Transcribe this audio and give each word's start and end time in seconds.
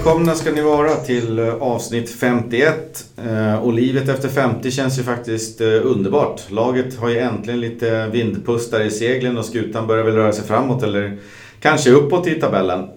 Välkomna 0.00 0.34
ska 0.34 0.52
ni 0.52 0.62
vara 0.62 0.94
till 0.94 1.38
eh, 1.38 1.54
avsnitt 1.54 2.10
51. 2.10 3.04
Eh, 3.16 3.54
och 3.54 3.72
livet 3.72 4.08
efter 4.08 4.28
50 4.28 4.70
känns 4.70 4.98
ju 4.98 5.02
faktiskt 5.02 5.60
eh, 5.60 5.66
underbart. 5.66 6.40
Laget 6.48 6.98
har 6.98 7.08
ju 7.08 7.18
äntligen 7.18 7.60
lite 7.60 8.06
vindpustar 8.06 8.80
i 8.80 8.90
seglen 8.90 9.38
och 9.38 9.44
skutan 9.44 9.86
börjar 9.86 10.04
väl 10.04 10.14
röra 10.14 10.32
sig 10.32 10.44
framåt 10.44 10.82
eller 10.82 11.18
kanske 11.60 11.90
uppåt 11.90 12.26
i 12.26 12.34
tabellen. 12.34 12.88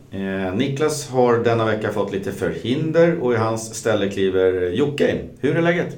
Niklas 0.55 1.09
har 1.09 1.37
denna 1.37 1.65
vecka 1.65 1.93
fått 1.93 2.11
lite 2.11 2.31
förhinder 2.31 3.19
och 3.21 3.33
i 3.33 3.37
hans 3.37 3.75
ställe 3.75 4.09
kliver 4.09 4.69
Jocke 4.69 5.11
in. 5.11 5.29
Hur 5.39 5.57
är 5.57 5.61
läget? 5.61 5.97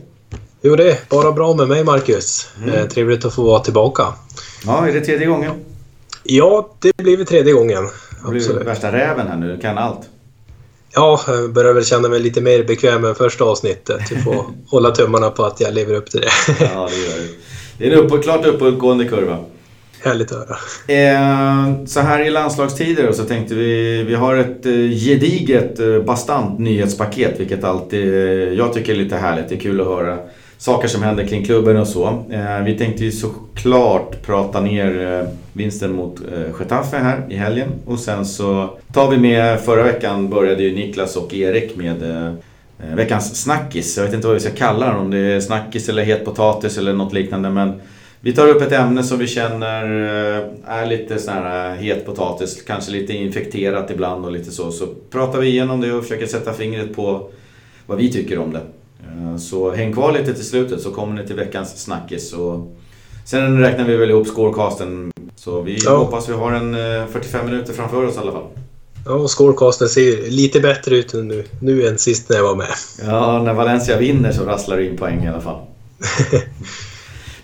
Jo, 0.62 0.76
det 0.76 1.10
bara 1.10 1.32
bra 1.32 1.54
med 1.54 1.68
mig 1.68 1.84
Marcus. 1.84 2.50
Mm. 2.64 2.88
Trevligt 2.88 3.26
att 3.26 3.34
få 3.34 3.44
vara 3.44 3.60
tillbaka. 3.60 4.04
Ja, 4.66 4.88
är 4.88 4.94
det 4.94 5.02
tredje 5.02 5.28
gången? 5.28 5.52
Ja, 6.24 6.70
det 6.82 6.98
blir 6.98 7.18
väl 7.18 7.26
tredje 7.26 7.54
gången. 7.54 7.90
Du 8.26 8.32
blir 8.32 8.64
värsta 8.64 8.92
räven 8.92 9.28
här 9.28 9.38
nu, 9.38 9.56
du 9.56 9.62
kan 9.62 9.78
allt. 9.78 10.10
Ja, 10.96 11.22
jag 11.28 11.54
börjar 11.54 11.74
väl 11.74 11.86
känna 11.86 12.10
mig 12.10 12.20
lite 12.20 12.42
mer 12.42 12.64
bekväm 12.64 13.06
än 13.06 13.16
första 13.16 13.44
avsnittet. 13.44 14.12
Jag 14.12 14.24
får 14.24 14.46
hålla 14.70 14.92
tummarna 14.92 15.30
på 15.30 15.44
att 15.44 15.60
jag 15.62 15.74
lever 15.74 15.94
upp 15.94 16.12
till 16.12 16.22
det. 16.22 16.28
ja, 16.60 16.90
det 16.92 16.98
gör 16.98 17.18
du. 17.18 17.36
Det 17.78 17.88
är 17.88 17.92
en 17.92 18.12
upp, 18.12 18.24
klart 18.24 18.46
uppåtgående 18.46 19.06
kurva. 19.06 19.38
Härligt 20.04 20.32
att 20.32 20.38
höra. 20.38 20.58
Eh, 21.00 21.86
så 21.86 22.00
här 22.00 22.20
i 22.20 22.30
landslagstider 22.30 23.12
så 23.12 23.24
tänkte 23.24 23.56
vi, 23.56 24.04
vi 24.04 24.16
har 24.16 24.36
ett 24.36 24.66
eh, 24.66 24.72
gediget, 24.74 25.80
eh, 25.80 26.00
bastant 26.00 26.60
nyhetspaket 26.60 27.40
vilket 27.40 27.64
alltid 27.64 28.14
jag 28.54 28.74
tycker 28.74 28.94
är 28.94 28.98
lite 28.98 29.16
härligt. 29.16 29.50
Det 29.50 29.56
är 29.56 29.60
kul 29.60 29.82
att 29.82 29.88
höra 29.88 30.18
saker 30.58 30.88
som 30.88 31.04
händer 31.04 31.28
kring 31.28 31.46
klubben 31.46 31.78
och 31.78 31.88
så. 31.88 32.24
Eh, 32.32 32.64
vi 32.66 32.78
tänkte 32.78 33.04
ju 33.04 33.12
såklart 33.12 34.22
prata 34.22 34.62
ner 34.62 35.22
eh, 35.22 35.28
vinsten 35.54 35.96
mot 35.96 36.20
eh, 36.34 36.60
Getafe 36.60 36.98
här 36.98 37.26
i 37.30 37.36
helgen. 37.36 37.70
Och 37.86 38.00
sen 38.00 38.26
så 38.26 38.78
tar 38.94 39.12
vi 39.12 39.18
med, 39.18 39.62
förra 39.62 39.84
veckan 39.84 40.30
började 40.30 40.64
ju 40.64 40.76
Niklas 40.76 41.16
och 41.16 41.34
Erik 41.34 41.76
med 41.76 42.04
veckans 42.78 43.42
snackis. 43.42 43.98
Jag 43.98 44.04
vet 44.04 44.14
inte 44.14 44.28
vad 44.28 44.34
vi 44.34 44.40
ska 44.40 44.52
kalla 44.52 44.86
den, 44.86 44.96
om 44.96 45.12
det 45.12 45.18
är 45.18 45.40
snackis 45.40 45.90
eller 45.90 46.04
het 46.04 46.26
potatis 46.26 46.78
eller 46.78 46.94
något 46.94 47.14
liknande. 47.14 47.50
Men 47.50 47.82
vi 48.22 48.34
tar 48.34 48.48
upp 48.48 48.62
ett 48.62 48.72
ämne 48.72 49.04
som 49.04 49.18
vi 49.18 49.28
känner 49.28 49.86
är 50.66 50.86
lite 50.86 51.20
sån 51.20 51.34
här 51.34 51.76
het 51.76 52.06
potatis, 52.06 52.62
kanske 52.68 52.92
lite 52.92 53.14
infekterat 53.14 53.92
ibland 53.92 54.26
och 54.26 54.32
lite 54.32 54.52
så. 54.52 54.72
Så 54.72 54.88
pratar 55.10 55.40
vi 55.40 55.48
igenom 55.48 55.82
det 55.82 55.94
och 55.94 56.04
försöker 56.04 56.28
sätta 56.28 56.54
fingret 56.54 56.96
på 56.96 57.30
vad 57.86 57.98
vi 57.98 58.12
tycker 58.12 58.40
om 58.40 58.54
det. 58.54 58.62
Eh, 59.16 59.38
så 59.38 59.72
häng 59.72 59.94
kvar 59.94 60.12
lite 60.12 60.34
till 60.34 60.46
slutet 60.46 60.82
så 60.82 60.92
kommer 60.92 61.22
ni 61.22 61.28
till 61.28 61.36
veckans 61.36 61.84
snackis. 61.84 62.34
Och 62.34 62.76
sen 63.26 63.60
räknar 63.60 63.86
vi 63.86 63.96
väl 63.96 64.10
ihop 64.10 64.28
scorecasten. 64.28 65.12
Så 65.36 65.62
vi 65.62 65.78
ja. 65.86 65.98
hoppas 65.98 66.30
vi 66.30 66.34
har 66.34 66.52
en 66.52 66.74
45 67.08 67.40
eh, 67.40 67.46
minuter 67.46 67.74
framför 67.74 68.06
oss 68.06 68.16
i 68.16 68.20
alla 68.20 68.32
fall. 68.32 68.48
Ja, 69.06 69.12
och 69.12 69.30
scorecasten 69.30 69.90
ser 69.90 70.32
lite 70.32 70.60
bättre 70.60 70.96
ut 70.96 71.14
nu, 71.14 71.44
nu 71.62 71.88
än 71.88 71.98
sist 71.98 72.30
när 72.30 72.38
jag 72.38 72.44
var 72.44 72.56
med. 72.56 72.68
Ja, 73.06 73.44
när 73.44 73.54
Valencia 73.54 73.98
vinner 73.98 74.32
så 74.32 74.44
rasslar 74.44 74.78
det 74.78 74.86
in 74.86 74.98
poäng 74.98 75.24
i 75.24 75.28
alla 75.28 75.42
fall. 75.42 75.60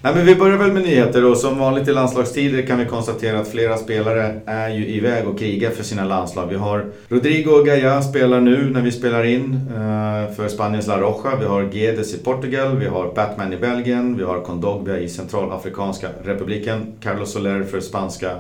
Nej, 0.04 0.16
men 0.16 0.26
vi 0.26 0.36
börjar 0.36 0.58
väl 0.58 0.72
med 0.72 0.84
nyheter 0.84 1.26
och 1.26 1.38
som 1.38 1.60
vanligt 1.60 1.88
i 1.88 1.92
landslagstider 1.92 2.62
kan 2.62 2.80
vi 2.80 2.86
konstatera 2.86 3.40
att 3.40 3.48
flera 3.48 3.78
spelare 3.78 4.42
är 4.46 4.70
ju 4.70 4.88
iväg 4.88 5.28
och 5.28 5.40
krigar 5.40 5.70
för 5.70 5.84
sina 5.84 6.06
landslag. 6.06 6.48
Vi 6.48 6.56
har 6.56 6.86
Rodrigo 7.08 7.64
Gaia 7.64 8.02
spelar 8.02 8.42
nu 8.42 8.70
när 8.70 8.82
vi 8.82 8.92
spelar 8.92 9.24
in 9.24 9.54
eh, 9.54 10.36
för 10.36 10.48
Spaniens 10.48 10.88
La 10.88 10.98
Roja. 10.98 11.36
Vi 11.40 11.46
har 11.46 11.64
Guedes 11.64 12.14
i 12.14 12.18
Portugal, 12.18 12.78
vi 12.78 12.88
har 12.88 13.14
Batman 13.16 13.54
i 13.54 13.58
Belgien, 13.58 14.18
vi 14.18 14.24
har 14.24 14.42
Kondogbia 14.42 15.00
i 15.00 15.10
Centralafrikanska 15.10 16.08
republiken, 16.24 16.94
Carlos 17.02 17.34
Soler 17.34 17.64
för 17.64 17.80
spanska 17.80 18.36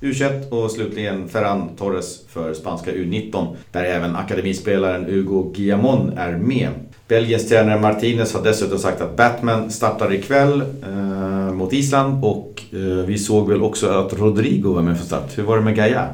U21 0.00 0.50
och 0.50 0.70
slutligen 0.70 1.28
Ferran 1.28 1.68
Torres 1.76 2.26
för 2.28 2.54
spanska 2.54 2.90
U19 2.90 3.56
där 3.72 3.84
även 3.84 4.16
akademispelaren 4.16 5.04
Hugo 5.04 5.52
Guillamon 5.54 6.12
är 6.18 6.32
med. 6.32 6.70
Belgiens 7.08 7.48
tränare 7.48 7.80
Martinez 7.80 8.34
har 8.34 8.42
dessutom 8.42 8.78
sagt 8.78 9.00
att 9.00 9.16
Batman 9.16 9.70
startar 9.70 10.12
ikväll 10.12 10.60
eh, 10.82 11.52
mot 11.52 11.72
Island 11.72 12.24
och 12.24 12.62
eh, 12.72 12.78
vi 12.78 13.18
såg 13.18 13.48
väl 13.48 13.62
också 13.62 13.88
att 13.88 14.12
Rodrigo 14.12 14.74
var 14.74 14.82
med 14.82 14.96
från 14.96 15.06
start. 15.06 15.30
Hur 15.34 15.42
var 15.42 15.56
det 15.56 15.62
med 15.62 15.76
Gaia? 15.76 16.08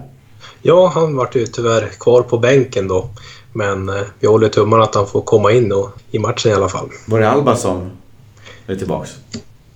Ja, 0.62 0.92
han 0.94 1.16
vart 1.16 1.36
ju 1.36 1.46
tyvärr 1.46 1.86
kvar 1.86 2.22
på 2.22 2.38
bänken 2.38 2.88
då. 2.88 3.08
Men 3.52 3.88
eh, 3.88 3.94
vi 4.20 4.26
håller 4.26 4.48
tummarna 4.48 4.82
att 4.82 4.94
han 4.94 5.06
får 5.06 5.20
komma 5.22 5.52
in 5.52 5.68
då, 5.68 5.92
i 6.10 6.18
matchen 6.18 6.50
i 6.52 6.54
alla 6.54 6.68
fall. 6.68 6.88
Var 7.06 7.20
det 7.20 7.30
Alba 7.30 7.56
som 7.56 7.90
är 8.66 8.76
tillbaks? 8.76 9.10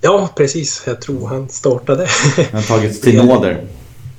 Ja, 0.00 0.28
precis. 0.36 0.82
Jag 0.86 1.00
tror 1.00 1.28
han 1.28 1.48
startade. 1.48 2.08
Han 2.36 2.60
har 2.60 2.62
tagits 2.62 3.00
till 3.00 3.16
nåder. 3.26 3.66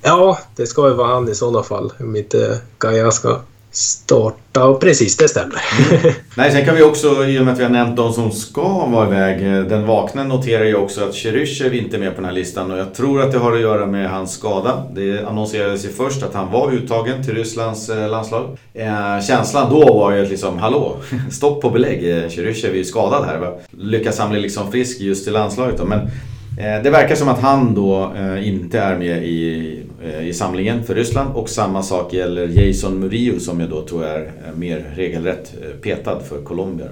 Ja, 0.02 0.40
det 0.56 0.68
ska 0.68 0.88
ju 0.88 0.94
vara 0.94 1.08
han 1.08 1.30
i 1.30 1.36
sådana 1.36 1.64
fall. 1.64 1.94
Om 2.00 2.16
inte 2.16 2.60
Gaia 2.80 3.12
ska 3.12 3.40
starta. 3.76 4.66
Och 4.66 4.82
precis, 4.82 5.18
det 5.18 5.28
stämmer. 5.28 5.62
Mm. 5.92 6.14
Nej, 6.38 6.52
sen 6.52 6.66
kan 6.66 6.76
vi 6.76 6.84
också, 6.84 7.26
i 7.26 7.40
och 7.40 7.46
med 7.46 7.54
att 7.54 7.60
vi 7.60 7.64
har 7.64 7.70
nämnt 7.70 7.98
de 7.98 8.14
som 8.14 8.32
ska 8.32 8.86
vara 8.86 9.08
iväg, 9.08 9.58
eh, 9.58 9.64
den 9.64 9.86
vakna 9.86 10.24
noterar 10.24 10.64
ju 10.64 10.76
också 10.76 11.04
att 11.04 11.16
Cheryshev 11.16 11.74
inte 11.74 11.98
är 11.98 12.00
med 12.00 12.10
på 12.10 12.16
den 12.16 12.26
här 12.26 12.32
listan 12.32 12.72
och 12.72 12.78
jag 12.78 12.94
tror 12.94 13.22
att 13.22 13.32
det 13.32 13.38
har 13.38 13.54
att 13.54 13.62
göra 13.62 13.86
med 13.86 14.10
hans 14.10 14.34
skada. 14.34 14.84
Det 14.96 15.26
annonserades 15.26 15.86
ju 15.86 15.90
först 15.90 16.24
att 16.24 16.34
han 16.34 16.52
var 16.52 16.72
uttagen 16.72 17.24
till 17.24 17.34
Rysslands 17.34 17.90
eh, 17.90 18.10
landslag. 18.10 18.58
Eh, 18.74 19.22
känslan 19.28 19.70
då 19.70 19.94
var 19.94 20.12
ju 20.12 20.26
liksom, 20.26 20.60
hallå, 20.60 20.98
stopp 21.32 21.62
på 21.62 21.70
belägg, 21.70 22.10
eh, 22.10 22.30
Cheryshev 22.30 22.72
är 22.72 22.78
ju 22.78 22.86
skadad 22.86 23.26
här. 23.26 23.38
Va? 23.38 23.52
Lyckas 23.72 24.20
han 24.20 24.30
bli 24.30 24.40
liksom 24.40 24.72
frisk 24.72 25.02
just 25.02 25.24
till 25.24 25.34
landslaget 25.34 25.78
då? 25.78 25.86
Men 25.86 26.10
det 26.58 26.90
verkar 26.90 27.16
som 27.16 27.28
att 27.28 27.40
han 27.40 27.76
då 27.76 28.14
eh, 28.16 28.48
inte 28.48 28.80
är 28.80 28.98
med 28.98 29.24
i, 29.24 29.80
eh, 30.04 30.28
i 30.28 30.34
samlingen 30.34 30.84
för 30.84 30.96
Ryssland 30.96 31.36
och 31.36 31.50
samma 31.50 31.84
sak 31.84 32.14
gäller 32.14 32.48
Jason 32.48 33.00
Murillo 33.00 33.40
som 33.40 33.60
jag 33.60 33.70
då 33.70 33.82
tror 33.88 34.06
är 34.06 34.32
mer 34.56 34.86
regelrätt 34.96 35.54
petad 35.82 36.20
för 36.20 36.42
Colombia. 36.42 36.88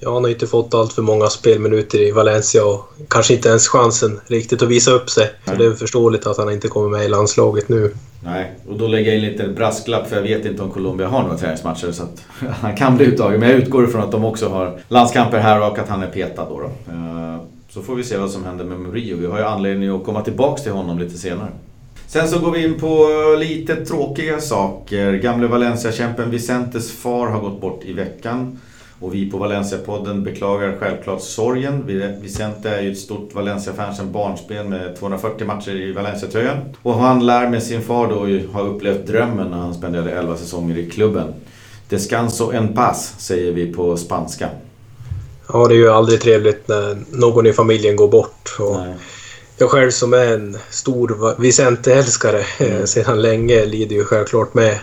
Ja, 0.00 0.14
han 0.14 0.24
har 0.24 0.30
inte 0.30 0.46
fått 0.46 0.74
allt 0.74 0.92
för 0.92 1.02
många 1.02 1.26
spelminuter 1.26 1.98
i 1.98 2.10
Valencia 2.10 2.64
och 2.64 2.94
kanske 3.08 3.34
inte 3.34 3.48
ens 3.48 3.68
chansen 3.68 4.20
riktigt 4.26 4.62
att 4.62 4.68
visa 4.68 4.90
upp 4.90 5.10
sig. 5.10 5.30
Så 5.44 5.54
det 5.54 5.64
är 5.64 5.72
förståeligt 5.72 6.26
att 6.26 6.38
han 6.38 6.52
inte 6.52 6.68
kommer 6.68 6.88
med 6.88 7.04
i 7.04 7.08
landslaget 7.08 7.68
nu. 7.68 7.94
Nej, 8.24 8.52
och 8.68 8.78
då 8.78 8.86
lägger 8.86 9.12
jag 9.12 9.18
in 9.18 9.30
lite 9.30 9.48
brasklapp 9.48 10.08
för 10.08 10.16
jag 10.16 10.22
vet 10.22 10.44
inte 10.44 10.62
om 10.62 10.70
Colombia 10.70 11.08
har 11.08 11.22
några 11.22 11.36
träningsmatcher 11.36 11.92
så 11.92 12.02
att 12.02 12.22
han 12.60 12.76
kan 12.76 12.96
bli 12.96 13.06
uttagen. 13.06 13.40
Men 13.40 13.50
jag 13.50 13.58
utgår 13.58 13.84
ifrån 13.84 14.02
att 14.02 14.12
de 14.12 14.24
också 14.24 14.48
har 14.48 14.78
landskamper 14.88 15.38
här 15.38 15.70
och 15.70 15.78
att 15.78 15.88
han 15.88 16.02
är 16.02 16.10
petad 16.10 16.46
då. 16.48 16.60
då. 16.60 16.70
Så 17.74 17.82
får 17.82 17.94
vi 17.94 18.04
se 18.04 18.16
vad 18.16 18.30
som 18.30 18.44
händer 18.44 18.64
med 18.64 18.78
Murillo. 18.78 19.16
Vi 19.16 19.26
har 19.26 19.38
ju 19.38 19.44
anledning 19.44 19.88
att 19.88 20.04
komma 20.04 20.22
tillbaks 20.22 20.62
till 20.62 20.72
honom 20.72 20.98
lite 20.98 21.18
senare. 21.18 21.48
Sen 22.06 22.28
så 22.28 22.38
går 22.38 22.50
vi 22.50 22.64
in 22.64 22.80
på 22.80 22.86
eh, 22.86 23.38
lite 23.38 23.84
tråkiga 23.84 24.40
saker. 24.40 25.12
Gamle 25.12 25.46
Valencia-kämpen 25.46 26.30
Vicentes 26.30 26.92
far 26.92 27.26
har 27.26 27.40
gått 27.40 27.60
bort 27.60 27.84
i 27.84 27.92
veckan. 27.92 28.58
Och 29.00 29.14
vi 29.14 29.30
på 29.30 29.38
Valencia-podden 29.38 30.24
beklagar 30.24 30.76
självklart 30.80 31.22
sorgen. 31.22 31.86
Vicente 32.22 32.70
är 32.70 32.82
ju 32.82 32.92
ett 32.92 32.98
stort 32.98 33.34
Valencia-fan 33.34 33.94
sedan 33.94 34.12
barnsben 34.12 34.68
med 34.68 34.96
240 34.96 35.46
matcher 35.46 35.72
i 35.72 35.92
Valencia-tröjan. 35.92 36.56
Och 36.82 36.94
han 36.94 37.26
lär 37.26 37.48
med 37.48 37.62
sin 37.62 37.82
far 37.82 38.08
då 38.08 38.52
ha 38.52 38.66
upplevt 38.66 39.06
drömmen 39.06 39.50
när 39.50 39.58
han 39.58 39.74
spenderade 39.74 40.12
11 40.12 40.36
säsonger 40.36 40.78
i 40.78 40.90
klubben. 40.90 41.34
Descanso 41.88 42.52
en 42.52 42.74
paz, 42.74 43.14
säger 43.18 43.52
vi 43.52 43.72
på 43.72 43.96
spanska. 43.96 44.48
Ja, 45.52 45.68
det 45.68 45.74
är 45.74 45.78
ju 45.78 45.90
aldrig 45.90 46.20
trevligt 46.20 46.68
när 46.68 46.96
någon 47.10 47.46
i 47.46 47.52
familjen 47.52 47.96
går 47.96 48.08
bort. 48.08 48.56
Och 48.58 48.76
jag 49.58 49.70
själv 49.70 49.90
som 49.90 50.12
är 50.12 50.26
en 50.26 50.56
stor 50.70 51.40
Vicente-älskare 51.40 52.40
eh, 52.58 52.66
mm. 52.74 52.86
sedan 52.86 53.22
länge 53.22 53.64
lider 53.64 53.96
ju 53.96 54.04
självklart 54.04 54.54
med, 54.54 54.78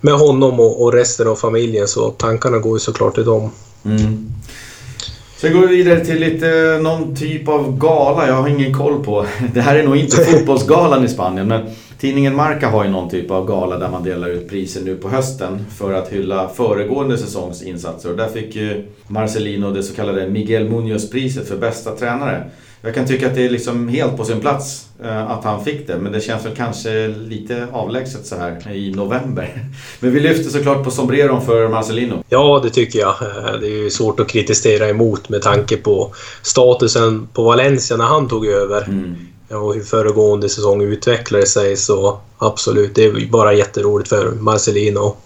med 0.00 0.14
honom 0.14 0.60
och, 0.60 0.82
och, 0.82 0.92
resten 0.92 1.28
av 1.28 1.36
familjen 1.36 1.88
så 1.88 2.10
tankarna 2.10 2.58
går 2.58 2.76
ju 2.76 2.80
såklart 2.80 3.14
till 3.14 3.24
dem. 3.24 3.50
Mm. 3.84 4.32
Sen 5.36 5.52
går 5.52 5.60
vi 5.66 5.76
vidare 5.76 6.04
till 6.04 6.20
lite 6.20 6.78
någon 6.82 7.16
typ 7.16 7.48
av 7.48 7.78
gala. 7.78 8.28
Jag 8.28 8.34
har 8.34 8.48
ingen 8.48 8.74
koll 8.74 9.04
på. 9.04 9.26
Det 9.54 9.60
här 9.60 9.76
är 9.76 9.82
nog 9.82 9.96
inte 9.96 10.16
fotbollsgalan 10.24 11.04
i 11.04 11.08
Spanien 11.08 11.48
men 11.48 11.60
Tidningen 12.02 12.36
Marca 12.36 12.68
har 12.68 12.84
ju 12.84 12.90
någon 12.90 13.10
typ 13.10 13.30
av 13.30 13.46
gala 13.46 13.78
där 13.78 13.88
man 13.88 14.02
delar 14.02 14.28
ut 14.28 14.48
priser 14.48 14.80
nu 14.80 14.96
på 14.96 15.08
hösten 15.08 15.66
för 15.76 15.92
att 15.92 16.08
hylla 16.08 16.48
föregående 16.48 17.18
säsongs 17.18 17.62
insatser. 17.62 18.10
Och 18.10 18.16
där 18.16 18.28
fick 18.28 18.56
ju 18.56 18.84
Marcelino 19.06 19.70
det 19.70 19.82
så 19.82 19.94
kallade 19.94 20.28
Miguel 20.28 20.68
Munoz-priset 20.68 21.48
för 21.48 21.56
bästa 21.56 21.96
tränare. 21.96 22.50
Jag 22.80 22.94
kan 22.94 23.06
tycka 23.06 23.26
att 23.26 23.34
det 23.34 23.44
är 23.44 23.50
liksom 23.50 23.88
helt 23.88 24.16
på 24.16 24.24
sin 24.24 24.40
plats 24.40 24.88
eh, 25.04 25.30
att 25.30 25.44
han 25.44 25.64
fick 25.64 25.86
det, 25.86 25.98
men 25.98 26.12
det 26.12 26.20
känns 26.20 26.46
väl 26.46 26.56
kanske 26.56 27.08
lite 27.08 27.66
avlägset 27.72 28.26
så 28.26 28.36
här 28.36 28.72
i 28.72 28.94
november. 28.94 29.64
Men 30.00 30.12
vi 30.12 30.20
lyfter 30.20 30.50
såklart 30.50 30.84
på 30.84 30.90
sombreron 30.90 31.42
för 31.42 31.68
Marcelino. 31.68 32.24
Ja, 32.28 32.60
det 32.64 32.70
tycker 32.70 32.98
jag. 32.98 33.14
Eh, 33.22 33.60
det 33.60 33.66
är 33.66 33.82
ju 33.82 33.90
svårt 33.90 34.20
att 34.20 34.28
kritisera 34.28 34.88
emot 34.88 35.28
med 35.28 35.42
tanke 35.42 35.76
på 35.76 36.14
statusen 36.42 37.28
på 37.32 37.42
Valencia 37.42 37.96
när 37.96 38.04
han 38.04 38.28
tog 38.28 38.46
över. 38.46 38.84
Mm 38.84 39.16
och 39.52 39.74
hur 39.74 39.82
föregående 39.82 40.48
säsong 40.48 40.82
utvecklade 40.82 41.46
sig 41.46 41.76
så 41.76 42.18
absolut, 42.38 42.94
det 42.94 43.04
är 43.04 43.30
bara 43.30 43.54
jätteroligt 43.54 44.08
för 44.08 44.30
Marcelino. 44.30 45.16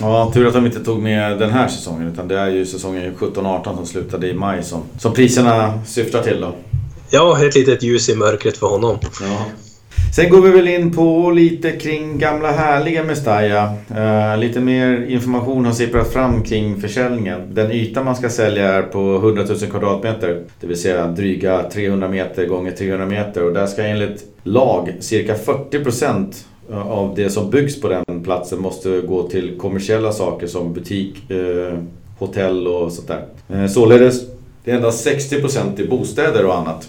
Ja, 0.00 0.30
tur 0.34 0.46
att 0.46 0.54
de 0.54 0.66
inte 0.66 0.84
tog 0.84 1.02
med 1.02 1.38
den 1.38 1.50
här 1.50 1.68
säsongen 1.68 2.12
utan 2.12 2.28
det 2.28 2.38
är 2.38 2.48
ju 2.48 2.66
säsongen 2.66 3.14
17-18 3.18 3.76
som 3.76 3.86
slutade 3.86 4.28
i 4.28 4.34
maj 4.34 4.64
som, 4.64 4.82
som 4.98 5.12
priserna 5.12 5.80
syftar 5.86 6.22
till 6.22 6.40
då. 6.40 6.54
Ja, 7.10 7.44
ett 7.44 7.54
litet 7.54 7.82
ljus 7.82 8.08
i 8.08 8.16
mörkret 8.16 8.56
för 8.56 8.66
honom. 8.66 8.98
Ja. 9.20 9.46
Sen 10.16 10.30
går 10.30 10.40
vi 10.40 10.50
väl 10.50 10.68
in 10.68 10.92
på 10.92 11.30
lite 11.30 11.72
kring 11.72 12.18
gamla 12.18 12.52
härliga 12.52 13.04
Mestalla. 13.04 13.74
Uh, 13.90 14.38
lite 14.38 14.60
mer 14.60 15.06
information 15.08 15.64
har 15.64 15.72
sipprat 15.72 16.12
fram 16.12 16.42
kring 16.42 16.80
försäljningen. 16.80 17.54
Den 17.54 17.72
yta 17.72 18.02
man 18.02 18.16
ska 18.16 18.28
sälja 18.28 18.72
är 18.72 18.82
på 18.82 18.98
100 18.98 19.44
000 19.48 19.58
kvadratmeter. 19.58 20.42
Det 20.60 20.66
vill 20.66 20.80
säga 20.80 21.06
dryga 21.06 21.62
300 21.72 22.08
meter 22.08 22.46
gånger 22.46 22.70
300 22.70 23.06
meter. 23.06 23.44
Och 23.44 23.52
där 23.52 23.66
ska 23.66 23.82
enligt 23.82 24.24
lag 24.42 24.92
cirka 25.00 25.34
40 25.34 25.84
procent 25.84 26.46
eh, 26.70 26.90
av 26.90 27.14
det 27.14 27.30
som 27.30 27.50
byggs 27.50 27.80
på 27.80 27.88
den 27.88 28.24
platsen 28.24 28.60
måste 28.60 29.00
gå 29.00 29.28
till 29.28 29.58
kommersiella 29.58 30.12
saker 30.12 30.46
som 30.46 30.72
butik, 30.72 31.30
uh, 31.30 31.78
hotell 32.18 32.66
och 32.66 32.92
sånt 32.92 33.08
där. 33.08 33.24
Uh, 33.56 33.66
således 33.66 34.22
det 34.64 34.70
är 34.70 34.76
endast 34.76 35.04
60 35.04 35.40
procent 35.40 35.80
i 35.80 35.88
bostäder 35.88 36.46
och 36.46 36.56
annat. 36.58 36.88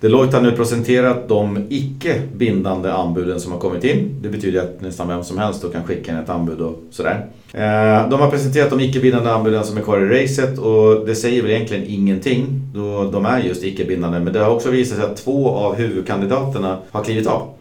Deloitte 0.00 0.36
har 0.36 0.42
nu 0.42 0.52
presenterat 0.52 1.28
de 1.28 1.66
icke 1.68 2.22
bindande 2.34 2.92
anbuden 2.92 3.40
som 3.40 3.52
har 3.52 3.58
kommit 3.58 3.84
in. 3.84 4.18
Det 4.22 4.28
betyder 4.28 4.62
att 4.62 4.80
nästan 4.80 5.08
vem 5.08 5.24
som 5.24 5.38
helst 5.38 5.62
då 5.62 5.68
kan 5.68 5.84
skicka 5.84 6.12
in 6.12 6.18
ett 6.18 6.28
anbud 6.28 6.60
och 6.60 6.82
sådär. 6.90 7.26
Eh, 7.52 8.08
de 8.08 8.20
har 8.20 8.30
presenterat 8.30 8.70
de 8.70 8.80
icke 8.80 9.00
bindande 9.00 9.30
anbuden 9.30 9.64
som 9.64 9.76
är 9.76 9.82
kvar 9.82 10.00
i 10.00 10.22
racet 10.22 10.58
och 10.58 11.06
det 11.06 11.14
säger 11.14 11.42
väl 11.42 11.50
egentligen 11.50 11.84
ingenting 11.86 12.46
då 12.74 13.10
de 13.12 13.26
är 13.26 13.40
just 13.40 13.64
icke 13.64 13.84
bindande. 13.84 14.20
Men 14.20 14.32
det 14.32 14.38
har 14.38 14.50
också 14.50 14.70
visat 14.70 14.98
sig 14.98 15.06
att 15.06 15.16
två 15.16 15.48
av 15.48 15.74
huvudkandidaterna 15.74 16.78
har 16.90 17.04
klivit 17.04 17.26
av. 17.26 17.55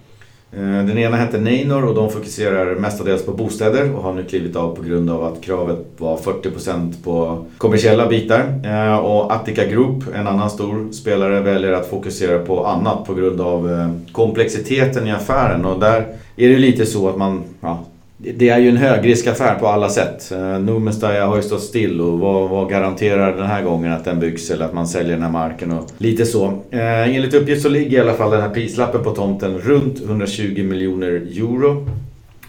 Eh, 0.58 0.86
den 0.86 0.98
ena 0.98 1.18
hette 1.18 1.38
Neynor 1.38 1.86
och 1.86 1.96
de 1.96 2.10
fokuserar 2.10 2.76
mestadels 2.76 3.26
på 3.26 3.32
bostäder 3.32 3.96
och 3.96 4.04
har 4.04 4.14
nu 4.14 4.24
klivit 4.24 4.56
av 4.56 4.76
på 4.76 4.82
grund 4.82 5.10
av 5.10 5.24
att 5.24 5.42
kravet 5.42 5.78
var 5.98 6.18
40% 6.18 7.04
på 7.04 7.46
kommersiella 7.58 8.08
bitar. 8.08 8.62
Eh, 8.64 8.98
och 8.98 9.34
Attica 9.34 9.66
Group, 9.66 10.04
en 10.16 10.28
annan 10.28 10.50
stor 10.50 10.92
spelare, 10.92 11.40
väljer 11.42 11.72
att 11.72 11.90
fokusera 11.90 12.40
på 12.40 12.66
annat 12.66 13.06
på 13.06 13.14
grund 13.14 13.42
av 13.42 13.72
eh, 13.72 13.90
komplexiteten 14.12 15.08
i 15.08 15.12
affären. 15.12 15.66
Och 15.66 15.80
där 15.80 16.06
är 16.36 16.50
det 16.50 16.58
lite 16.58 16.86
så 16.86 17.10
att 17.10 17.18
man, 17.18 17.44
ja, 17.62 17.84
det 18.34 18.50
är 18.50 18.60
ju 18.60 18.70
en 18.70 18.78
högriskaffär 18.78 19.56
på 19.56 19.68
alla 19.68 19.90
sätt. 19.90 20.32
Uh, 20.32 21.26
har 21.28 21.36
ju 21.36 21.42
stått 21.42 21.64
still 21.64 22.02
och 22.02 22.20
vad, 22.20 22.50
vad, 22.50 22.70
garanterar 22.70 23.38
den 23.38 23.46
här 23.46 23.64
gången 23.64 23.92
att 23.92 24.06
den 24.06 24.20
byggs 24.20 24.52
eller 24.52 24.66
att 24.66 24.74
man 24.74 24.88
säljer 24.88 25.14
den 25.14 25.24
här 25.24 25.32
marken 25.32 25.72
och 25.72 25.90
lite 25.98 26.26
så. 26.26 26.46
Eh, 26.72 27.16
enligt 27.16 27.34
uppgift 27.34 27.62
så 27.62 27.70
ligger 27.70 27.98
i 27.98 28.02
alla 28.02 28.14
fall 28.14 28.32
den 28.32 28.42
här 28.42 28.50
prislappen 28.50 29.04
på 29.04 29.12
tomten 29.12 29.58
runt 29.58 30.02
120 30.02 30.64
miljoner 30.64 31.08
euro. 31.08 31.88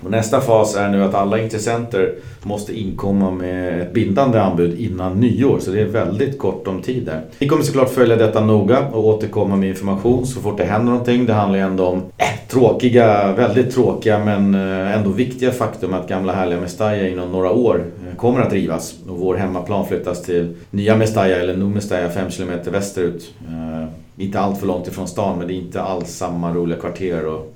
Och 0.06 0.12
nästa 0.12 0.40
fas 0.40 0.76
är 0.76 0.88
nu 0.88 1.04
att 1.04 1.14
alla 1.14 1.38
intressenter 1.38 2.14
måste 2.42 2.78
inkomma 2.78 3.30
med 3.30 3.82
ett 3.82 3.92
bindande 3.92 4.40
anbud 4.40 4.80
innan 4.80 5.20
nyår. 5.20 5.58
Så 5.58 5.70
det 5.70 5.80
är 5.80 5.86
väldigt 5.86 6.38
kort 6.38 6.68
om 6.68 6.82
tid 6.82 7.04
där. 7.04 7.20
Vi 7.38 7.48
kommer 7.48 7.62
såklart 7.62 7.90
följa 7.90 8.16
detta 8.16 8.40
noga 8.40 8.88
och 8.92 9.06
återkomma 9.06 9.56
med 9.56 9.68
information 9.68 10.26
så 10.26 10.40
fort 10.40 10.58
det 10.58 10.64
händer 10.64 10.90
någonting. 10.92 11.26
Det 11.26 11.32
handlar 11.32 11.58
ju 11.58 11.64
ändå 11.64 11.86
om 11.86 12.02
äh, 12.16 12.26
tråkiga, 12.48 13.32
väldigt 13.32 13.74
tråkiga 13.74 14.18
men 14.18 14.54
eh, 14.54 14.96
ändå 14.96 15.10
viktiga 15.10 15.52
faktum 15.52 15.94
att 15.94 16.08
gamla 16.08 16.32
härliga 16.32 16.60
Mestalla 16.60 17.08
inom 17.08 17.32
några 17.32 17.50
år 17.50 17.84
eh, 18.08 18.16
kommer 18.16 18.40
att 18.40 18.52
rivas. 18.52 18.94
Och 19.08 19.18
vår 19.18 19.34
hemmaplan 19.34 19.86
flyttas 19.86 20.22
till 20.22 20.54
nya 20.70 20.96
Mestalla 20.96 21.36
eller 21.36 21.56
Nu 21.56 21.64
Mestalla 21.64 22.08
5 22.08 22.30
km 22.30 22.50
västerut. 22.72 23.34
Inte 24.18 24.40
allt 24.40 24.58
för 24.58 24.66
långt 24.66 24.88
ifrån 24.88 25.08
stan 25.08 25.38
men 25.38 25.46
det 25.46 25.54
är 25.54 25.56
inte 25.56 25.82
alls 25.82 26.08
samma 26.08 26.54
roliga 26.54 26.78
kvarter. 26.78 27.26
Och, 27.26 27.55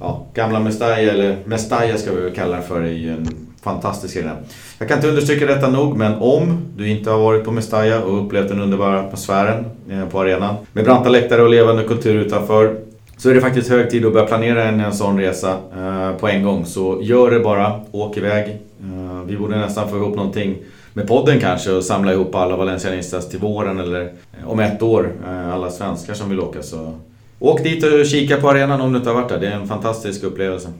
ja, 0.00 0.26
gamla 0.34 0.60
Mestalla, 0.60 0.98
eller 0.98 1.36
Mestalla 1.44 1.96
ska 1.96 2.12
vi 2.12 2.20
väl 2.20 2.34
kalla 2.34 2.56
det 2.56 2.62
för, 2.62 2.82
är 2.82 2.86
ju 2.86 3.10
en 3.10 3.28
fantastisk 3.62 4.16
arena. 4.16 4.36
Jag 4.78 4.88
kan 4.88 4.98
inte 4.98 5.08
understryka 5.08 5.46
detta 5.46 5.70
nog, 5.70 5.96
men 5.96 6.14
om 6.14 6.58
du 6.76 6.88
inte 6.88 7.10
har 7.10 7.18
varit 7.18 7.44
på 7.44 7.50
Mestalla 7.50 8.02
och 8.02 8.26
upplevt 8.26 8.48
den 8.48 8.60
underbara 8.60 9.00
atmosfären 9.00 9.64
eh, 9.90 10.08
på 10.08 10.20
arenan 10.20 10.54
med 10.72 10.84
branta 10.84 11.08
läktare 11.08 11.42
och 11.42 11.50
levande 11.50 11.84
kultur 11.84 12.14
utanför 12.14 12.76
så 13.16 13.30
är 13.30 13.34
det 13.34 13.40
faktiskt 13.40 13.70
hög 13.70 13.90
tid 13.90 14.06
att 14.06 14.12
börja 14.12 14.26
planera 14.26 14.64
en, 14.64 14.80
en 14.80 14.92
sån 14.92 15.20
resa 15.20 15.56
eh, 15.76 16.16
på 16.16 16.28
en 16.28 16.42
gång. 16.42 16.66
Så 16.66 16.98
gör 17.02 17.30
det 17.30 17.40
bara, 17.40 17.80
åk 17.90 18.16
iväg. 18.16 18.48
Eh, 18.48 19.22
vi 19.26 19.36
borde 19.36 19.58
nästan 19.58 19.88
få 19.88 19.96
ihop 19.96 20.16
någonting 20.16 20.56
med 20.92 21.08
podden 21.08 21.40
kanske 21.40 21.72
och 21.72 21.84
samla 21.84 22.12
ihop 22.12 22.34
alla 22.34 22.56
valencianistas 22.56 23.28
till 23.28 23.38
våren 23.38 23.78
eller 23.78 24.02
eh, 24.02 24.50
om 24.50 24.60
ett 24.60 24.82
år, 24.82 25.12
eh, 25.28 25.54
alla 25.54 25.70
svenskar 25.70 26.14
som 26.14 26.30
vill 26.30 26.40
åka. 26.40 26.62
Så 26.62 26.92
Åk 27.38 27.62
dit 27.62 27.84
och 27.84 28.06
kika 28.06 28.36
på 28.36 28.50
arenan 28.50 28.80
om 28.80 28.92
du 28.92 28.98
inte 28.98 29.10
har 29.10 29.14
varit 29.14 29.28
där. 29.28 29.38
Det 29.38 29.46
är 29.46 29.52
en 29.52 29.68
fantastisk 29.68 30.22
upplevelse. 30.22 30.72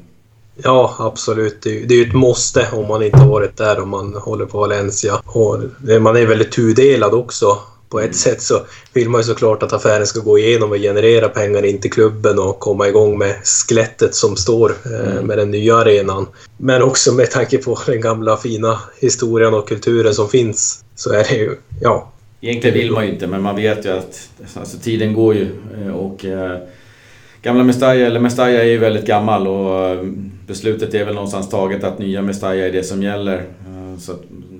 Ja, 0.62 0.94
absolut. 0.98 1.62
Det 1.62 1.70
är 1.70 1.92
ju 1.92 2.02
ett 2.02 2.14
måste 2.14 2.68
om 2.72 2.88
man 2.88 3.02
inte 3.02 3.18
har 3.18 3.28
varit 3.28 3.56
där 3.56 3.80
om 3.80 3.88
man 3.88 4.14
håller 4.14 4.46
på 4.46 4.58
Valencia. 4.58 5.22
Och 5.24 5.58
man 6.00 6.16
är 6.16 6.26
väldigt 6.26 6.52
tudelad 6.52 7.14
också. 7.14 7.58
På 7.88 7.98
ett 7.98 8.04
mm. 8.04 8.14
sätt 8.14 8.42
så 8.42 8.60
vill 8.92 9.08
man 9.08 9.20
ju 9.20 9.24
såklart 9.24 9.62
att 9.62 9.72
affären 9.72 10.06
ska 10.06 10.20
gå 10.20 10.38
igenom 10.38 10.70
och 10.70 10.76
generera 10.76 11.28
pengar 11.28 11.64
in 11.64 11.80
till 11.80 11.92
klubben 11.92 12.38
och 12.38 12.58
komma 12.58 12.88
igång 12.88 13.18
med 13.18 13.36
skelettet 13.44 14.14
som 14.14 14.36
står 14.36 14.72
eh, 14.84 15.12
mm. 15.12 15.26
med 15.26 15.38
den 15.38 15.50
nya 15.50 15.76
arenan. 15.76 16.26
Men 16.56 16.82
också 16.82 17.12
med 17.12 17.30
tanke 17.30 17.58
på 17.58 17.78
den 17.86 18.00
gamla 18.00 18.36
fina 18.36 18.80
historien 19.00 19.54
och 19.54 19.68
kulturen 19.68 20.14
som 20.14 20.28
finns 20.28 20.84
så 20.96 21.12
är 21.12 21.24
det 21.24 21.34
ju, 21.34 21.56
ja, 21.80 22.10
Egentligen 22.40 22.74
vill 22.74 22.92
man 22.92 23.06
ju 23.06 23.12
inte, 23.12 23.26
men 23.26 23.42
man 23.42 23.56
vet 23.56 23.86
ju 23.86 23.90
att 23.90 24.30
alltså, 24.54 24.78
tiden 24.78 25.14
går 25.14 25.34
ju. 25.34 25.48
Eh, 25.80 25.90
och 25.90 26.24
eh, 26.24 26.58
Gamla 27.42 27.64
Mestalla, 27.64 27.94
eller 27.94 28.20
Mestalla 28.20 28.50
är 28.50 28.64
ju 28.64 28.78
väldigt 28.78 29.06
gammal 29.06 29.46
och 29.48 29.84
eh, 29.84 30.04
beslutet 30.46 30.94
är 30.94 31.04
väl 31.04 31.14
någonstans 31.14 31.48
taget 31.48 31.84
att 31.84 31.98
nya 31.98 32.22
Mestalla 32.22 32.54
är 32.54 32.72
det 32.72 32.82
som 32.82 33.02
gäller. 33.02 33.36
Eh, 33.38 33.98
så 33.98 34.12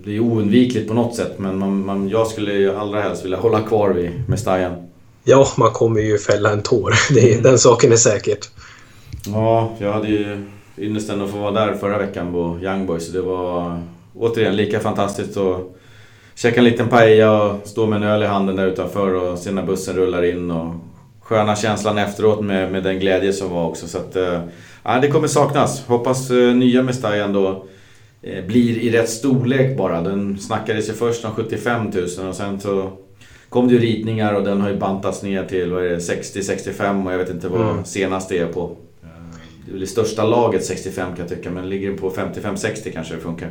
det 0.05 0.17
är 0.17 0.21
oundvikligt 0.21 0.89
på 0.89 0.95
något 0.95 1.17
sätt, 1.17 1.39
men 1.39 1.59
man, 1.59 1.87
man, 1.87 2.09
jag 2.09 2.27
skulle 2.27 2.53
ju 2.53 2.77
allra 2.77 3.03
helst 3.03 3.25
vilja 3.25 3.39
hålla 3.39 3.61
kvar 3.61 3.91
vid 3.91 4.11
Mestallan. 4.29 4.73
Ja, 5.25 5.49
man 5.57 5.71
kommer 5.71 6.01
ju 6.01 6.19
fälla 6.19 6.53
en 6.53 6.63
tår. 6.63 6.95
Det, 7.15 7.33
mm. 7.33 7.43
Den 7.43 7.59
saken 7.59 7.93
är 7.93 7.97
säkert. 7.97 8.49
Ja, 9.27 9.73
jag 9.79 9.93
hade 9.93 10.09
ju 10.09 10.45
ynnesten 10.79 11.23
att 11.23 11.31
få 11.31 11.39
vara 11.39 11.51
där 11.51 11.75
förra 11.75 11.99
veckan 11.99 12.33
på 12.33 12.59
Young 12.63 12.87
Boys. 12.87 13.13
Det 13.13 13.21
var 13.21 13.83
återigen 14.15 14.57
lika 14.57 14.81
fantastiskt. 14.81 15.37
Och 15.37 15.79
käka 16.39 16.59
en 16.59 16.65
liten 16.65 16.89
paella 16.89 17.43
och 17.43 17.67
stå 17.67 17.87
med 17.87 17.97
en 17.97 18.03
öl 18.03 18.23
i 18.23 18.27
handen 18.27 18.57
där 18.57 18.67
utanför 18.67 19.15
och 19.15 19.39
se 19.39 19.51
när 19.51 19.63
bussen 19.63 19.97
rullar 19.97 20.25
in. 20.25 20.51
Och 20.51 20.75
sköna 21.21 21.57
känslan 21.57 21.99
efteråt 21.99 22.41
med, 22.41 22.73
med 22.73 22.83
den 22.83 22.99
glädje 22.99 23.33
som 23.33 23.51
var 23.51 23.65
också. 23.69 23.89
Så 23.89 23.99
att, 23.99 24.17
äh, 24.17 25.01
det 25.01 25.09
kommer 25.09 25.29
saknas. 25.29 25.87
Hoppas 25.87 26.31
äh, 26.31 26.55
nya 26.55 26.83
Mestajan 26.83 27.33
då 27.33 27.65
äh, 28.23 28.45
blir 28.45 28.79
i 28.79 28.91
rätt 28.91 29.11
storlek 29.11 29.77
bara. 29.77 30.03
Den 30.03 30.39
snackades 30.39 30.89
ju 30.89 30.93
först 30.93 31.25
om 31.25 31.31
75 31.35 31.91
000 32.19 32.29
och 32.29 32.35
sen 32.35 32.61
så 32.61 32.91
kom 33.49 33.69
det 33.69 33.75
ju 33.75 33.81
ritningar 33.81 34.35
och 34.35 34.45
den 34.45 34.61
har 34.61 34.71
ju 34.71 34.77
bantats 34.77 35.23
ner 35.23 35.45
till 35.45 35.73
60-65 35.73 37.07
och 37.07 37.13
jag 37.13 37.19
vet 37.19 37.31
inte 37.31 37.49
vad 37.49 37.71
mm. 37.71 37.85
senast 37.85 38.29
det 38.29 38.39
är 38.39 38.47
på. 38.47 38.77
Det 39.65 39.71
är 39.71 39.73
väl 39.73 39.81
det 39.81 39.87
största 39.87 40.25
laget 40.25 40.65
65 40.65 41.09
kan 41.09 41.19
jag 41.19 41.29
tycka 41.29 41.51
men 41.51 41.69
ligger 41.69 41.97
på 41.97 42.11
55-60 42.11 42.93
kanske 42.93 43.15
det 43.15 43.21
funkar. 43.21 43.51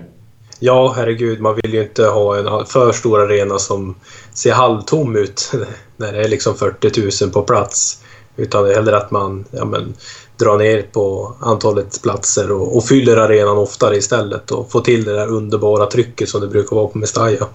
Ja, 0.60 0.94
herregud, 0.96 1.42
man 1.42 1.56
vill 1.64 1.74
ju 1.74 1.84
inte 1.84 2.06
ha 2.06 2.38
en 2.38 2.66
för 2.66 2.92
stor 2.92 3.22
arena 3.22 3.60
som 3.60 3.96
ser 4.34 4.52
halvtom 4.52 5.16
ut 5.16 5.52
när 5.98 6.14
det 6.14 6.24
är 6.24 6.28
liksom 6.28 6.56
40 6.56 7.26
000 7.26 7.32
på 7.32 7.42
plats. 7.42 8.04
Utan 8.38 8.64
det 8.64 8.72
är 8.72 8.76
hellre 8.76 8.98
att 8.98 9.12
man 9.12 9.46
ja, 9.52 9.66
men, 9.66 9.94
drar 10.40 10.58
ner 10.58 10.82
på 10.82 11.36
antalet 11.40 12.02
platser 12.04 12.52
och, 12.52 12.78
och 12.78 12.84
fyller 12.84 13.18
arenan 13.18 13.58
oftare 13.58 13.96
istället 13.96 14.52
och 14.52 14.72
får 14.72 14.82
till 14.82 15.04
det 15.04 15.14
där 15.14 15.28
underbara 15.28 15.86
trycket 15.86 16.30
som 16.30 16.42
det 16.42 16.48
brukar 16.48 16.76
vara 16.76 16.88
på 16.88 16.98
Mestalla. 16.98 17.48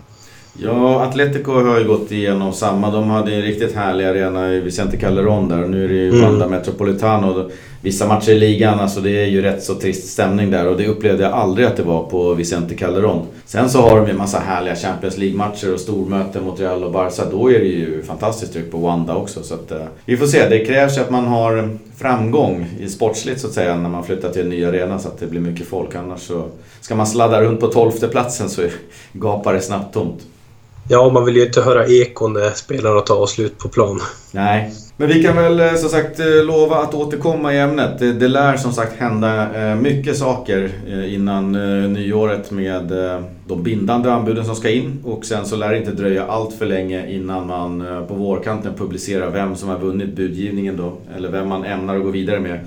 Ja, 0.59 1.03
Atletico 1.03 1.53
har 1.53 1.79
ju 1.79 1.89
gått 1.89 2.11
igenom 2.11 2.53
samma. 2.53 2.91
De 2.91 3.11
hade 3.11 3.35
en 3.35 3.43
riktigt 3.43 3.75
härlig 3.75 4.05
arena 4.05 4.53
i 4.53 4.61
Vicente 4.61 4.97
Calderón 4.97 5.49
där 5.49 5.63
och 5.63 5.71
nu 5.71 5.85
är 5.85 5.89
det 5.89 5.95
ju 5.95 6.09
mm. 6.09 6.23
Wanda 6.23 6.49
Metropolitano. 6.49 7.51
Vissa 7.85 8.07
matcher 8.07 8.31
i 8.31 8.39
ligan, 8.39 8.81
alltså 8.81 9.01
det 9.01 9.11
är 9.11 9.27
ju 9.27 9.43
rätt 9.43 9.63
så 9.63 9.75
trist 9.75 10.13
stämning 10.13 10.51
där 10.51 10.69
och 10.69 10.77
det 10.77 10.87
upplevde 10.87 11.23
jag 11.23 11.33
aldrig 11.33 11.67
att 11.67 11.77
det 11.77 11.83
var 11.83 12.05
på 12.05 12.35
Vicente 12.35 12.75
Calderón. 12.75 13.27
Sen 13.47 13.71
så 13.71 13.81
har 13.81 13.97
de 13.97 14.07
ju 14.07 14.11
en 14.11 14.19
massa 14.19 14.39
härliga 14.39 14.77
Champions 14.77 15.19
League-matcher 15.19 15.75
och 15.75 15.81
stormöten 15.81 16.45
mot 16.45 16.61
Real 16.61 16.85
och 16.85 16.93
Barca. 16.93 17.23
Då 17.31 17.51
är 17.51 17.59
det 17.59 17.65
ju 17.65 18.03
fantastiskt 18.03 18.53
tryck 18.53 18.71
på 18.71 18.79
Wanda 18.79 19.15
också. 19.15 19.43
Så 19.43 19.55
att, 19.55 19.71
eh, 19.71 19.83
vi 20.05 20.17
får 20.17 20.27
se. 20.27 20.49
Det 20.49 20.65
krävs 20.65 20.99
ju 20.99 21.01
att 21.01 21.11
man 21.11 21.27
har 21.27 21.79
framgång 21.97 22.67
i 22.81 22.89
sportsligt 22.89 23.41
så 23.41 23.47
att 23.47 23.53
säga 23.53 23.77
när 23.77 23.89
man 23.89 24.05
flyttar 24.05 24.31
till 24.31 24.43
en 24.43 24.49
ny 24.49 24.65
arena 24.65 24.99
så 24.99 25.09
att 25.09 25.19
det 25.19 25.27
blir 25.27 25.41
mycket 25.41 25.67
folk. 25.67 25.95
Annars 25.95 26.21
så 26.21 26.45
ska 26.81 26.95
man 26.95 27.07
sladda 27.07 27.43
runt 27.43 27.61
på 27.61 27.67
tolfte 27.67 28.09
platsen 28.09 28.49
så 28.49 28.63
gapar 29.13 29.55
det 29.55 29.61
snabbt 29.61 29.95
tomt. 29.95 30.23
Ja, 30.89 31.11
man 31.13 31.25
vill 31.25 31.37
ju 31.37 31.47
inte 31.47 31.61
höra 31.61 31.87
ekon 31.87 32.33
när 32.33 32.51
spelarna 32.51 33.01
tar 33.01 33.23
avslut 33.23 33.59
på 33.59 33.69
plan. 33.69 34.01
Nej, 34.33 34.73
men 34.97 35.09
vi 35.09 35.23
kan 35.23 35.37
väl 35.37 35.61
eh, 35.61 35.75
som 35.75 35.89
sagt 35.89 36.21
eh, 36.21 36.45
lova 36.45 36.77
att 36.77 36.95
återkomma 36.95 37.55
i 37.55 37.59
ämnet. 37.59 37.99
Det, 37.99 38.13
det 38.13 38.29
lär 38.29 38.57
som 38.57 38.73
sagt 38.73 38.97
hända 38.97 39.55
eh, 39.71 39.77
mycket 39.77 40.17
saker 40.17 40.71
innan 41.09 41.53
nyåret 41.93 42.51
med 42.51 42.93
de 43.47 43.63
bindande 43.63 44.11
anbuden 44.11 44.45
som 44.45 44.57
ska 44.57 44.71
in. 44.71 44.99
Och 45.05 45.25
sen 45.25 45.47
så 45.47 45.57
lär 45.57 45.69
det 45.69 45.79
inte 45.79 45.93
dröja 45.93 46.27
allt 46.27 46.55
för 46.55 46.67
länge 46.67 47.11
innan 47.11 47.47
man 47.47 48.05
på 48.09 48.15
vårkanten 48.15 48.75
publicerar 48.75 49.31
vem 49.31 49.57
som 49.57 49.69
har 49.69 49.79
vunnit 49.79 50.17
budgivningen 50.17 50.77
då. 50.77 50.93
Eller 51.17 51.29
vem 51.31 51.49
man 51.49 51.65
ämnar 51.65 51.97
att 51.97 52.03
gå 52.03 52.11
vidare 52.11 52.41
med. 52.41 52.61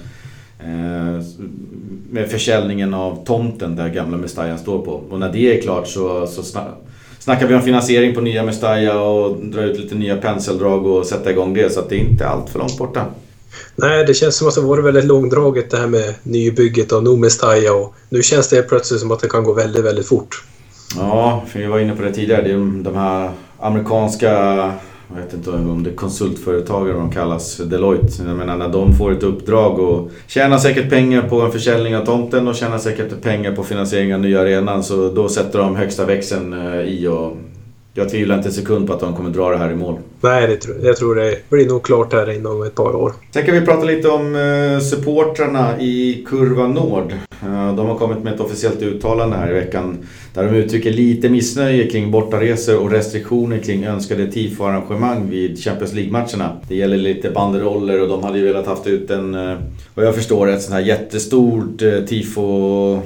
Med 2.10 2.30
försäljningen 2.30 2.94
av 2.94 3.26
tomten 3.26 3.76
där 3.76 3.90
gamla 3.90 4.18
Mestajan 4.18 4.60
står 4.60 4.80
på. 4.80 5.02
Och 5.10 5.20
när 5.20 5.32
det 5.32 5.58
är 5.58 5.62
klart 5.62 5.88
så, 5.88 6.28
så 6.28 6.44
snackar 7.25 7.48
vi 7.48 7.55
om 7.55 7.62
finansiering 7.62 8.15
på 8.15 8.22
nya 8.22 8.44
Mestalla 8.44 9.00
och 9.00 9.38
dra 9.38 9.62
ut 9.62 9.79
lite 9.79 9.96
nya 9.96 10.17
penseldrag 10.17 10.86
och 10.86 11.05
sätta 11.05 11.32
igång 11.32 11.53
det. 11.53 11.74
Så 11.74 11.79
att 11.79 11.89
det 11.89 11.96
är 11.96 12.00
inte 12.00 12.27
allt 12.27 12.50
för 12.50 12.60
långt 12.60 12.77
borta. 12.77 13.05
Nej, 13.75 14.05
det 14.05 14.13
känns 14.13 14.36
som 14.36 14.48
att 14.48 14.55
det 14.55 14.62
varit 14.62 14.86
väldigt 14.86 15.05
långdraget 15.05 15.72
det 15.72 15.77
här 15.77 15.88
med 15.88 16.13
nybygget 16.24 16.91
av 16.91 17.03
Numestaja 17.03 17.74
och 17.74 17.96
nu 18.10 18.24
känns 18.24 18.50
det 18.50 18.62
plötsligt 18.62 19.00
som 19.00 19.12
att 19.12 19.20
det 19.20 19.27
kan 19.27 19.44
gå 19.44 19.53
väldigt, 19.53 19.86
väldigt 19.86 20.08
fort. 20.08 20.44
Ja, 20.98 21.44
för 21.48 21.60
vi 21.60 21.65
var 21.65 21.79
inne 21.79 21.96
på 21.96 22.01
det 22.01 22.13
tidigare. 22.13 22.41
Det 22.41 22.51
är 22.51 22.84
de 22.84 22.96
här 22.96 23.32
amerikanska 23.60 24.74
jag 25.10 25.22
vet 25.22 25.34
inte 25.34 25.50
om 25.52 25.84
det 25.84 25.90
är 25.90 25.96
konsultföretag 25.96 26.90
eller 26.90 27.00
de 27.00 27.12
kallas, 27.12 27.58
Deloitte. 27.58 28.24
Jag 28.24 28.38
menar 28.38 28.58
när 28.58 28.70
de 28.70 28.94
får 28.94 29.12
ett 29.12 29.24
uppdrag 29.24 29.80
och 29.80 30.12
tjänar 30.28 30.58
säkert 30.58 30.90
pengar 30.90 31.22
på 31.22 31.42
en 31.42 31.52
försäljning 31.52 31.96
av 31.96 32.06
tomten 32.06 32.48
och 32.48 32.56
tjänar 32.56 32.78
säkert 32.78 33.22
pengar 33.22 33.56
på 33.56 33.64
finansiering 33.64 34.14
av 34.14 34.20
nya 34.20 34.42
arenan. 34.42 34.84
Så 34.84 35.10
då 35.10 35.30
sätter 35.30 35.60
de 35.60 35.76
högsta 35.76 36.06
växeln 36.06 36.54
eh, 36.54 36.82
i 36.82 37.08
och 37.08 37.38
jag 37.98 38.10
tvivlar 38.10 38.36
inte 38.36 38.50
en 38.50 38.54
sekund 38.54 38.88
på 38.88 38.94
att 38.94 39.00
de 39.00 39.16
kommer 39.16 39.30
dra 39.30 39.50
det 39.50 39.58
här 39.58 39.72
i 39.72 39.75
mål. 39.75 39.96
Nej, 40.22 40.48
det 40.48 40.58
tror, 40.58 40.75
jag 40.84 40.98
tror 40.98 41.16
det 41.16 41.50
blir 41.50 41.68
nog 41.68 41.84
klart 41.84 42.14
här 42.14 42.32
inom 42.32 42.64
ett 42.64 42.75
par 42.75 42.96
år. 42.96 43.14
Sen 43.32 43.46
kan 43.46 43.56
vi 43.56 43.62
prata 43.62 43.84
lite 43.84 44.10
om 44.10 44.36
eh, 44.36 44.80
supportrarna 44.80 45.82
i 45.82 46.25
Kurva 46.28 46.68
Nord. 46.68 47.14
Eh, 47.44 47.75
de 47.75 47.88
har 47.88 47.98
kommit 47.98 48.24
med 48.24 48.34
ett 48.34 48.40
officiellt 48.40 48.82
uttalande 48.82 49.36
här 49.36 49.52
i 49.52 49.54
veckan 49.54 49.98
där 50.34 50.44
de 50.44 50.56
uttrycker 50.56 50.92
lite 50.92 51.30
missnöje 51.30 51.88
kring 51.88 52.12
bortaresor 52.12 52.78
och 52.78 52.92
restriktioner 52.92 53.58
kring 53.58 53.86
önskade 53.86 54.32
tifo-arrangemang 54.32 55.30
vid 55.30 55.64
Champions 55.64 55.94
League-matcherna. 55.94 56.58
Det 56.68 56.75
gäller 56.75 56.98
lite 56.98 57.30
banderoller 57.30 58.02
och 58.02 58.08
de 58.08 58.24
hade 58.24 58.38
ju 58.38 58.46
velat 58.46 58.66
haft 58.66 58.88
ut 58.88 59.12
en, 59.12 59.36
eh, 59.36 59.58
vad 59.94 60.06
jag 60.06 60.16
förstår, 60.16 60.50
ett 60.50 60.62
sånt 60.62 60.74
här 60.74 60.82
jättestort 60.82 61.82
tifo 62.08 63.02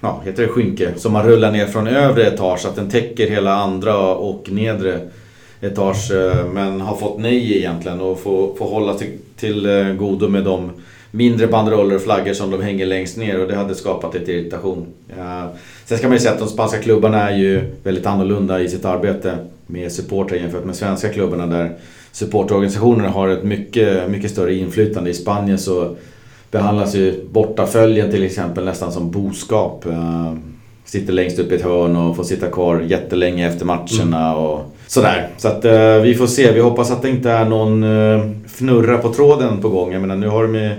ja, 0.00 0.20
heter 0.24 0.42
det 0.42 0.48
skynke, 0.48 0.92
som 0.96 1.12
man 1.12 1.26
rullar 1.26 1.52
ner 1.52 1.66
från 1.66 1.86
övre 1.86 2.26
etage 2.26 2.60
så 2.60 2.68
att 2.68 2.76
den 2.76 2.90
täcker 2.90 3.30
hela 3.30 3.54
andra 3.54 4.06
och 4.06 4.50
nedre 4.50 5.00
etage. 5.60 6.12
Eh, 6.12 6.46
men 6.46 6.80
har 6.80 6.96
fått 6.96 7.18
nej 7.18 7.58
egentligen 7.58 8.00
och 8.00 8.20
får, 8.20 8.54
får 8.54 8.66
hålla 8.66 8.94
till, 8.94 9.18
till 9.36 9.66
eh, 9.66 9.92
godo 9.92 10.28
med 10.28 10.44
de 10.44 10.70
mindre 11.10 11.46
banderoller 11.46 11.96
och 11.96 12.02
flaggor 12.02 12.32
som 12.32 12.50
de 12.50 12.62
hänger 12.62 12.86
längst 12.86 13.16
ner 13.16 13.40
och 13.40 13.48
det 13.48 13.56
hade 13.56 13.74
skapat 13.74 14.14
lite 14.14 14.32
irritation. 14.32 14.86
Eh, 15.18 15.46
sen 15.84 15.98
ska 15.98 16.06
man 16.06 16.16
ju 16.16 16.20
säga 16.20 16.32
att 16.32 16.38
de 16.38 16.48
spanska 16.48 16.78
klubbarna 16.78 17.30
är 17.30 17.36
ju 17.36 17.74
väldigt 17.82 18.06
annorlunda 18.06 18.60
i 18.60 18.68
sitt 18.68 18.84
arbete 18.84 19.38
med 19.66 19.92
supportrar 19.92 20.38
jämfört 20.38 20.64
med 20.64 20.76
svenska 20.76 21.08
klubbarna 21.08 21.46
där 21.46 21.76
supportorganisationerna 22.12 23.08
har 23.08 23.28
ett 23.28 23.44
mycket, 23.44 24.10
mycket 24.10 24.30
större 24.30 24.54
inflytande. 24.54 25.10
I 25.10 25.14
Spanien 25.14 25.58
så 25.58 25.96
behandlas 26.54 26.94
ju 26.94 27.24
bortaföljen 27.32 28.10
till 28.10 28.24
exempel 28.24 28.64
nästan 28.64 28.92
som 28.92 29.10
boskap. 29.10 29.86
Eh, 29.86 30.32
sitter 30.84 31.12
längst 31.12 31.38
upp 31.38 31.52
i 31.52 31.54
ett 31.54 31.62
hörn 31.62 31.96
och 31.96 32.16
får 32.16 32.24
sitta 32.24 32.50
kvar 32.50 32.80
jättelänge 32.80 33.48
efter 33.48 33.66
matcherna 33.66 34.30
mm. 34.30 34.44
och 34.44 34.76
sådär. 34.86 35.28
Så 35.36 35.48
att 35.48 35.64
uh, 35.64 36.02
vi 36.02 36.14
får 36.14 36.26
se. 36.26 36.52
Vi 36.52 36.60
hoppas 36.60 36.90
att 36.90 37.02
det 37.02 37.10
inte 37.10 37.30
är 37.30 37.44
någon 37.44 37.84
uh, 37.84 38.30
fnurra 38.46 38.98
på 38.98 39.12
tråden 39.12 39.60
på 39.60 39.68
gång. 39.68 39.92
Jag 39.92 40.00
menar 40.00 40.16
nu 40.16 40.28
har 40.28 40.42
de 40.42 40.54
ju 40.54 40.70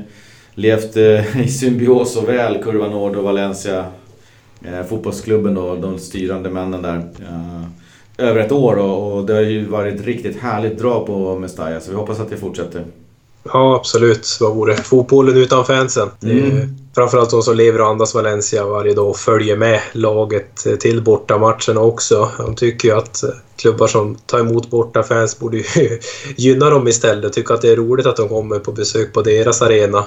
levt 0.53 0.97
i 1.45 1.47
symbios 1.47 2.13
så 2.13 2.21
väl, 2.21 2.63
Kurva 2.63 2.87
Nord 2.87 3.15
och 3.15 3.23
Valencia. 3.23 3.85
fotbollsklubben 4.89 5.57
och 5.57 5.79
de 5.79 5.99
styrande 5.99 6.49
männen 6.49 6.81
där. 6.81 7.03
över 8.17 8.39
ett 8.39 8.51
år 8.51 8.75
och, 8.75 9.25
det 9.25 9.33
har 9.33 9.41
ju 9.41 9.65
varit 9.65 10.05
riktigt 10.05 10.39
härligt 10.39 10.79
drag 10.79 11.05
på 11.05 11.39
Mestalla 11.39 11.79
så 11.79 11.91
vi 11.91 11.97
hoppas 11.97 12.19
att 12.19 12.29
det 12.29 12.37
fortsätter. 12.37 12.83
Ja, 13.53 13.75
absolut. 13.75 14.37
Vad 14.39 14.55
vore 14.55 14.75
fotbollen 14.77 15.37
utan 15.37 15.65
fansen? 15.65 16.09
Mm. 16.23 16.75
Framförallt 16.95 17.29
de 17.29 17.41
som 17.41 17.55
lever 17.55 17.81
och 17.81 17.87
andas 17.87 18.15
Valencia 18.15 18.65
varje 18.65 18.93
dag 18.93 19.09
och 19.09 19.17
följer 19.17 19.57
med 19.57 19.81
laget 19.91 20.79
till 20.79 21.01
bortamatcherna 21.01 21.81
också. 21.81 22.31
De 22.37 22.55
tycker 22.55 22.87
ju 22.87 22.95
att 22.95 23.23
klubbar 23.55 23.87
som 23.87 24.15
tar 24.15 24.39
emot 24.39 24.69
bortafans 24.69 25.39
borde 25.39 25.57
ju 25.57 25.63
gynna 26.35 26.69
dem 26.69 26.87
istället. 26.87 27.33
Tycker 27.33 27.53
att 27.53 27.61
det 27.61 27.69
är 27.69 27.75
roligt 27.75 28.05
att 28.05 28.17
de 28.17 28.29
kommer 28.29 28.59
på 28.59 28.71
besök 28.71 29.13
på 29.13 29.21
deras 29.21 29.61
arena. 29.61 30.05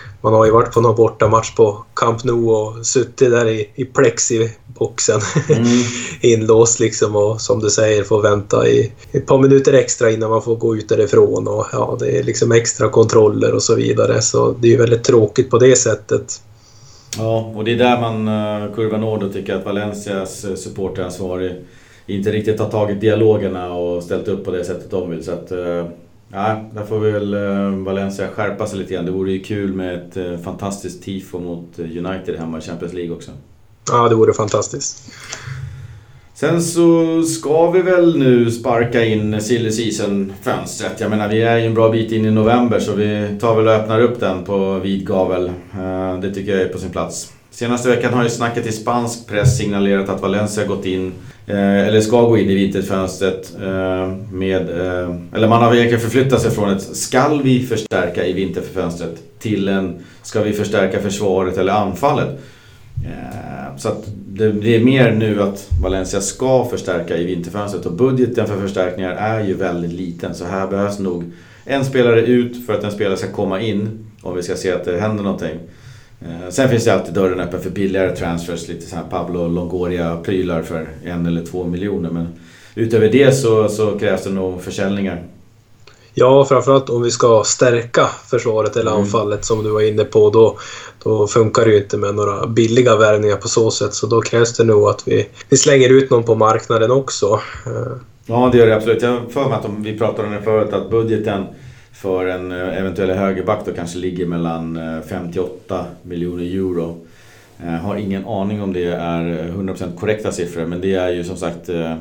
Eh, 0.00 0.22
man 0.22 0.32
har 0.32 0.44
ju 0.44 0.50
varit 0.50 0.72
på 0.72 0.80
någon 0.80 0.96
bortamatch 0.96 1.54
på 1.54 1.84
Camp 1.94 2.24
Nou 2.24 2.50
och 2.50 2.86
suttit 2.86 3.30
där 3.30 3.48
i, 3.48 3.70
i 3.74 3.84
plexiboxen 3.84 5.20
mm. 5.48 5.64
inlåst 6.20 6.80
liksom 6.80 7.16
och 7.16 7.40
som 7.40 7.60
du 7.60 7.70
säger 7.70 8.04
får 8.04 8.22
vänta 8.22 8.68
i 8.68 8.92
ett 9.12 9.26
par 9.26 9.38
minuter 9.38 9.72
extra 9.72 10.10
innan 10.10 10.30
man 10.30 10.42
får 10.42 10.56
gå 10.56 10.76
ut 10.76 10.88
därifrån 10.88 11.48
och 11.48 11.66
ja, 11.72 11.96
det 12.00 12.18
är 12.18 12.22
liksom 12.22 12.52
extra 12.52 12.88
kontroller 12.88 13.54
och 13.54 13.62
så 13.62 13.74
vidare 13.74 14.22
så 14.22 14.52
det 14.60 14.68
är 14.68 14.72
ju 14.72 14.78
väldigt 14.78 15.04
tråkigt 15.04 15.50
på 15.50 15.58
det 15.58 15.76
sättet. 15.76 16.40
Ja, 17.18 17.52
och 17.56 17.64
det 17.64 17.72
är 17.72 17.76
där 17.76 18.00
man, 18.00 18.28
uh, 18.28 18.74
Kurva 18.74 18.98
Nord, 18.98 19.32
tycker 19.32 19.54
att 19.54 19.64
Valencias 19.64 20.44
uh, 20.44 20.54
supporteransvarig 20.54 21.52
inte 22.06 22.32
riktigt 22.32 22.60
har 22.60 22.70
tagit 22.70 23.00
dialogerna 23.00 23.74
och 23.74 24.02
ställt 24.02 24.28
upp 24.28 24.44
på 24.44 24.50
det 24.50 24.64
sättet 24.64 24.90
de 24.90 25.10
vill. 25.10 25.24
Så 25.24 25.32
att, 25.32 25.52
uh, 25.52 25.84
Ja, 26.32 26.64
där 26.74 26.84
får 26.84 26.98
vi 27.00 27.10
väl 27.10 27.34
eh, 27.34 27.70
Valencia 27.70 28.28
skärpa 28.28 28.66
sig 28.66 28.78
lite 28.78 28.94
grann. 28.94 29.04
Det 29.04 29.10
vore 29.10 29.32
ju 29.32 29.42
kul 29.42 29.74
med 29.74 29.94
ett 29.94 30.16
eh, 30.16 30.38
fantastiskt 30.44 31.02
tifo 31.02 31.38
mot 31.38 31.78
eh, 31.78 31.84
United 31.84 32.36
hemma 32.38 32.58
i 32.58 32.60
Champions 32.60 32.94
League 32.94 33.16
också. 33.16 33.30
Ja, 33.90 34.08
det 34.08 34.14
vore 34.14 34.32
fantastiskt. 34.32 35.12
Sen 36.34 36.62
så 36.62 37.22
ska 37.22 37.70
vi 37.70 37.82
väl 37.82 38.18
nu 38.18 38.50
sparka 38.50 39.04
in 39.04 39.40
silly 39.40 39.70
season-fönstret. 39.70 41.00
Jag 41.00 41.10
menar, 41.10 41.28
vi 41.28 41.42
är 41.42 41.56
ju 41.56 41.66
en 41.66 41.74
bra 41.74 41.88
bit 41.88 42.12
in 42.12 42.26
i 42.26 42.30
november 42.30 42.80
så 42.80 42.94
vi 42.94 43.38
tar 43.40 43.56
väl 43.56 43.68
och 43.68 43.74
öppnar 43.74 44.00
upp 44.00 44.20
den 44.20 44.44
på 44.44 44.78
vid 44.78 45.06
gavel. 45.06 45.52
Det 46.22 46.34
tycker 46.34 46.52
jag 46.52 46.60
är 46.60 46.68
på 46.68 46.78
sin 46.78 46.90
plats. 46.90 47.32
Senaste 47.50 47.88
veckan 47.88 48.14
har 48.14 48.22
ju 48.22 48.30
snacket 48.30 48.66
i 48.66 48.72
spansk 48.72 49.26
press 49.26 49.58
signalerat 49.58 50.08
att 50.08 50.20
Valencia 50.20 50.64
gått 50.64 50.86
in 50.86 51.12
Eh, 51.50 51.86
eller 51.86 52.00
ska 52.00 52.22
gå 52.22 52.38
in 52.38 52.50
i 52.50 52.54
vinterfönstret 52.54 53.52
eh, 53.62 54.12
med... 54.32 54.70
Eh, 54.70 55.14
eller 55.34 55.48
man 55.48 55.62
har 55.62 55.74
egentligen 55.74 56.00
förflyttat 56.00 56.42
sig 56.42 56.50
från 56.50 56.70
ett 56.70 56.82
skall 56.82 57.42
vi 57.42 57.66
förstärka 57.66 58.26
i 58.26 58.32
vinterfönstret 58.32 59.38
till 59.38 59.68
en 59.68 59.96
ska 60.22 60.42
vi 60.42 60.52
förstärka 60.52 61.00
försvaret 61.00 61.58
eller 61.58 61.72
anfallet. 61.72 62.28
Eh, 63.04 63.76
så 63.76 63.88
att 63.88 64.04
det, 64.28 64.52
det 64.52 64.76
är 64.76 64.84
mer 64.84 65.12
nu 65.12 65.42
att 65.42 65.68
Valencia 65.82 66.20
ska 66.20 66.64
förstärka 66.64 67.16
i 67.16 67.24
vinterfönstret 67.24 67.86
och 67.86 67.92
budgeten 67.92 68.46
för 68.46 68.60
förstärkningar 68.60 69.12
är 69.12 69.44
ju 69.44 69.54
väldigt 69.54 69.92
liten 69.92 70.34
så 70.34 70.44
här 70.44 70.66
behövs 70.66 70.98
nog 70.98 71.24
en 71.64 71.84
spelare 71.84 72.20
ut 72.20 72.66
för 72.66 72.74
att 72.74 72.84
en 72.84 72.92
spelare 72.92 73.16
ska 73.16 73.32
komma 73.32 73.60
in 73.60 74.06
om 74.22 74.36
vi 74.36 74.42
ska 74.42 74.56
se 74.56 74.72
att 74.72 74.84
det 74.84 75.00
händer 75.00 75.24
någonting. 75.24 75.58
Eh, 76.22 76.50
sen 76.50 76.68
finns 76.68 76.84
det 76.84 76.94
alltid 76.94 77.14
dörren 77.14 77.40
öppen 77.40 77.60
för 77.60 77.70
billigare 77.70 78.16
transfers, 78.16 78.68
lite 78.68 78.86
så 78.86 78.96
här 78.96 79.04
Pablo 79.10 79.48
Longoria-prylar 79.48 80.62
för 80.62 80.88
en 81.04 81.26
eller 81.26 81.44
två 81.44 81.64
miljoner. 81.64 82.10
Men 82.10 82.28
utöver 82.74 83.08
det 83.08 83.32
så, 83.32 83.68
så 83.68 83.98
krävs 83.98 84.24
det 84.24 84.30
nog 84.30 84.62
försäljningar. 84.62 85.22
Ja, 86.14 86.44
framförallt 86.44 86.90
om 86.90 87.02
vi 87.02 87.10
ska 87.10 87.42
stärka 87.46 88.06
försvaret 88.30 88.76
eller 88.76 88.90
mm. 88.90 89.02
anfallet 89.02 89.44
som 89.44 89.64
du 89.64 89.70
var 89.70 89.80
inne 89.80 90.04
på. 90.04 90.30
Då, 90.30 90.58
då 91.02 91.26
funkar 91.26 91.64
det 91.64 91.70
ju 91.70 91.78
inte 91.78 91.96
med 91.96 92.14
några 92.14 92.46
billiga 92.46 92.96
värvningar 92.96 93.36
på 93.36 93.48
så 93.48 93.70
sätt. 93.70 93.94
Så 93.94 94.06
då 94.06 94.20
krävs 94.20 94.56
det 94.56 94.64
nog 94.64 94.88
att 94.88 95.08
vi, 95.08 95.28
vi 95.48 95.56
slänger 95.56 95.88
ut 95.88 96.10
någon 96.10 96.22
på 96.22 96.34
marknaden 96.34 96.90
också. 96.90 97.40
Eh. 97.66 97.92
Ja, 98.26 98.48
det 98.52 98.58
gör 98.58 98.66
det 98.66 98.76
absolut. 98.76 99.02
Jag 99.02 99.10
har 99.10 99.20
för 99.30 99.48
mig 99.48 99.58
att 99.58 99.64
om 99.64 99.82
vi 99.82 99.98
pratade 99.98 100.28
om 100.28 100.34
det 100.34 100.42
förut, 100.42 100.72
att 100.72 100.90
budgeten 100.90 101.46
för 101.92 102.26
en 102.26 102.52
eh, 102.52 102.78
eventuell 102.78 103.10
högerback 103.10 103.64
då 103.64 103.72
kanske 103.72 103.98
ligger 103.98 104.26
mellan 104.26 104.78
58 105.08 105.78
eh, 105.78 105.84
miljoner 106.02 106.44
euro. 106.44 106.96
Jag 107.64 107.78
har 107.78 107.96
ingen 107.96 108.26
aning 108.26 108.62
om 108.62 108.72
det 108.72 108.84
är 108.84 109.22
100% 109.48 109.96
korrekta 109.96 110.32
siffror 110.32 110.66
men 110.66 110.80
det 110.80 110.94
är 110.94 111.10
ju 111.10 111.24
som 111.24 111.36
sagt 111.36 111.68
eh, 111.68 111.96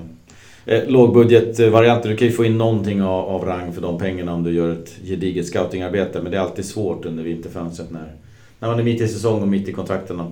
lågbudgetvarianter. 0.88 2.10
Du 2.10 2.17
kan 2.17 2.27
ju 2.27 2.34
få 2.34 2.46
in 2.46 2.58
någonting 2.58 3.01
av 3.03 3.46
rang 3.46 3.74
för 3.74 3.81
de 3.81 4.00
pengarna 4.00 4.34
om 4.34 4.43
du 4.43 4.51
gör 4.51 4.72
ett 4.72 4.96
gediget 5.03 5.48
scoutingarbete 5.48 6.22
men 6.22 6.31
det 6.31 6.38
är 6.38 6.41
alltid 6.41 6.65
svårt 6.65 7.05
under 7.05 7.24
vinterfönstret 7.24 7.91
när, 7.91 8.13
när 8.60 8.69
man 8.69 8.79
är 8.79 8.84
mitt 8.84 9.01
i 9.01 9.08
säsong 9.08 9.41
och 9.41 9.48
mitt 9.48 9.67
i 9.67 9.72
kontrakterna. 9.72 10.31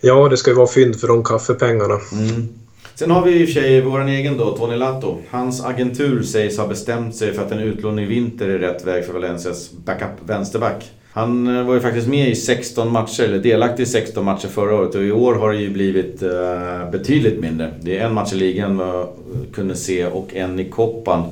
Ja, 0.00 0.28
det 0.28 0.36
ska 0.36 0.50
ju 0.50 0.56
vara 0.56 0.66
fynd 0.66 0.96
för 0.96 1.08
de 1.08 1.24
kaffepengarna. 1.24 1.98
Mm. 2.12 2.48
Sen 2.94 3.10
har 3.10 3.24
vi 3.24 3.40
i 3.40 3.44
och 3.44 3.48
för 3.48 3.60
sig 3.60 3.80
vår 3.80 4.08
egen 4.08 4.36
då, 4.36 4.56
Tony 4.56 4.76
Lato. 4.76 5.18
Hans 5.30 5.64
agentur 5.64 6.22
sägs 6.22 6.58
ha 6.58 6.66
bestämt 6.66 7.16
sig 7.16 7.32
för 7.32 7.42
att 7.42 7.52
en 7.52 7.58
utlåning 7.58 8.04
i 8.04 8.08
vinter 8.08 8.48
är 8.48 8.58
rätt 8.58 8.86
väg 8.86 9.04
för 9.04 9.12
Valencias 9.12 9.70
backup 9.72 10.10
vänsterback. 10.26 10.90
Han 11.12 11.56
eh, 11.56 11.64
var 11.64 11.74
ju 11.74 11.80
faktiskt 11.80 12.08
med 12.08 12.28
i 12.28 12.34
16 12.34 12.92
matcher, 12.92 13.22
eller 13.22 13.38
delaktig 13.38 13.82
i 13.82 13.86
16 13.86 14.24
matcher 14.24 14.48
förra 14.48 14.74
året 14.74 14.94
och 14.94 15.02
i 15.02 15.12
år 15.12 15.34
har 15.34 15.52
det 15.52 15.58
ju 15.58 15.70
blivit 15.70 16.22
uh, 16.22 16.90
betydligt 16.90 17.40
mindre. 17.40 17.70
Det 17.80 17.98
är 17.98 18.06
en 18.06 18.14
match 18.14 18.32
i 18.32 18.36
ligan 18.36 18.76
vad 18.76 19.08
kunde 19.54 19.76
se 19.76 20.06
och 20.06 20.34
en 20.34 20.60
i 20.60 20.64
koppan. 20.64 21.24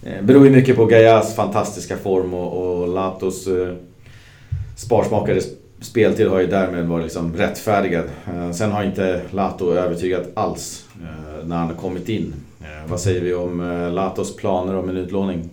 Det 0.00 0.22
beror 0.22 0.44
ju 0.44 0.50
mycket 0.50 0.76
på 0.76 0.84
Gaias 0.84 1.36
fantastiska 1.36 1.96
form 1.96 2.34
och, 2.34 2.80
och 2.80 2.88
Latos 2.88 3.48
uh, 3.48 3.72
sparsmakade 4.76 5.40
speltid 5.80 6.28
har 6.28 6.40
ju 6.40 6.46
därmed 6.46 6.86
varit 6.86 7.04
liksom 7.04 7.36
rättfärdigad. 7.36 8.04
Eh, 8.26 8.52
sen 8.52 8.72
har 8.72 8.84
inte 8.84 9.20
Lato 9.30 9.72
övertygat 9.72 10.22
alls 10.34 10.84
eh, 11.02 11.46
när 11.46 11.56
han 11.56 11.66
har 11.66 11.74
kommit 11.74 12.08
in. 12.08 12.34
Eh, 12.60 12.90
vad 12.90 13.00
säger 13.00 13.20
vi 13.20 13.34
om 13.34 13.60
Latos 13.92 14.36
planer 14.36 14.76
om 14.76 14.88
en 14.88 14.96
utlåning? 14.96 15.50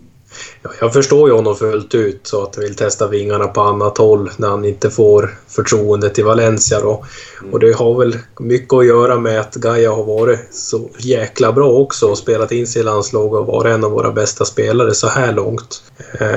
Ja, 0.63 0.69
jag 0.81 0.93
förstår 0.93 1.29
ju 1.29 1.35
honom 1.35 1.55
fullt 1.55 1.95
ut 1.95 2.27
så 2.27 2.43
att 2.43 2.55
han 2.55 2.63
vill 2.63 2.75
testa 2.75 3.07
vingarna 3.07 3.47
på 3.47 3.61
annat 3.61 3.97
håll 3.97 4.29
när 4.37 4.47
han 4.47 4.65
inte 4.65 4.89
får 4.89 5.37
förtroende 5.47 6.09
till 6.09 6.25
Valencia 6.25 6.81
då. 6.81 7.05
Mm. 7.41 7.53
Och 7.53 7.59
det 7.59 7.73
har 7.75 7.99
väl 7.99 8.17
mycket 8.39 8.73
att 8.73 8.85
göra 8.85 9.19
med 9.19 9.39
att 9.39 9.55
Gaia 9.55 9.91
har 9.91 10.03
varit 10.03 10.39
så 10.51 10.89
jäkla 10.97 11.51
bra 11.51 11.71
också 11.71 12.05
och 12.07 12.17
spelat 12.17 12.51
in 12.51 12.67
sig 12.67 12.81
i 12.81 12.85
landslaget 12.85 13.39
och 13.39 13.47
varit 13.47 13.73
en 13.73 13.83
av 13.83 13.91
våra 13.91 14.11
bästa 14.11 14.45
spelare 14.45 14.93
så 14.93 15.07
här 15.07 15.33
långt. 15.33 15.83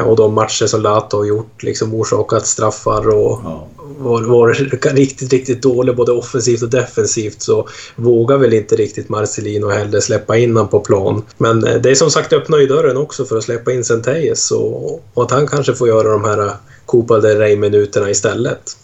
Och 0.04 0.16
de 0.16 0.34
matcher 0.34 0.66
som 0.66 0.82
Lato 0.82 1.16
har 1.16 1.24
gjort, 1.24 1.62
liksom 1.62 1.94
orsakat 1.94 2.46
straffar 2.46 3.08
och 3.08 3.40
ja 3.44 3.66
varit 3.98 4.28
var 4.28 4.48
riktigt, 4.94 5.32
riktigt 5.32 5.62
dålig 5.62 5.96
både 5.96 6.12
offensivt 6.12 6.62
och 6.62 6.70
defensivt 6.70 7.42
så 7.42 7.68
vågar 7.96 8.38
väl 8.38 8.52
inte 8.52 8.76
riktigt 8.76 9.08
Marcelino 9.08 9.68
heller 9.68 10.00
släppa 10.00 10.36
in 10.36 10.56
honom 10.56 10.68
på 10.68 10.80
plan. 10.80 11.22
Men 11.38 11.66
eh, 11.66 11.74
det 11.74 11.90
är 11.90 11.94
som 11.94 12.10
sagt 12.10 12.32
öppnar 12.32 12.58
ju 12.58 12.66
dörren 12.66 12.96
också 12.96 13.24
för 13.24 13.36
att 13.36 13.44
släppa 13.44 13.72
in 13.72 13.84
Centeyes 13.84 14.50
och, 14.50 15.02
och 15.14 15.22
att 15.22 15.30
han 15.30 15.46
kanske 15.46 15.74
får 15.74 15.88
göra 15.88 16.12
de 16.12 16.24
här 16.24 16.46
eh, 16.46 16.52
Copa 16.86 17.20
del 17.20 17.38
Rey-minuterna 17.38 18.10
istället. 18.10 18.76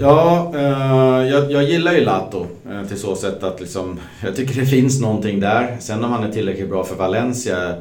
Ja, 0.00 0.52
eh, 0.54 1.28
jag, 1.28 1.52
jag, 1.52 1.64
gillar 1.64 1.92
ju 1.92 2.00
Lato 2.00 2.46
eh, 2.70 2.88
till 2.88 2.98
så 2.98 3.16
sätt 3.16 3.42
att 3.42 3.60
liksom, 3.60 4.00
jag 4.24 4.36
tycker 4.36 4.60
det 4.60 4.66
finns 4.66 5.00
någonting 5.00 5.40
där. 5.40 5.76
Sen 5.80 6.04
om 6.04 6.12
han 6.12 6.24
är 6.24 6.32
tillräckligt 6.32 6.68
bra 6.68 6.84
för 6.84 6.96
Valencia 6.96 7.74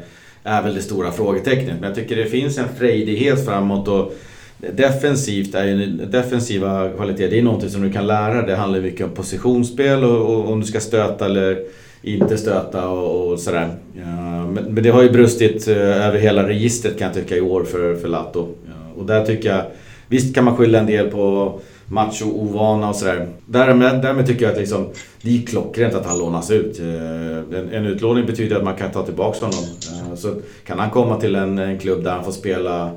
är 0.44 0.62
väl 0.64 0.76
det 0.76 0.82
stora 0.82 1.12
frågetecknet. 1.12 1.76
Men 1.80 1.90
jag 1.90 1.96
tycker 1.96 2.16
det 2.16 2.26
finns 2.26 2.58
en 2.58 2.76
frejdighet 2.78 3.46
framåt 3.46 3.88
och 3.88 4.14
defensivt 4.60 5.56
är 5.56 5.66
ju, 5.66 5.86
defensiva 5.86 6.90
kvaliteter, 6.90 7.30
det 7.30 7.40
är 7.40 7.44
någonting 7.44 7.70
som 7.70 7.82
du 7.82 7.92
kan 7.92 8.08
lära. 8.08 8.46
Det 8.46 8.56
handlar 8.56 8.80
mycket 8.80 9.06
om 9.06 9.12
positionsspel 9.12 10.04
och, 10.04 10.36
och 10.36 10.52
om 10.52 10.60
du 10.60 10.66
ska 10.66 10.80
stöta 10.80 11.26
eller 11.26 11.60
inte 12.02 12.38
stöta 12.38 12.90
och, 12.90 13.32
och 13.32 13.40
sådär. 13.40 13.70
Ja, 13.94 14.48
men, 14.48 14.64
men, 14.64 14.84
det 14.84 14.90
har 14.90 15.04
ju 15.04 15.10
brustit 15.10 15.68
eh, 15.68 16.08
över 16.08 16.20
hela 16.20 16.48
registret 16.48 17.00
kan 17.00 17.08
jag 17.08 17.16
tycka 17.16 17.36
i 17.36 17.42
år 17.42 17.64
för, 17.64 17.96
för 17.96 18.08
Lato. 18.08 18.48
Ja, 18.66 19.02
och 19.02 19.06
där 19.06 19.26
tycker 19.26 19.50
jag, 19.50 19.64
visst 20.08 20.36
kan 20.36 20.44
man 20.44 20.56
skylla 20.56 20.80
en 20.80 20.86
del 20.86 21.10
på 21.10 21.60
macho-ovana 21.86 22.90
och 22.90 22.96
sådär. 22.96 23.28
Därmed, 23.46 24.02
därmed 24.02 24.28
tycker 24.28 24.46
jag 24.46 24.52
att 24.52 24.60
liksom, 24.60 24.88
det 25.22 25.38
är 25.38 25.42
klockrent 25.46 25.96
att 25.96 26.06
han 26.06 26.20
lånas 26.20 26.52
ut. 26.52 26.80
Eh, 26.80 27.60
en, 27.60 27.70
en 27.72 27.86
utlåning 27.86 28.26
betyder 28.26 28.56
att 28.56 28.64
man 28.64 28.76
kan 28.76 28.92
ta 28.92 29.06
tillbaka 29.06 29.46
honom. 29.46 29.64
Eh, 29.92 30.16
så 30.16 30.36
kan 30.66 30.80
han 30.80 30.90
komma 30.90 31.20
till 31.20 31.36
en, 31.36 31.58
en 31.58 31.80
klubb 31.80 32.04
där 32.04 32.12
han 32.12 32.24
får 32.24 32.32
spela 32.32 32.92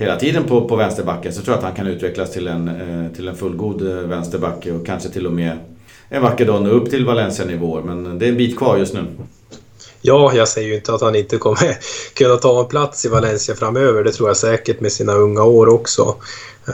hela 0.00 0.16
tiden 0.16 0.44
på, 0.44 0.68
på 0.68 0.76
vänsterbacken 0.76 1.32
så 1.32 1.42
tror 1.42 1.52
jag 1.52 1.58
att 1.58 1.64
han 1.64 1.74
kan 1.74 1.86
utvecklas 1.86 2.32
till 2.32 2.46
en, 2.46 2.68
eh, 2.68 3.16
till 3.16 3.28
en 3.28 3.36
fullgod 3.36 3.82
vänsterback 3.82 4.66
och 4.66 4.86
kanske 4.86 5.08
till 5.08 5.26
och 5.26 5.32
med 5.32 5.58
en 6.08 6.22
vacker 6.22 6.46
dag 6.46 6.62
nå 6.62 6.70
upp 6.70 6.90
till 6.90 7.06
Valencia-nivåer. 7.06 7.82
Men 7.82 8.18
det 8.18 8.26
är 8.26 8.28
en 8.28 8.36
bit 8.36 8.58
kvar 8.58 8.76
just 8.76 8.94
nu. 8.94 9.06
Ja, 10.02 10.32
jag 10.34 10.48
säger 10.48 10.68
ju 10.68 10.74
inte 10.74 10.94
att 10.94 11.00
han 11.00 11.14
inte 11.14 11.36
kommer 11.36 11.76
kunna 12.14 12.36
ta 12.36 12.60
en 12.60 12.68
plats 12.68 13.04
i 13.04 13.08
Valencia 13.08 13.54
framöver. 13.54 14.04
Det 14.04 14.12
tror 14.12 14.28
jag 14.28 14.36
säkert 14.36 14.80
med 14.80 14.92
sina 14.92 15.12
unga 15.12 15.42
år 15.42 15.68
också. 15.68 16.14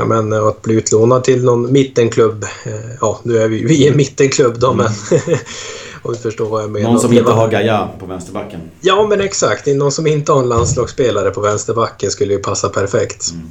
Men 0.06 0.32
att 0.32 0.62
bli 0.62 0.74
utlånad 0.74 1.24
till 1.24 1.44
någon 1.44 1.72
mittenklubb. 1.72 2.44
Eh, 2.64 2.72
ja, 3.00 3.20
nu 3.22 3.38
är 3.38 3.48
vi, 3.48 3.64
vi 3.64 3.88
en 3.88 3.96
mittenklubb 3.96 4.58
då, 4.58 4.74
men... 4.74 4.88
om 6.06 6.12
du 6.12 6.18
förstår 6.18 6.48
vad 6.48 6.62
jag 6.62 6.70
menar. 6.70 6.90
Någon 6.90 7.00
som 7.00 7.12
inte 7.12 7.32
har 7.32 7.48
Gaia 7.48 7.88
på 7.98 8.06
vänsterbacken. 8.06 8.60
Ja, 8.80 9.06
men 9.10 9.20
exakt. 9.20 9.66
Någon 9.66 9.92
som 9.92 10.06
inte 10.06 10.32
har 10.32 10.42
en 10.42 10.48
landslagsspelare 10.48 11.30
på 11.30 11.40
vänsterbacken 11.40 12.10
skulle 12.10 12.32
ju 12.32 12.38
passa 12.38 12.68
perfekt. 12.68 13.30
Mm. 13.30 13.46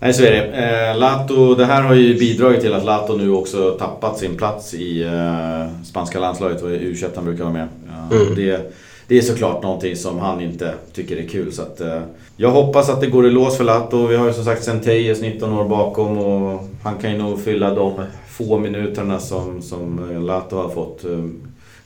Nej, 0.00 0.14
så 0.14 0.22
är 0.22 0.30
det. 0.30 0.90
Eh, 0.90 0.98
Lato, 0.98 1.54
det 1.54 1.64
här 1.64 1.82
har 1.82 1.94
ju 1.94 2.18
bidragit 2.18 2.60
till 2.60 2.74
att 2.74 2.84
Lato 2.84 3.16
nu 3.16 3.30
också 3.30 3.70
tappat 3.70 4.18
sin 4.18 4.36
plats 4.36 4.74
i 4.74 5.02
eh, 5.02 5.84
spanska 5.84 6.20
landslaget 6.20 6.62
och 6.62 6.68
u 6.68 6.96
han 7.14 7.24
brukar 7.24 7.44
vara 7.44 7.52
med. 7.52 7.68
Ja, 8.10 8.16
mm. 8.16 8.34
det, 8.34 8.72
det 9.06 9.18
är 9.18 9.22
såklart 9.22 9.62
någonting 9.62 9.96
som 9.96 10.18
han 10.18 10.40
inte 10.40 10.74
tycker 10.92 11.16
är 11.16 11.28
kul. 11.28 11.52
Så 11.52 11.62
att, 11.62 11.80
eh, 11.80 12.00
jag 12.36 12.50
hoppas 12.50 12.88
att 12.88 13.00
det 13.00 13.06
går 13.06 13.26
i 13.26 13.30
lås 13.30 13.56
för 13.56 13.64
Lato. 13.64 14.06
Vi 14.06 14.16
har 14.16 14.26
ju 14.26 14.32
som 14.32 14.44
sagt 14.44 14.64
Centeyes 14.64 15.20
19 15.20 15.52
år 15.52 15.68
bakom 15.68 16.18
och 16.18 16.68
han 16.82 16.98
kan 16.98 17.12
ju 17.12 17.18
nog 17.18 17.40
fylla 17.40 17.74
de 17.74 17.92
få 18.28 18.58
minuterna 18.58 19.18
som, 19.18 19.62
som 19.62 20.10
Lato 20.26 20.56
har 20.56 20.68
fått 20.68 21.04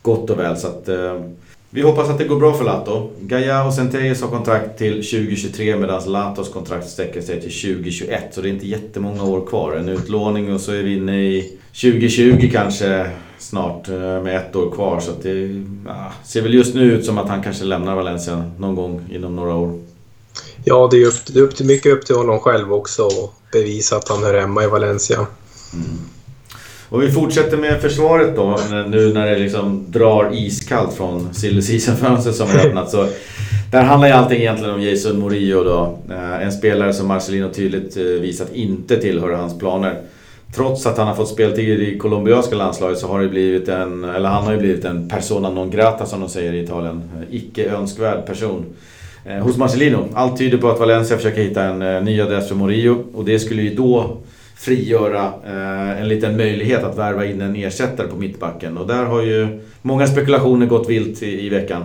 gott 0.02 0.30
och 0.30 0.38
väl. 0.38 0.56
Så 0.56 0.66
att, 0.66 0.88
eh, 0.88 1.20
vi 1.70 1.82
hoppas 1.82 2.08
att 2.08 2.18
det 2.18 2.24
går 2.24 2.36
bra 2.36 2.54
för 2.54 2.64
Lato. 2.64 3.10
Gaia 3.20 3.64
och 3.64 3.74
Centeyes 3.74 4.22
har 4.22 4.28
kontrakt 4.28 4.78
till 4.78 4.94
2023 4.94 5.76
medan 5.76 6.12
Latos 6.12 6.52
kontrakt 6.52 6.88
sträcker 6.88 7.20
sig 7.20 7.40
till 7.40 7.52
2021. 7.52 8.34
Så 8.34 8.40
det 8.40 8.48
är 8.48 8.52
inte 8.52 8.66
jättemånga 8.66 9.24
år 9.24 9.46
kvar. 9.46 9.72
En 9.72 9.88
utlåning 9.88 10.54
och 10.54 10.60
så 10.60 10.72
är 10.72 10.82
vi 10.82 10.96
inne 10.96 11.22
i 11.22 11.58
2020 11.72 12.50
kanske 12.52 13.10
snart 13.38 13.88
eh, 13.88 14.22
med 14.22 14.36
ett 14.36 14.56
år 14.56 14.70
kvar. 14.70 15.00
Så 15.00 15.12
det 15.22 15.64
ja, 15.86 16.12
ser 16.24 16.42
väl 16.42 16.54
just 16.54 16.74
nu 16.74 16.92
ut 16.92 17.04
som 17.04 17.18
att 17.18 17.28
han 17.28 17.42
kanske 17.42 17.64
lämnar 17.64 17.96
Valencia 17.96 18.50
någon 18.58 18.74
gång 18.74 19.08
inom 19.12 19.36
några 19.36 19.54
år. 19.54 19.80
Ja, 20.64 20.88
det 20.90 21.02
är, 21.02 21.06
upp, 21.06 21.26
det 21.26 21.38
är 21.38 21.42
upp 21.42 21.56
till, 21.56 21.66
mycket 21.66 21.92
upp 21.92 22.06
till 22.06 22.16
honom 22.16 22.38
själv 22.38 22.72
också 22.72 23.06
att 23.06 23.52
bevisa 23.52 23.96
att 23.96 24.08
han 24.08 24.22
hör 24.22 24.40
hemma 24.40 24.64
i 24.64 24.66
Valencia. 24.66 25.26
Mm. 25.74 25.98
Och 26.92 27.02
vi 27.02 27.10
fortsätter 27.10 27.56
med 27.56 27.80
försvaret 27.80 28.36
då, 28.36 28.58
nu 28.88 29.12
när 29.12 29.26
det 29.26 29.38
liksom 29.38 29.84
drar 29.88 30.30
iskallt 30.32 30.92
från 30.92 31.34
silly 31.34 31.62
season-fönstret 31.62 32.34
som 32.34 32.48
har 32.48 32.66
öppnat. 32.66 32.90
Så 32.90 33.06
där 33.70 33.82
handlar 33.82 34.08
ju 34.08 34.14
allting 34.14 34.40
egentligen 34.40 34.74
om 34.74 34.82
Jason 34.82 35.18
Murillo 35.18 35.64
då. 35.64 35.98
Eh, 36.10 36.42
en 36.42 36.52
spelare 36.52 36.92
som 36.92 37.08
Marcelino 37.08 37.48
tydligt 37.48 37.96
eh, 37.96 38.02
visat 38.02 38.52
inte 38.52 38.96
tillhör 38.96 39.32
hans 39.32 39.58
planer. 39.58 40.00
Trots 40.56 40.86
att 40.86 40.98
han 40.98 41.06
har 41.06 41.14
fått 41.14 41.28
speltid 41.28 41.82
i 41.82 41.98
colombianska 41.98 42.56
landslaget 42.56 42.98
så 42.98 43.08
har 43.08 43.20
det 43.20 43.28
blivit 43.28 43.68
en, 43.68 44.04
eller 44.04 44.28
han 44.28 44.44
har 44.44 44.52
ju 44.52 44.58
blivit 44.58 44.84
en 44.84 45.08
persona 45.08 45.50
non 45.50 45.70
grata 45.70 46.06
som 46.06 46.20
de 46.20 46.28
säger 46.28 46.52
i 46.52 46.62
Italien. 46.62 47.02
Eh, 47.16 47.36
icke 47.36 47.70
önskvärd 47.70 48.26
person. 48.26 48.64
Hos 49.42 49.56
Marcelino. 49.56 50.08
Allt 50.14 50.38
tyder 50.38 50.58
på 50.58 50.70
att 50.70 50.80
Valencia 50.80 51.16
försöker 51.16 51.42
hitta 51.42 51.62
en 51.62 52.04
ny 52.04 52.20
adress 52.20 52.48
för 52.48 52.54
Morillo 52.54 53.04
och 53.14 53.24
det 53.24 53.38
skulle 53.38 53.62
ju 53.62 53.74
då 53.74 54.16
frigöra 54.62 55.32
eh, 55.46 56.00
en 56.00 56.08
liten 56.08 56.36
möjlighet 56.36 56.84
att 56.84 56.98
värva 56.98 57.26
in 57.26 57.40
en 57.40 57.56
ersättare 57.56 58.08
på 58.08 58.16
mittbacken. 58.16 58.78
Och 58.78 58.86
där 58.86 59.04
har 59.04 59.22
ju 59.22 59.60
många 59.82 60.06
spekulationer 60.06 60.66
gått 60.66 60.88
vilt 60.88 61.22
i, 61.22 61.46
i 61.46 61.48
veckan. 61.48 61.84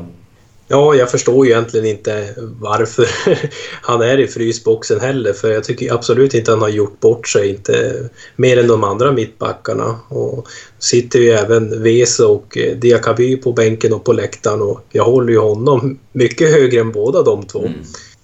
Ja, 0.70 0.96
jag 0.96 1.12
förstår 1.12 1.46
ju 1.46 1.52
egentligen 1.52 1.86
inte 1.86 2.34
varför 2.60 3.08
han 3.82 4.02
är 4.02 4.20
i 4.20 4.28
frysboxen 4.28 5.00
heller. 5.00 5.34
För 5.34 5.52
jag 5.52 5.64
tycker 5.64 5.94
absolut 5.94 6.34
inte 6.34 6.52
han 6.52 6.62
har 6.62 6.70
gjort 6.70 7.00
bort 7.00 7.28
sig, 7.28 7.50
inte 7.50 7.94
mer 8.36 8.58
än 8.58 8.68
de 8.68 8.84
andra 8.84 9.12
mittbackarna. 9.12 10.00
Och 10.08 10.48
sitter 10.80 11.20
ju 11.20 11.30
även 11.30 11.84
Vese 11.84 12.24
och 12.24 12.58
Diakaby 12.76 13.38
på 13.38 13.52
bänken 13.52 13.94
och 13.94 14.04
på 14.04 14.14
läktaren 14.14 14.62
och 14.62 14.82
jag 14.92 15.04
håller 15.04 15.34
ju 15.34 15.40
honom 15.40 16.00
mycket 16.12 16.52
högre 16.52 16.80
än 16.80 16.92
båda 16.92 17.24
de 17.24 17.44
två. 17.44 17.60
Mm. 17.60 17.80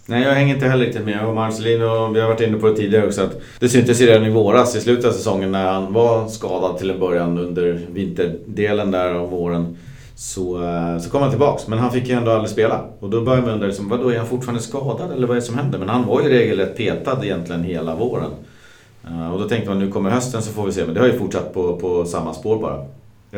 Nej, 0.05 0.23
jag 0.23 0.31
hänger 0.31 0.55
inte 0.55 0.67
heller 0.67 0.85
riktigt 0.85 1.05
med. 1.05 1.25
Och 1.25 1.35
Marcelino, 1.35 2.13
vi 2.13 2.21
har 2.21 2.27
varit 2.27 2.41
inne 2.41 2.57
på 2.57 2.67
det 2.67 2.75
tidigare 2.75 3.07
också, 3.07 3.21
att 3.21 3.41
det 3.59 3.69
syntes 3.69 4.01
redan 4.01 4.25
i 4.25 4.29
våras 4.29 4.75
i 4.75 4.81
slutet 4.81 5.05
av 5.05 5.11
säsongen 5.11 5.51
när 5.51 5.71
han 5.73 5.93
var 5.93 6.27
skadad 6.27 6.77
till 6.77 6.89
en 6.89 6.99
början 6.99 7.37
under 7.37 7.79
vinterdelen 7.91 8.91
där 8.91 9.13
av 9.13 9.29
våren. 9.29 9.77
Så, 10.15 10.63
eh, 10.63 10.99
så 10.99 11.09
kom 11.09 11.21
han 11.21 11.29
tillbaks, 11.29 11.67
men 11.67 11.79
han 11.79 11.91
fick 11.91 12.07
ju 12.07 12.15
ändå 12.15 12.31
aldrig 12.31 12.49
spela. 12.49 12.85
Och 12.99 13.09
då 13.09 13.21
började 13.21 13.41
man 13.41 13.53
undra, 13.53 13.67
liksom, 13.67 13.89
vadå, 13.89 14.09
är 14.09 14.17
han 14.17 14.27
fortfarande 14.27 14.61
skadad 14.61 15.11
eller 15.11 15.27
vad 15.27 15.37
är 15.37 15.41
det 15.41 15.45
som 15.45 15.57
händer? 15.57 15.79
Men 15.79 15.89
han 15.89 16.05
var 16.07 16.21
ju 16.21 16.29
regelrätt 16.29 16.77
petad 16.77 17.19
egentligen 17.23 17.63
hela 17.63 17.95
våren. 17.95 18.31
Uh, 19.07 19.33
och 19.33 19.39
då 19.39 19.49
tänkte 19.49 19.69
man, 19.69 19.79
nu 19.79 19.91
kommer 19.91 20.09
hösten 20.09 20.41
så 20.41 20.51
får 20.51 20.65
vi 20.65 20.71
se. 20.71 20.85
Men 20.85 20.93
det 20.93 20.99
har 20.99 21.07
ju 21.07 21.19
fortsatt 21.19 21.53
på, 21.53 21.77
på 21.77 22.05
samma 22.05 22.33
spår 22.33 22.59
bara. 22.59 22.85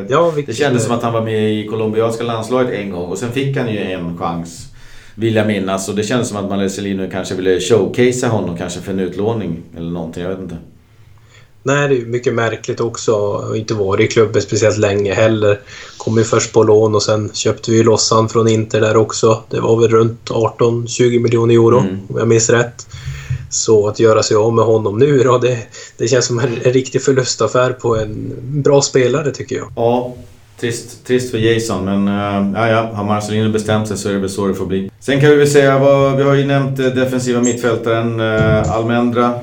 Ja, 0.09 0.33
det 0.45 0.53
kändes 0.53 0.83
som 0.83 0.95
att 0.95 1.03
han 1.03 1.13
var 1.13 1.21
med 1.21 1.53
i 1.53 1.67
colombianska 1.67 2.23
landslaget 2.23 2.73
en 2.73 2.91
gång 2.91 3.09
och 3.09 3.17
sen 3.17 3.31
fick 3.31 3.57
han 3.57 3.73
ju 3.73 3.79
en 3.79 4.17
chans. 4.17 4.74
Vill 5.15 5.35
jag 5.35 5.47
minnas. 5.47 5.89
Och 5.89 5.95
det 5.95 6.03
kändes 6.03 6.27
som 6.27 6.37
att 6.37 6.49
Marcelino 6.49 7.09
kanske 7.11 7.35
ville 7.35 7.59
showcasea 7.59 8.29
honom 8.29 8.57
kanske 8.57 8.81
för 8.81 8.91
en 8.91 8.99
utlåning 8.99 9.61
eller 9.77 9.91
någonting, 9.91 10.23
jag 10.23 10.29
vet 10.29 10.39
inte. 10.39 10.57
Nej, 11.63 11.89
det 11.89 12.01
är 12.01 12.05
mycket 12.05 12.33
märkligt 12.33 12.79
också. 12.79 13.43
Inte 13.55 13.73
varit 13.73 14.09
i 14.09 14.13
klubben 14.13 14.41
speciellt 14.41 14.77
länge 14.77 15.13
heller. 15.13 15.59
Kom 15.97 16.17
ju 16.17 16.23
först 16.23 16.53
på 16.53 16.63
lån 16.63 16.95
och 16.95 17.03
sen 17.03 17.31
köpte 17.33 17.71
vi 17.71 17.83
loss 17.83 18.11
han 18.11 18.29
från 18.29 18.47
Inter 18.47 18.81
där 18.81 18.97
också. 18.97 19.43
Det 19.49 19.59
var 19.59 19.81
väl 19.81 19.89
runt 19.89 20.29
18-20 20.29 21.19
miljoner 21.19 21.53
euro 21.53 21.79
mm. 21.79 21.99
om 22.09 22.17
jag 22.17 22.27
minns 22.27 22.49
rätt. 22.49 22.87
Så 23.49 23.87
att 23.87 23.99
göra 23.99 24.23
sig 24.23 24.37
av 24.37 24.53
med 24.53 24.65
honom 24.65 24.99
nu 24.99 25.23
då, 25.23 25.37
det, 25.37 25.57
det 25.97 26.07
känns 26.07 26.25
som 26.25 26.39
en, 26.39 26.53
en 26.63 26.73
riktig 26.73 27.01
förlustaffär 27.01 27.73
på 27.73 27.95
en 27.95 28.33
bra 28.63 28.81
spelare 28.81 29.31
tycker 29.31 29.55
jag. 29.55 29.71
Ja, 29.75 30.15
Trist, 30.59 31.05
trist 31.07 31.31
för 31.31 31.37
Jason, 31.37 31.85
men 31.85 32.07
äh, 32.07 32.59
ja, 32.61 32.69
ja, 32.69 32.89
har 32.93 33.03
Marcelino 33.03 33.51
bestämt 33.51 33.87
sig 33.87 33.97
så 33.97 34.09
är 34.09 34.13
det 34.13 34.19
väl 34.19 34.29
så 34.29 34.47
det 34.47 34.53
får 34.53 34.65
bli. 34.65 34.91
Sen 34.99 35.21
kan 35.21 35.29
vi 35.29 35.35
väl 35.35 35.47
säga, 35.47 35.79
vad, 35.79 36.17
vi 36.17 36.23
har 36.23 36.33
ju 36.35 36.45
nämnt 36.45 36.79
eh, 36.79 36.85
defensiva 36.85 37.41
mittfältaren 37.41 38.19
äh, 38.19 38.71
Almendra. 38.71 39.33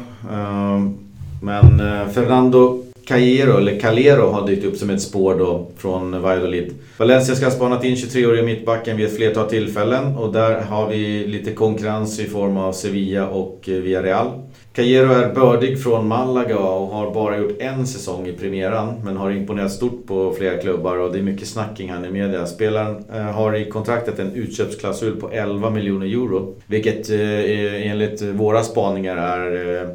Men 1.40 1.82
Fernando 2.14 2.82
Callero, 3.06 3.58
eller 3.58 3.80
Calero, 3.80 4.30
har 4.30 4.46
dykt 4.46 4.64
upp 4.64 4.76
som 4.76 4.90
ett 4.90 5.02
spår 5.02 5.34
då 5.38 5.66
från 5.76 6.22
Valladolid. 6.22 6.74
Valencia 6.96 7.34
ska 7.34 7.46
ha 7.46 7.52
spanat 7.52 7.84
in 7.84 7.94
23-åriga 7.94 8.42
mittbacken 8.42 8.96
vid 8.96 9.06
ett 9.06 9.16
flertal 9.16 9.48
tillfällen 9.48 10.16
och 10.16 10.32
där 10.32 10.60
har 10.60 10.88
vi 10.88 11.26
lite 11.26 11.52
konkurrens 11.52 12.20
i 12.20 12.24
form 12.24 12.56
av 12.56 12.72
Sevilla 12.72 13.28
och 13.28 13.60
Villarreal. 13.66 14.26
Cajero 14.74 15.12
är 15.12 15.34
bördig 15.34 15.82
från 15.82 16.08
Malaga 16.08 16.58
och 16.58 16.86
har 16.86 17.14
bara 17.14 17.38
gjort 17.38 17.60
en 17.60 17.86
säsong 17.86 18.26
i 18.26 18.32
premiären 18.32 18.94
men 19.04 19.16
har 19.16 19.30
imponerat 19.30 19.72
stort 19.72 20.06
på 20.06 20.34
flera 20.38 20.58
klubbar 20.58 20.96
och 20.96 21.12
det 21.12 21.18
är 21.18 21.22
mycket 21.22 21.48
snack 21.48 21.76
kring 21.76 21.90
han 21.90 22.04
i 22.04 22.10
media. 22.10 22.46
Spelaren 22.46 23.04
eh, 23.12 23.22
har 23.22 23.56
i 23.56 23.70
kontraktet 23.70 24.18
en 24.18 24.32
utköpsklausul 24.32 25.16
på 25.16 25.30
11 25.30 25.70
miljoner 25.70 26.06
euro 26.06 26.54
vilket 26.66 27.10
eh, 27.10 27.90
enligt 27.90 28.22
våra 28.22 28.62
spaningar 28.62 29.16
är 29.16 29.76
eh, 29.82 29.88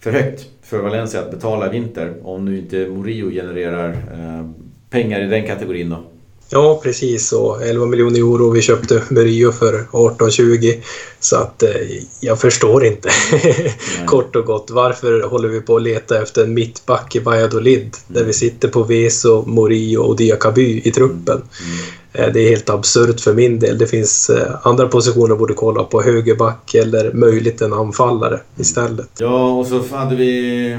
för 0.00 0.12
högt 0.12 0.46
för 0.62 0.78
Valencia 0.78 1.20
att 1.20 1.30
betala 1.30 1.66
i 1.66 1.70
vinter 1.70 2.14
om 2.22 2.44
nu 2.44 2.58
inte 2.58 2.76
Murillo 2.76 3.30
genererar 3.30 3.96
pengar 4.90 5.20
i 5.20 5.26
den 5.26 5.46
kategorin 5.46 5.90
då. 5.90 6.11
Ja, 6.52 6.80
precis. 6.82 7.32
Och 7.32 7.62
11 7.62 7.86
miljoner 7.86 8.18
euro. 8.18 8.50
Vi 8.50 8.62
köpte 8.62 9.02
Murillo 9.08 9.52
för 9.52 9.84
18-20. 9.90 10.76
Så 11.20 11.36
att 11.36 11.62
eh, 11.62 11.70
jag 12.20 12.40
förstår 12.40 12.84
inte 12.84 13.10
kort 14.06 14.36
och 14.36 14.44
gott 14.44 14.70
varför 14.70 15.22
håller 15.22 15.48
vi 15.48 15.60
på 15.60 15.76
att 15.76 15.82
leta 15.82 16.22
efter 16.22 16.44
en 16.44 16.54
mittback 16.54 17.16
i 17.16 17.18
Valladolid 17.18 17.80
mm. 17.80 17.92
där 18.06 18.24
vi 18.24 18.32
sitter 18.32 18.68
på 18.68 18.82
Veso, 18.82 19.44
Murillo 19.46 20.02
och 20.02 20.16
Diakaby 20.16 20.82
i 20.84 20.90
truppen. 20.90 21.36
Mm. 21.36 21.78
Eh, 22.12 22.32
det 22.32 22.40
är 22.40 22.48
helt 22.50 22.70
absurt 22.70 23.20
för 23.20 23.34
min 23.34 23.58
del. 23.58 23.78
Det 23.78 23.86
finns 23.86 24.30
eh, 24.30 24.54
andra 24.62 24.88
positioner 24.88 25.36
borde 25.36 25.54
kolla 25.54 25.84
på. 25.84 26.02
Högerback 26.02 26.74
eller 26.74 27.12
möjligt 27.12 27.60
en 27.60 27.72
anfallare 27.72 28.40
istället. 28.56 29.08
Ja, 29.18 29.50
och 29.50 29.66
så 29.66 29.82
hade 29.96 30.16
vi, 30.16 30.76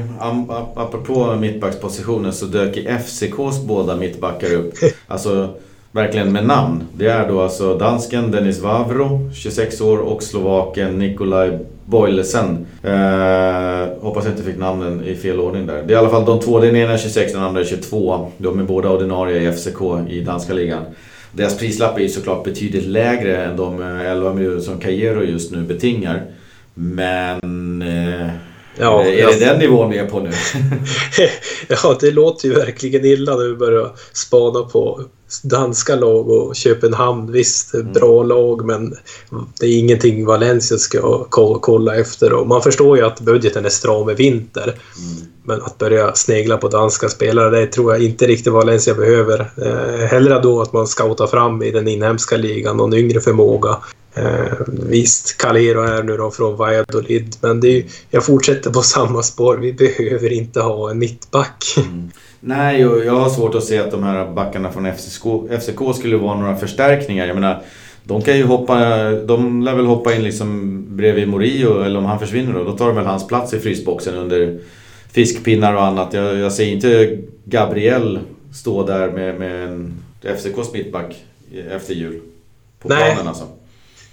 apropå 0.76 1.36
mittbackspositionen, 1.40 2.34
så 2.34 2.46
dök 2.46 2.78
i 2.78 2.86
FCKs 2.86 3.62
båda 3.68 3.96
mittbackar 3.96 4.54
upp. 4.54 4.74
Alltså 5.08 5.50
verkligen 5.92 6.32
med 6.32 6.46
namn. 6.46 6.84
Det 6.94 7.08
är 7.08 7.28
då 7.30 7.42
alltså 7.42 7.78
dansken 7.78 8.32
Denis 8.32 8.60
Vavro, 8.60 9.32
26 9.34 9.82
år, 9.82 9.98
och 9.98 10.24
slovaken 10.24 11.00
Nikolaj 11.00 11.60
Boilesen. 11.86 12.66
Eh, 12.84 14.02
hoppas 14.02 14.26
jag 14.26 14.34
inte 14.34 14.44
fick 14.44 14.58
namnen 14.58 15.04
i 15.04 15.16
fel 15.16 15.40
ordning 15.40 15.66
där. 15.66 15.84
Det 15.88 15.94
är 15.94 15.96
i 15.96 15.96
alla 15.96 16.10
fall 16.10 16.26
de 16.26 16.40
två. 16.40 16.60
Den 16.60 16.76
ena 16.76 16.94
är 16.94 16.98
26, 16.98 17.34
den 17.34 17.44
andra 17.44 17.62
är 17.62 17.66
22. 17.66 18.32
De 18.38 18.60
är 18.60 18.64
båda 18.64 18.90
ordinarie 18.90 19.50
i 19.50 19.54
FCK 19.54 19.82
i 20.10 20.22
danska 20.22 20.54
ligan. 20.54 20.84
Deras 21.36 21.58
prislapp 21.58 21.98
är 21.98 22.02
ju 22.02 22.10
såklart 22.10 22.44
betydligt 22.44 22.86
lägre 22.86 23.46
än 23.46 23.58
de 23.58 23.82
11 23.82 24.30
eh, 24.30 24.36
miljoner 24.36 24.62
som 24.62 24.80
Cajero 24.80 25.24
just 25.24 25.52
nu 25.52 25.62
betingar. 25.62 26.26
Men... 26.74 27.82
Eh, 27.82 28.30
ja, 28.78 29.06
är 29.06 29.28
det 29.28 29.46
den 29.46 29.60
nivån 29.60 29.90
vi 29.90 29.98
är 29.98 30.06
på 30.06 30.20
nu? 30.20 30.32
ja, 31.68 31.98
det 32.02 32.12
låter 32.12 32.48
ju 32.48 32.54
verkligen 32.54 33.06
illa 33.06 33.36
när 33.36 33.48
vi 33.48 33.56
börjar 33.56 33.92
spana 34.14 34.62
på 34.62 35.02
danska 35.42 35.96
lag 35.96 36.30
och 36.30 36.56
Köpenhamn. 36.56 37.32
Visst, 37.32 37.74
mm. 37.74 37.94
bra 37.94 38.24
lag 38.24 38.66
men 38.66 38.96
det 39.60 39.66
är 39.66 39.80
ingenting 39.80 40.26
Valencia 40.26 40.78
ska 40.78 41.24
kolla 41.62 41.96
efter. 41.96 42.34
Och 42.34 42.48
man 42.48 42.62
förstår 42.62 42.98
ju 42.98 43.06
att 43.06 43.20
budgeten 43.20 43.66
är 43.66 43.70
stram 43.70 44.10
i 44.10 44.14
vinter. 44.14 44.64
Mm. 44.64 45.34
Men 45.46 45.62
att 45.62 45.78
börja 45.78 46.16
snegla 46.16 46.58
på 46.58 46.68
danska 46.68 47.10
spelare, 47.10 47.60
det 47.60 47.68
tror 47.68 47.94
jag 47.94 48.04
inte 48.04 48.28
riktigt 48.28 48.54
Valencia 48.54 48.94
behöver. 48.94 49.52
Eh, 49.58 50.08
hellre 50.08 50.40
då 50.40 50.62
att 50.62 50.74
man 50.74 50.88
scoutar 50.88 51.28
fram 51.28 51.64
i 51.64 51.72
den 51.72 51.88
inhemska 51.88 52.38
ligan 52.38 52.78
någon 52.78 52.94
yngre 52.94 53.22
förmåga. 53.22 53.78
Eh, 54.16 54.54
visst, 54.68 55.38
Calero 55.38 55.82
är 55.82 56.04
nu 56.04 56.18
då 56.18 56.32
från 56.32 56.56
Valladolid, 56.56 57.36
men 57.42 57.60
det 57.60 57.78
är, 57.78 57.86
jag 58.10 58.26
fortsätter 58.26 58.72
på 58.72 58.82
samma 58.82 59.24
spår. 59.24 59.58
Vi 59.58 59.74
behöver 59.74 60.34
inte 60.34 60.62
ha 60.62 60.92
en 60.92 61.00
mittback. 61.00 61.76
Mm. 61.78 62.12
Nej, 62.46 62.86
och 62.86 63.06
jag 63.06 63.20
har 63.20 63.30
svårt 63.30 63.56
att 63.56 63.64
se 63.64 63.80
att 63.80 63.92
de 63.92 64.04
här 64.04 64.32
backarna 64.32 64.72
från 64.72 64.94
FCK, 64.94 65.24
FCK 65.60 65.96
skulle 65.96 66.18
vara 66.18 66.40
några 66.40 66.56
förstärkningar. 66.56 67.28
Jag 67.28 67.36
menar, 67.36 67.62
de 68.04 68.22
kan 68.22 68.38
ju 68.38 68.44
hoppa, 68.44 69.12
de 69.12 69.62
lär 69.62 69.76
väl 69.76 69.86
hoppa 69.86 70.14
in 70.14 70.24
liksom 70.24 70.84
bredvid 70.90 71.28
Morio, 71.28 71.84
eller 71.84 72.00
om 72.00 72.06
han 72.06 72.20
försvinner 72.20 72.54
då, 72.54 72.64
då 72.64 72.72
tar 72.72 72.88
de 72.88 72.96
väl 72.96 73.06
hans 73.06 73.28
plats 73.28 73.54
i 73.54 73.60
frysboxen 73.60 74.16
under 74.16 74.60
fiskpinnar 75.12 75.74
och 75.76 75.84
annat. 75.84 76.14
Jag, 76.14 76.38
jag 76.38 76.52
ser 76.52 76.66
inte 76.66 77.18
Gabriel 77.46 78.20
stå 78.54 78.86
där 78.86 79.12
med, 79.12 79.40
med 79.40 79.68
en 79.68 79.94
FCKs 80.22 80.74
mittback 80.74 81.16
efter 81.72 81.94
jul. 81.94 82.22
På 82.80 82.90
Nej. 82.90 83.12
planen 83.14 83.28
alltså. 83.28 83.46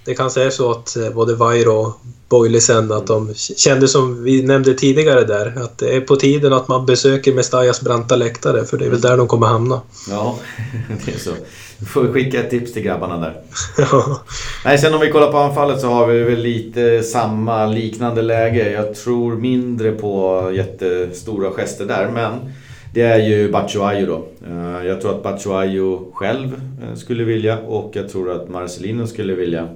Det 0.04 0.14
kanske 0.14 0.42
är 0.42 0.50
så 0.50 0.70
att 0.70 0.96
eh, 0.96 1.10
både 1.10 1.34
Vairo 1.34 1.72
och 1.72 2.00
Boilisen 2.28 2.92
att 2.92 3.06
de 3.06 3.34
kände 3.34 3.88
som 3.88 4.24
vi 4.24 4.42
nämnde 4.42 4.74
tidigare 4.74 5.24
där 5.24 5.62
att 5.64 5.78
det 5.78 5.96
är 5.96 6.00
på 6.00 6.16
tiden 6.16 6.52
att 6.52 6.68
man 6.68 6.86
besöker 6.86 7.32
Mestallas 7.32 7.80
branta 7.80 8.16
läktare 8.16 8.64
för 8.64 8.78
det 8.78 8.86
är 8.86 8.90
väl 8.90 9.00
där 9.00 9.16
de 9.16 9.28
kommer 9.28 9.46
hamna. 9.46 9.80
Ja, 10.10 10.38
det 11.06 11.12
är 11.12 11.18
så. 11.18 11.30
Du 11.78 11.86
får 11.86 12.12
skicka 12.12 12.40
ett 12.40 12.50
tips 12.50 12.72
till 12.72 12.82
grabbarna 12.82 13.18
där. 13.18 13.40
ja. 13.78 14.20
Nej, 14.64 14.78
sen 14.78 14.94
om 14.94 15.00
vi 15.00 15.10
kollar 15.10 15.32
på 15.32 15.38
anfallet 15.38 15.80
så 15.80 15.86
har 15.86 16.06
vi 16.06 16.22
väl 16.22 16.38
lite 16.38 17.02
samma 17.02 17.66
liknande 17.66 18.22
läge. 18.22 18.70
Jag 18.72 18.94
tror 18.94 19.36
mindre 19.36 19.92
på 19.92 20.50
jättestora 20.54 21.50
gester 21.50 21.84
där 21.84 22.10
men 22.14 22.52
det 22.94 23.02
är 23.02 23.18
ju 23.18 23.52
Batshuayu 23.52 24.06
då. 24.06 24.26
Eh, 24.46 24.86
jag 24.86 25.00
tror 25.00 25.14
att 25.14 25.22
Batshuayu 25.22 25.98
själv 26.12 26.60
eh, 26.82 26.94
skulle 26.94 27.24
vilja 27.24 27.58
och 27.58 27.90
jag 27.94 28.08
tror 28.08 28.30
att 28.30 28.48
Marcelino 28.48 29.06
skulle 29.06 29.34
vilja 29.34 29.68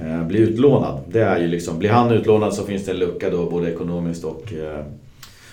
eh, 0.00 0.26
bli 0.26 0.38
utlånad. 0.38 1.00
Det 1.06 1.20
är 1.20 1.38
ju 1.38 1.46
liksom, 1.46 1.78
blir 1.78 1.90
han 1.90 2.12
utlånad 2.12 2.54
så 2.54 2.64
finns 2.64 2.84
det 2.84 2.90
en 2.90 2.98
lucka 2.98 3.30
då 3.30 3.50
både 3.50 3.72
ekonomiskt 3.72 4.24
och 4.24 4.52
eh, 4.52 4.84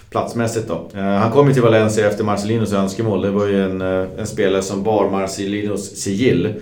platsmässigt 0.10 0.68
då. 0.68 1.00
Eh, 1.00 1.04
han 1.04 1.32
kom 1.32 1.48
ju 1.48 1.54
till 1.54 1.64
Valencia 1.64 2.08
efter 2.08 2.24
Marcelinos 2.24 2.74
önskemål. 2.74 3.22
Det 3.22 3.32
var 3.32 3.48
ju 3.48 3.64
en, 3.64 3.82
eh, 3.82 4.08
en 4.18 4.28
spelare 4.28 4.62
som 4.62 4.84
bar 4.84 5.10
Marcelinos 5.10 5.96
sigill. 5.96 6.54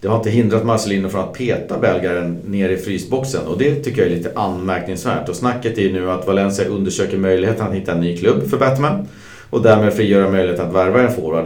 Det 0.00 0.08
har 0.08 0.16
inte 0.16 0.30
hindrat 0.30 0.64
Marcelino 0.64 1.08
från 1.08 1.20
att 1.20 1.32
peta 1.32 1.78
belgaren 1.78 2.38
ner 2.46 2.68
i 2.68 2.76
frysboxen 2.76 3.46
och 3.46 3.58
det 3.58 3.74
tycker 3.74 4.02
jag 4.02 4.10
är 4.10 4.16
lite 4.16 4.32
anmärkningsvärt. 4.34 5.28
Och 5.28 5.36
snacket 5.36 5.78
är 5.78 5.82
ju 5.82 5.92
nu 5.92 6.10
att 6.10 6.26
Valencia 6.26 6.68
undersöker 6.68 7.18
möjligheten 7.18 7.66
att 7.66 7.74
hitta 7.74 7.92
en 7.92 8.00
ny 8.00 8.16
klubb 8.16 8.50
för 8.50 8.58
Batman 8.58 9.08
och 9.50 9.62
därmed 9.62 9.92
frigöra 9.92 10.30
möjligheten 10.30 10.66
att 10.66 10.74
värva 10.74 11.02
en 11.02 11.12
forward. 11.12 11.44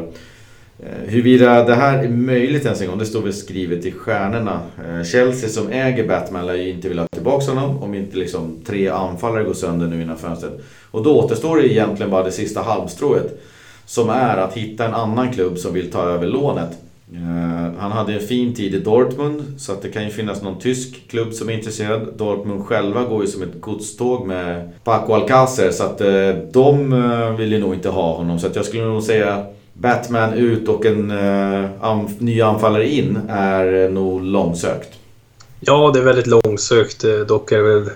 Eh, 0.82 1.10
huruvida 1.10 1.64
det 1.64 1.74
här 1.74 2.04
är 2.04 2.08
möjligt 2.08 2.64
ens 2.64 2.80
en 2.80 2.88
gång, 2.88 2.98
det 2.98 3.06
står 3.06 3.22
väl 3.22 3.32
skrivet 3.32 3.86
i 3.86 3.92
stjärnorna. 3.92 4.60
Eh, 4.88 5.04
Chelsea 5.04 5.48
som 5.48 5.68
äger 5.68 6.08
Batman 6.08 6.46
lär 6.46 6.54
ju 6.54 6.70
inte 6.70 6.88
vilja 6.88 7.02
ha 7.02 7.08
tillbaka 7.08 7.52
honom 7.52 7.82
om 7.82 7.94
inte 7.94 8.16
liksom 8.16 8.56
tre 8.66 8.88
anfallare 8.88 9.44
går 9.44 9.54
sönder 9.54 9.86
nu 9.86 10.02
innan 10.02 10.18
fönstret. 10.18 10.60
Och 10.90 11.02
då 11.02 11.18
återstår 11.18 11.56
det 11.56 11.72
egentligen 11.72 12.10
bara 12.10 12.24
det 12.24 12.32
sista 12.32 12.62
halmstrået. 12.62 13.40
Som 13.86 14.10
är 14.10 14.36
att 14.36 14.54
hitta 14.54 14.84
en 14.84 14.94
annan 14.94 15.32
klubb 15.32 15.58
som 15.58 15.74
vill 15.74 15.90
ta 15.90 16.02
över 16.02 16.26
lånet. 16.26 16.70
Eh, 17.14 17.78
han 17.78 17.92
hade 17.92 18.14
en 18.14 18.20
fin 18.20 18.54
tid 18.54 18.74
i 18.74 18.78
Dortmund 18.78 19.42
så 19.58 19.72
att 19.72 19.82
det 19.82 19.88
kan 19.88 20.04
ju 20.04 20.10
finnas 20.10 20.42
någon 20.42 20.58
tysk 20.58 21.08
klubb 21.10 21.32
som 21.32 21.48
är 21.48 21.52
intresserad. 21.52 22.08
Dortmund 22.16 22.64
själva 22.64 23.04
går 23.04 23.22
ju 23.22 23.28
som 23.28 23.42
ett 23.42 23.60
godståg 23.60 24.26
med 24.26 24.70
Paco 24.84 25.12
Alcacer 25.12 25.70
så 25.70 25.84
att 25.84 25.98
de 26.52 27.36
vill 27.38 27.52
ju 27.52 27.58
nog 27.58 27.74
inte 27.74 27.88
ha 27.88 28.16
honom. 28.16 28.38
Så 28.38 28.46
att 28.46 28.56
jag 28.56 28.64
skulle 28.64 28.84
nog 28.84 29.02
säga 29.02 29.46
Batman 29.80 30.32
ut 30.34 30.68
och 30.68 30.86
en 30.86 31.12
ny 32.18 32.40
anfallare 32.40 32.88
in 32.88 33.18
är 33.28 33.88
nog 33.88 34.22
långsökt. 34.22 34.98
Ja, 35.60 35.90
det 35.94 35.98
är 35.98 36.04
väldigt 36.04 36.26
långsökt. 36.26 37.04
Eh, 37.04 37.18
dock 37.18 37.52
är 37.52 37.62
väl, 37.62 37.90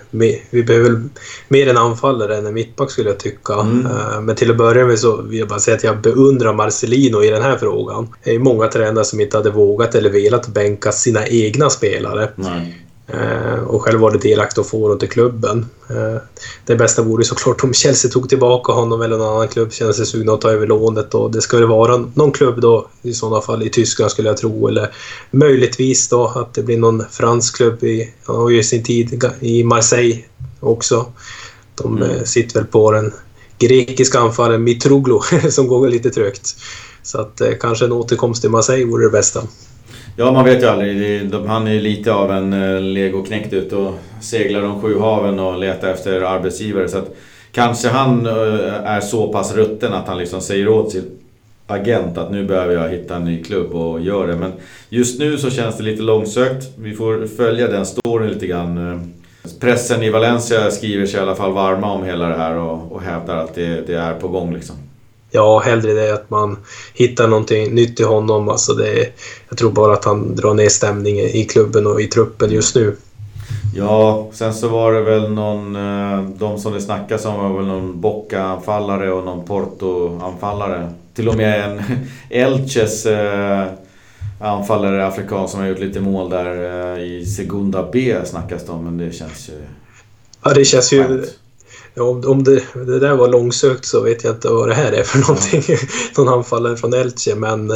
vi 0.49 0.63
behöver 0.63 1.01
mer 1.47 1.67
en 1.67 1.77
anfallare 1.77 2.37
än 2.37 2.45
en 2.45 2.53
mittback 2.53 2.91
skulle 2.91 3.09
jag 3.09 3.19
tycka. 3.19 3.53
Mm. 3.53 3.85
Eh, 3.85 4.21
men 4.21 4.35
till 4.35 4.51
att 4.51 4.57
börja 4.57 4.85
med 4.85 4.99
så 4.99 5.21
vill 5.21 5.39
jag 5.39 5.47
bara 5.47 5.59
säga 5.59 5.77
att 5.77 5.83
jag 5.83 6.01
beundrar 6.01 6.53
Marcelino 6.53 7.23
i 7.23 7.29
den 7.29 7.41
här 7.41 7.57
frågan. 7.57 8.07
Det 8.23 8.35
är 8.35 8.39
många 8.39 8.67
tränare 8.67 9.05
som 9.05 9.19
inte 9.19 9.37
hade 9.37 9.49
vågat 9.49 9.95
eller 9.95 10.09
velat 10.09 10.47
bänka 10.47 10.91
sina 10.91 11.27
egna 11.27 11.69
spelare. 11.69 12.29
Nej. 12.35 12.82
Eh, 13.07 13.63
och 13.63 13.81
själv 13.81 13.99
var 13.99 14.11
det 14.11 14.17
delaktig 14.17 14.61
att 14.61 14.67
få 14.67 14.95
till 14.95 15.09
klubben. 15.09 15.65
Eh, 15.89 16.21
det 16.65 16.75
bästa 16.75 17.01
vore 17.01 17.23
såklart 17.23 17.63
om 17.63 17.73
Chelsea 17.73 18.11
tog 18.11 18.29
tillbaka 18.29 18.71
honom 18.71 19.01
eller 19.01 19.17
någon 19.17 19.35
annan 19.35 19.47
klubb 19.47 19.73
känner 19.73 19.93
sig 19.93 20.05
sugna 20.05 20.33
att 20.33 20.41
ta 20.41 20.51
över 20.51 20.67
lånet. 20.67 21.13
Och 21.13 21.31
det 21.31 21.41
väl 21.57 21.67
vara 21.69 21.97
någon 22.13 22.31
klubb 22.31 22.61
då 22.61 22.87
i 23.01 23.13
sådana 23.13 23.41
fall 23.41 23.63
i 23.63 23.69
Tyskland 23.69 24.11
skulle 24.11 24.29
jag 24.29 24.37
tro. 24.37 24.67
Eller 24.67 24.91
möjligtvis 25.31 26.07
då 26.07 26.25
att 26.27 26.53
det 26.53 26.63
blir 26.63 26.77
någon 26.77 27.03
fransk 27.11 27.55
klubb. 27.55 27.83
I, 27.83 28.13
han 28.25 28.35
har 28.35 28.49
ju 28.49 28.63
sin 28.63 28.83
tid 28.83 29.23
i 29.39 29.63
Marseille 29.63 30.23
också. 30.59 31.05
De 31.75 31.97
mm. 31.97 32.09
Eh, 32.09 32.23
sitter 32.23 32.59
väl 32.59 32.67
på 32.67 32.91
den 32.91 33.13
grekiska 33.59 34.19
anfallaren 34.19 34.63
Mitroglou 34.63 35.21
som 35.49 35.67
går 35.67 35.87
lite 35.87 36.09
trögt. 36.09 36.55
Så 37.03 37.21
att 37.21 37.41
kanske 37.61 37.85
en 37.85 37.91
återkomst 37.91 38.41
till 38.41 38.51
Marseille 38.51 38.85
vore 38.85 39.05
det 39.05 39.11
bästa. 39.11 39.43
Ja, 40.15 40.31
man 40.31 40.45
vet 40.45 40.63
ju 40.63 40.67
aldrig. 40.67 41.33
Han 41.47 41.67
är 41.67 41.79
lite 41.79 42.13
av 42.13 42.31
en 42.31 42.53
eh, 42.53 42.81
legoknäckt 42.81 43.53
ute 43.53 43.75
och 43.75 43.93
seglar 44.21 44.61
de 44.61 44.81
sju 44.81 44.99
haven 44.99 45.39
och 45.39 45.59
letar 45.59 45.87
efter 45.87 46.21
arbetsgivare. 46.21 46.89
Så 46.89 46.97
att 46.97 47.15
kanske 47.51 47.89
han 47.89 48.25
eh, 48.25 48.73
är 48.85 49.01
så 49.01 49.27
pass 49.27 49.55
rutten 49.55 49.93
att 49.93 50.07
han 50.07 50.17
liksom 50.17 50.41
säger 50.41 50.67
åt 50.67 50.91
sin 50.91 51.11
agent 51.67 52.17
att 52.17 52.31
nu 52.31 52.45
behöver 52.45 52.73
jag 52.73 52.89
hitta 52.89 53.15
en 53.15 53.25
ny 53.25 53.43
klubb 53.43 53.73
och 53.73 54.01
gör 54.01 54.27
det. 54.27 54.35
Men 54.35 54.51
just 54.89 55.19
nu 55.19 55.37
så 55.37 55.49
känns 55.49 55.77
det 55.77 55.83
lite 55.83 56.03
långsökt. 56.03 56.65
Vi 56.77 56.93
får 56.93 57.27
följa 57.27 57.67
den 57.67 57.85
storyn 57.85 58.29
lite 58.29 58.47
grann. 58.47 58.91
Eh, 58.91 58.99
pressen 59.59 60.03
i 60.03 60.09
Valencia 60.09 60.71
skriver 60.71 61.05
sig 61.05 61.19
i 61.19 61.23
alla 61.23 61.35
fall 61.35 61.53
varma 61.53 61.93
om 61.93 62.03
hela 62.03 62.27
det 62.27 62.37
här 62.37 62.55
och, 62.55 62.91
och 62.91 63.01
hävdar 63.01 63.37
att 63.37 63.55
det, 63.55 63.87
det 63.87 63.95
är 63.95 64.13
på 64.13 64.27
gång 64.27 64.53
liksom. 64.53 64.75
Ja, 65.35 65.59
hellre 65.59 65.93
det 65.93 66.13
att 66.13 66.29
man 66.29 66.57
hittar 66.93 67.27
någonting 67.27 67.75
nytt 67.75 67.99
i 67.99 68.03
honom. 68.03 68.49
Alltså 68.49 68.73
det, 68.73 69.09
jag 69.49 69.57
tror 69.57 69.71
bara 69.71 69.93
att 69.93 70.05
han 70.05 70.35
drar 70.35 70.53
ner 70.53 70.69
stämningen 70.69 71.25
i 71.25 71.45
klubben 71.45 71.87
och 71.87 72.01
i 72.01 72.07
truppen 72.07 72.51
just 72.51 72.75
nu. 72.75 72.95
Ja, 73.75 74.29
sen 74.33 74.53
så 74.53 74.67
var 74.67 74.93
det 74.93 75.01
väl 75.01 75.31
någon... 75.31 75.75
Eh, 75.75 76.29
de 76.29 76.59
som 76.59 76.73
det 76.73 76.81
snackas 76.81 77.25
om 77.25 77.39
var 77.39 77.57
väl 77.57 77.67
någon 77.67 78.01
Bocca-anfallare 78.01 79.11
och 79.11 79.23
någon 79.23 79.45
Porto-anfallare. 79.45 80.89
Till 81.13 81.29
och 81.29 81.35
med 81.35 81.69
en 81.69 81.81
Elches 82.29 83.05
eh, 83.05 83.65
anfallare, 84.39 85.07
afrikan, 85.07 85.49
som 85.49 85.59
har 85.59 85.67
gjort 85.67 85.79
lite 85.79 85.99
mål 85.99 86.29
där 86.29 86.95
eh, 86.95 87.03
i 87.03 87.25
Segunda 87.25 87.89
B 87.93 88.15
snackas 88.25 88.65
det 88.65 88.71
om, 88.71 88.83
men 88.83 88.97
det 88.97 89.11
känns 89.11 89.49
ju... 89.49 89.61
Ja, 90.43 90.53
det 90.53 90.65
känns 90.65 90.93
ju... 90.93 91.25
Om, 91.97 92.23
om 92.27 92.43
det, 92.43 92.63
det, 92.73 92.99
där 92.99 93.15
var 93.15 93.27
långsökt 93.27 93.85
så 93.85 94.01
vet 94.01 94.23
jag 94.23 94.33
inte 94.33 94.49
vad 94.49 94.69
det 94.69 94.75
här 94.75 94.91
är 94.91 95.03
för 95.03 95.19
någonting. 95.27 95.77
Någon 96.17 96.29
anfallare 96.29 96.77
från 96.77 96.93
Elche. 96.93 97.35
Men 97.35 97.73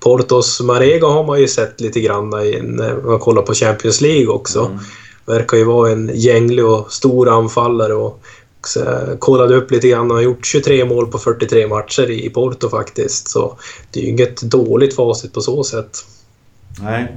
Portos 0.00 0.60
Marega 0.60 1.06
har 1.06 1.24
man 1.24 1.40
ju 1.40 1.48
sett 1.48 1.80
lite 1.80 2.00
grann 2.00 2.34
i, 2.42 2.60
när 2.62 2.96
man 2.96 3.18
kollar 3.18 3.42
på 3.42 3.54
Champions 3.54 4.00
League 4.00 4.26
också. 4.26 4.64
Mm. 4.64 4.78
Verkar 5.26 5.56
ju 5.56 5.64
vara 5.64 5.90
en 5.90 6.10
gänglig 6.14 6.64
och 6.66 6.92
stor 6.92 7.28
anfallare. 7.28 7.94
Och, 7.94 8.20
så 8.66 8.80
jag 8.80 9.20
kollade 9.20 9.56
upp 9.56 9.70
lite 9.70 9.88
grann. 9.88 10.00
Han 10.00 10.10
har 10.10 10.20
gjort 10.20 10.46
23 10.46 10.84
mål 10.84 11.06
på 11.06 11.18
43 11.18 11.66
matcher 11.66 12.10
i 12.10 12.30
Porto 12.30 12.68
faktiskt. 12.68 13.28
Så 13.28 13.58
det 13.90 14.00
är 14.00 14.04
ju 14.04 14.10
inget 14.10 14.42
dåligt 14.42 14.96
facit 14.96 15.32
på 15.32 15.40
så 15.40 15.64
sätt. 15.64 16.04
Nej, 16.82 17.16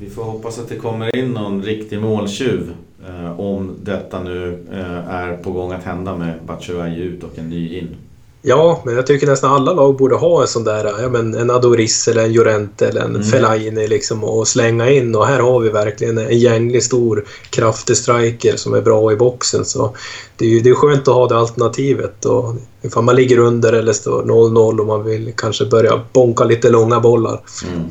vi 0.00 0.10
får 0.10 0.24
hoppas 0.24 0.58
att 0.58 0.68
det 0.68 0.76
kommer 0.76 1.16
in 1.16 1.30
någon 1.30 1.62
riktig 1.62 2.00
måltjuv. 2.00 2.74
Eh, 3.08 3.40
om 3.40 3.76
detta 3.82 4.22
nu 4.22 4.66
eh, 4.72 5.08
är 5.08 5.36
på 5.36 5.52
gång 5.52 5.72
att 5.72 5.84
hända 5.84 6.16
med 6.16 6.34
Batshuayi 6.46 7.02
ut 7.02 7.24
och 7.24 7.38
en 7.38 7.50
ny 7.50 7.78
in. 7.78 7.96
Ja, 8.44 8.82
men 8.84 8.94
jag 8.94 9.06
tycker 9.06 9.26
nästan 9.26 9.52
alla 9.52 9.72
lag 9.72 9.96
borde 9.96 10.14
ha 10.14 10.42
en 10.42 10.48
sån 10.48 10.64
där, 10.64 11.02
ja, 11.02 11.08
men 11.08 11.34
en 11.34 11.50
Adoris 11.50 12.08
eller 12.08 12.24
en 12.24 12.32
Llorente 12.32 12.88
eller 12.88 13.00
en 13.00 13.10
mm. 13.10 13.22
Fellaini 13.22 13.88
liksom 13.88 14.24
och 14.24 14.48
slänga 14.48 14.90
in. 14.90 15.14
Och 15.14 15.26
här 15.26 15.40
har 15.40 15.60
vi 15.60 15.68
verkligen 15.68 16.18
en 16.18 16.38
gänglig, 16.38 16.82
stor, 16.82 17.24
kraftig 17.50 17.96
striker 17.96 18.56
som 18.56 18.74
är 18.74 18.80
bra 18.80 19.12
i 19.12 19.16
boxen. 19.16 19.64
Så 19.64 19.96
det 20.36 20.44
är 20.44 20.48
ju 20.48 20.60
det 20.60 20.70
är 20.70 20.74
skönt 20.74 21.08
att 21.08 21.14
ha 21.14 21.28
det 21.28 21.36
alternativet. 21.36 22.24
Och 22.24 22.54
ifall 22.82 23.04
man 23.04 23.16
ligger 23.16 23.38
under 23.38 23.72
eller 23.72 23.92
står 23.92 24.22
0-0 24.22 24.80
och 24.80 24.86
man 24.86 25.04
vill 25.04 25.32
kanske 25.36 25.64
börja 25.64 26.00
bonka 26.12 26.44
lite 26.44 26.70
långa 26.70 27.00
bollar. 27.00 27.40
Mm. 27.66 27.88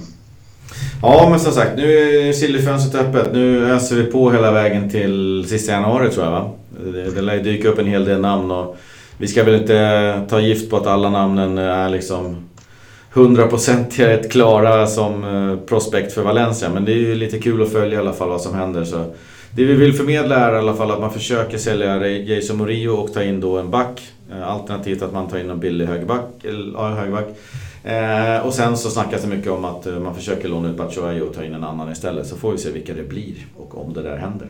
Ja, 1.02 1.28
men 1.30 1.40
som 1.40 1.54
sagt, 1.54 1.78
nu 1.78 1.98
är 1.98 2.34
sillyfönstret 2.34 3.08
öppet. 3.08 3.34
Nu 3.34 3.72
öser 3.72 3.96
vi 3.96 4.04
på 4.04 4.32
hela 4.32 4.52
vägen 4.52 4.90
till 4.90 5.46
sista 5.50 5.72
januari 5.72 6.10
tror 6.10 6.26
jag 6.26 6.32
va? 6.32 6.52
Det, 6.94 7.12
det 7.12 7.22
lär 7.22 7.38
dyka 7.38 7.70
upp 7.70 7.80
en 7.80 7.88
hel 7.88 8.06
del 8.06 8.20
namn 8.20 8.52
och 8.52 8.78
vi 9.18 9.28
ska 9.28 9.44
väl 9.44 9.56
inte 9.56 10.22
ta 10.30 10.40
gift 10.40 10.70
på 10.70 10.78
att 10.78 10.88
alla 10.88 11.10
namnen 11.10 11.58
är 11.58 11.90
liksom 11.90 12.50
hundraprocentigt 13.14 14.32
klara 14.32 14.88
som 14.88 15.24
eh, 15.24 15.68
prospekt 15.68 16.14
för 16.14 16.24
Valencia. 16.24 16.70
Men 16.70 16.86
det 16.86 16.92
är 16.92 16.98
ju 16.98 17.16
lite 17.16 17.40
kul 17.40 17.62
att 17.62 17.72
följa 17.72 17.98
i 17.98 18.02
alla 18.02 18.14
fall 18.14 18.30
vad 18.30 18.42
som 18.42 18.56
händer. 18.56 18.84
Så 18.84 19.06
det 19.52 19.64
vi 19.64 19.74
vill 19.74 19.94
förmedla 19.94 20.36
är 20.36 20.54
i 20.54 20.58
alla 20.58 20.74
fall 20.74 20.92
att 20.92 21.02
man 21.02 21.14
försöker 21.14 21.58
sälja 21.58 22.08
Jason 22.08 22.58
Morillo 22.58 22.94
och 22.94 23.14
ta 23.14 23.24
in 23.24 23.42
då 23.42 23.58
en 23.58 23.72
back. 23.72 24.02
Eh, 24.32 24.50
alternativt 24.50 25.02
att 25.02 25.14
man 25.14 25.28
tar 25.28 25.38
in 25.38 25.50
en 25.50 25.60
billig 25.60 25.86
högerback. 25.86 26.26
Eller, 26.44 26.96
högerback. 26.96 27.28
Eh, 27.84 28.46
och 28.46 28.54
sen 28.54 28.78
så 28.78 28.90
snackas 28.90 29.22
det 29.22 29.28
mycket 29.28 29.52
om 29.52 29.66
att 29.66 29.86
man 29.86 30.16
försöker 30.16 30.48
låna 30.50 30.70
ut 30.70 30.78
Batshuayi 30.78 31.22
och 31.22 31.34
ta 31.36 31.44
in 31.44 31.54
en 31.54 31.64
annan 31.64 31.92
istället. 31.92 32.28
Så 32.28 32.36
får 32.36 32.52
vi 32.52 32.58
se 32.58 32.72
vilka 32.72 32.94
det 32.94 33.04
blir 33.04 33.48
och 33.58 33.86
om 33.86 33.94
det 33.94 34.02
där 34.02 34.18
händer. 34.18 34.48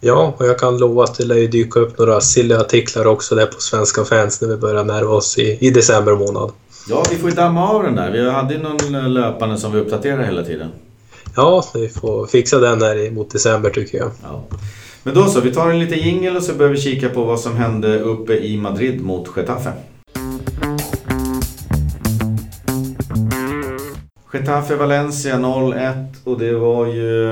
Ja, 0.00 0.34
och 0.36 0.46
jag 0.46 0.58
kan 0.58 0.78
lova 0.78 1.04
att 1.04 1.18
det 1.18 1.24
lär 1.24 1.36
ju 1.36 1.46
dyka 1.46 1.80
upp 1.80 1.98
några 1.98 2.20
silliga 2.20 2.60
artiklar 2.60 3.06
också 3.06 3.34
där 3.34 3.46
på 3.46 3.60
Svenska 3.60 4.04
fans 4.04 4.40
när 4.40 4.48
vi 4.48 4.56
börjar 4.56 4.84
närma 4.84 5.10
oss 5.10 5.38
i, 5.38 5.58
i 5.60 5.70
december 5.70 6.16
månad. 6.16 6.52
Ja, 6.88 7.04
vi 7.10 7.16
får 7.16 7.30
ju 7.30 7.36
damma 7.36 7.68
av 7.68 7.82
den 7.82 7.96
där. 7.96 8.10
Vi 8.10 8.30
hade 8.30 8.54
ju 8.54 8.60
någon 8.62 9.14
löpande 9.14 9.58
som 9.58 9.72
vi 9.72 9.80
uppdaterar 9.80 10.22
hela 10.22 10.44
tiden. 10.44 10.68
Ja, 11.36 11.64
vi 11.74 11.88
får 11.88 12.26
fixa 12.26 12.58
den 12.58 12.82
här 12.82 13.10
mot 13.10 13.30
december 13.30 13.70
tycker 13.70 13.98
jag. 13.98 14.10
Ja. 14.22 14.44
Men 15.02 15.14
då 15.14 15.26
så, 15.26 15.40
vi 15.40 15.54
tar 15.54 15.70
en 15.70 15.78
liten 15.78 15.98
jingel 15.98 16.36
och 16.36 16.42
så 16.42 16.54
börjar 16.54 16.72
vi 16.72 16.80
kika 16.80 17.08
på 17.08 17.24
vad 17.24 17.40
som 17.40 17.56
hände 17.56 18.00
uppe 18.00 18.36
i 18.36 18.56
Madrid 18.56 19.00
mot 19.00 19.28
Getafe. 19.36 19.72
Getafe 24.32 24.76
Valencia 24.76 25.36
0-1 25.36 26.04
och 26.24 26.38
det 26.38 26.52
var 26.52 26.86
ju 26.86 27.30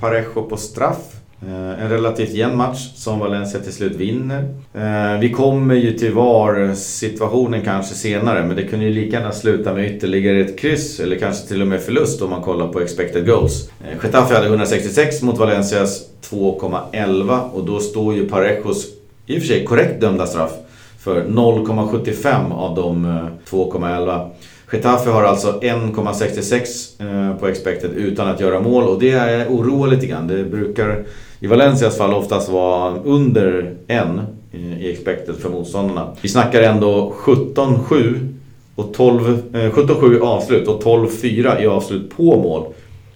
Parejo 0.00 0.42
på 0.42 0.56
straff. 0.56 1.16
Eh, 1.42 1.84
en 1.84 1.90
relativt 1.90 2.30
jämn 2.30 2.56
match 2.56 2.92
som 2.94 3.18
Valencia 3.18 3.60
till 3.60 3.72
slut 3.72 3.96
vinner. 3.96 4.54
Eh, 4.74 5.20
vi 5.20 5.32
kommer 5.32 5.74
ju 5.74 5.98
till 5.98 6.12
VAR-situationen 6.12 7.62
kanske 7.64 7.94
senare 7.94 8.44
men 8.44 8.56
det 8.56 8.62
kunde 8.62 8.84
ju 8.84 8.92
lika 8.92 9.16
gärna 9.16 9.32
sluta 9.32 9.74
med 9.74 9.96
ytterligare 9.96 10.40
ett 10.40 10.58
kryss 10.58 11.00
eller 11.00 11.18
kanske 11.18 11.48
till 11.48 11.60
och 11.60 11.68
med 11.68 11.82
förlust 11.82 12.22
om 12.22 12.30
man 12.30 12.42
kollar 12.42 12.68
på 12.68 12.80
expected 12.80 13.26
goals. 13.26 13.70
Eh, 13.80 14.04
Getafe 14.04 14.34
hade 14.34 14.46
166 14.46 15.22
mot 15.22 15.38
Valencias 15.38 16.02
2,11 16.30 17.50
och 17.52 17.64
då 17.64 17.80
står 17.80 18.14
ju 18.14 18.28
Parejos 18.28 18.86
i 19.26 19.38
och 19.38 19.40
för 19.40 19.48
sig 19.48 19.64
korrekt 19.64 20.00
dömda 20.00 20.26
straff 20.26 20.52
för 20.98 21.24
0,75 21.24 22.52
av 22.52 22.74
de 22.74 23.06
2,11. 23.50 24.30
Getafe 24.74 25.10
har 25.10 25.22
alltså 25.22 25.60
1,66 25.60 27.30
eh, 27.30 27.36
på 27.36 27.48
expected 27.48 27.90
utan 27.90 28.28
att 28.28 28.40
göra 28.40 28.60
mål 28.60 28.84
och 28.84 29.00
det 29.00 29.10
är 29.10 29.48
oroar 29.48 29.88
lite 29.88 30.06
grann. 30.06 30.26
Det 30.26 30.44
brukar 30.44 31.04
i 31.40 31.46
Valencias 31.46 31.98
fall 31.98 32.14
oftast 32.14 32.48
vara 32.48 32.94
under 33.04 33.74
en 33.86 34.20
eh, 34.52 34.82
i 34.82 34.92
expected 34.92 35.36
för 35.36 35.48
motståndarna. 35.48 36.08
Vi 36.20 36.28
snackar 36.28 36.62
ändå 36.62 37.14
17-7 37.18 38.34
och 38.74 38.94
12, 38.94 39.28
eh, 39.28 39.70
17-7 39.70 40.16
i 40.16 40.20
avslut 40.20 40.68
och 40.68 40.82
12-4 40.82 41.62
i 41.62 41.66
avslut 41.66 42.16
på 42.16 42.36
mål 42.36 42.64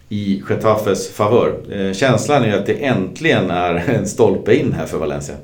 i 0.08 0.42
Getafes 0.50 1.08
favör. 1.08 1.54
Eh, 1.70 1.92
känslan 1.92 2.44
är 2.44 2.58
att 2.58 2.66
det 2.66 2.84
äntligen 2.84 3.50
är 3.50 3.74
en 3.74 4.06
stolpe 4.08 4.54
in 4.54 4.72
här 4.72 4.86
för 4.86 4.98
Valencia. 4.98 5.34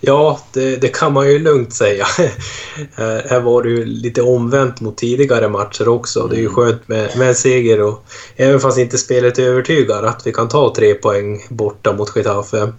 Ja, 0.00 0.40
det, 0.52 0.76
det, 0.76 0.88
kan 0.88 1.12
man 1.12 1.30
ju 1.30 1.38
lugnt 1.38 1.72
säga. 1.74 2.04
här 2.94 3.40
var 3.40 3.62
det 3.62 3.68
ju 3.68 3.84
lite 3.84 4.22
omvänt 4.22 4.80
mot 4.80 4.96
tidigare 4.96 5.48
matcher 5.48 5.88
också. 5.88 6.26
Det 6.26 6.36
är 6.36 6.40
ju 6.40 6.44
mm. 6.44 6.54
skönt 6.54 6.88
med, 6.88 7.18
med 7.18 7.28
en 7.28 7.34
seger 7.34 7.80
och 7.80 8.04
även 8.36 8.60
fast 8.60 8.78
inte 8.78 8.98
spelet 8.98 9.38
övertygar 9.38 10.02
att 10.02 10.26
vi 10.26 10.32
kan 10.32 10.48
ta 10.48 10.74
tre 10.76 10.94
poäng 10.94 11.46
borta 11.48 11.92
mot 11.92 12.16
Getafe. 12.16 12.72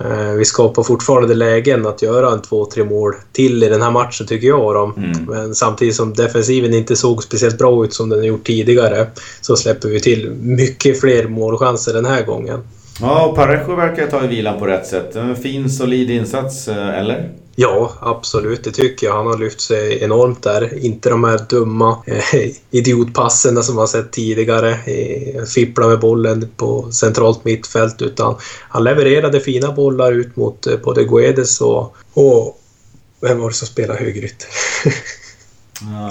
Eh, 0.00 0.32
vi 0.32 0.44
skapar 0.44 0.82
fortfarande 0.82 1.34
lägen 1.34 1.86
att 1.86 2.02
göra 2.02 2.32
en 2.32 2.42
två, 2.42 2.66
tre 2.66 2.84
mål 2.84 3.14
till 3.32 3.62
i 3.62 3.68
den 3.68 3.82
här 3.82 3.90
matchen 3.90 4.26
tycker 4.26 4.46
jag. 4.46 4.74
Då. 4.74 4.92
Mm. 4.96 5.24
Men 5.24 5.54
samtidigt 5.54 5.96
som 5.96 6.14
defensiven 6.14 6.74
inte 6.74 6.96
såg 6.96 7.22
speciellt 7.22 7.58
bra 7.58 7.84
ut 7.84 7.94
som 7.94 8.08
den 8.08 8.24
gjort 8.24 8.46
tidigare 8.46 9.06
så 9.40 9.56
släpper 9.56 9.88
vi 9.88 10.00
till 10.00 10.30
mycket 10.30 11.00
fler 11.00 11.28
målchanser 11.28 11.92
den 11.94 12.04
här 12.04 12.22
gången. 12.22 12.60
Ja, 13.00 13.26
och 13.26 13.36
Parejo 13.36 13.74
verkar 13.74 14.06
ta 14.06 14.24
i 14.24 14.26
vilan 14.26 14.58
på 14.58 14.66
rätt 14.66 14.86
sätt. 14.86 15.16
En 15.16 15.36
fin, 15.36 15.70
solid 15.70 16.10
insats, 16.10 16.68
eh, 16.68 16.98
eller? 16.98 17.32
Ja, 17.58 17.92
absolut. 18.00 18.64
Det 18.64 18.70
tycker 18.70 19.06
jag. 19.06 19.14
Han 19.16 19.26
har 19.26 19.38
lyft 19.38 19.60
sig 19.60 20.04
enormt 20.04 20.42
där. 20.42 20.84
Inte 20.84 21.10
de 21.10 21.24
här 21.24 21.40
dumma 21.48 22.02
eh, 22.06 22.50
idiotpassen 22.70 23.62
som 23.62 23.76
man 23.76 23.88
sett 23.88 24.12
tidigare. 24.12 24.70
Eh, 24.70 25.44
fippla 25.44 25.86
med 25.86 26.00
bollen 26.00 26.48
på 26.56 26.92
centralt 26.92 27.44
mittfält. 27.44 28.02
Utan 28.02 28.36
han 28.68 28.84
levererade 28.84 29.40
fina 29.40 29.72
bollar 29.72 30.12
ut 30.12 30.36
mot 30.36 30.66
eh, 30.66 30.76
både 30.84 31.04
Guedes 31.04 31.60
och, 31.60 31.96
och... 32.14 32.62
Vem 33.20 33.40
var 33.40 33.48
det 33.48 33.54
som 33.54 33.68
spelade 33.68 33.98
högerytter? 33.98 34.48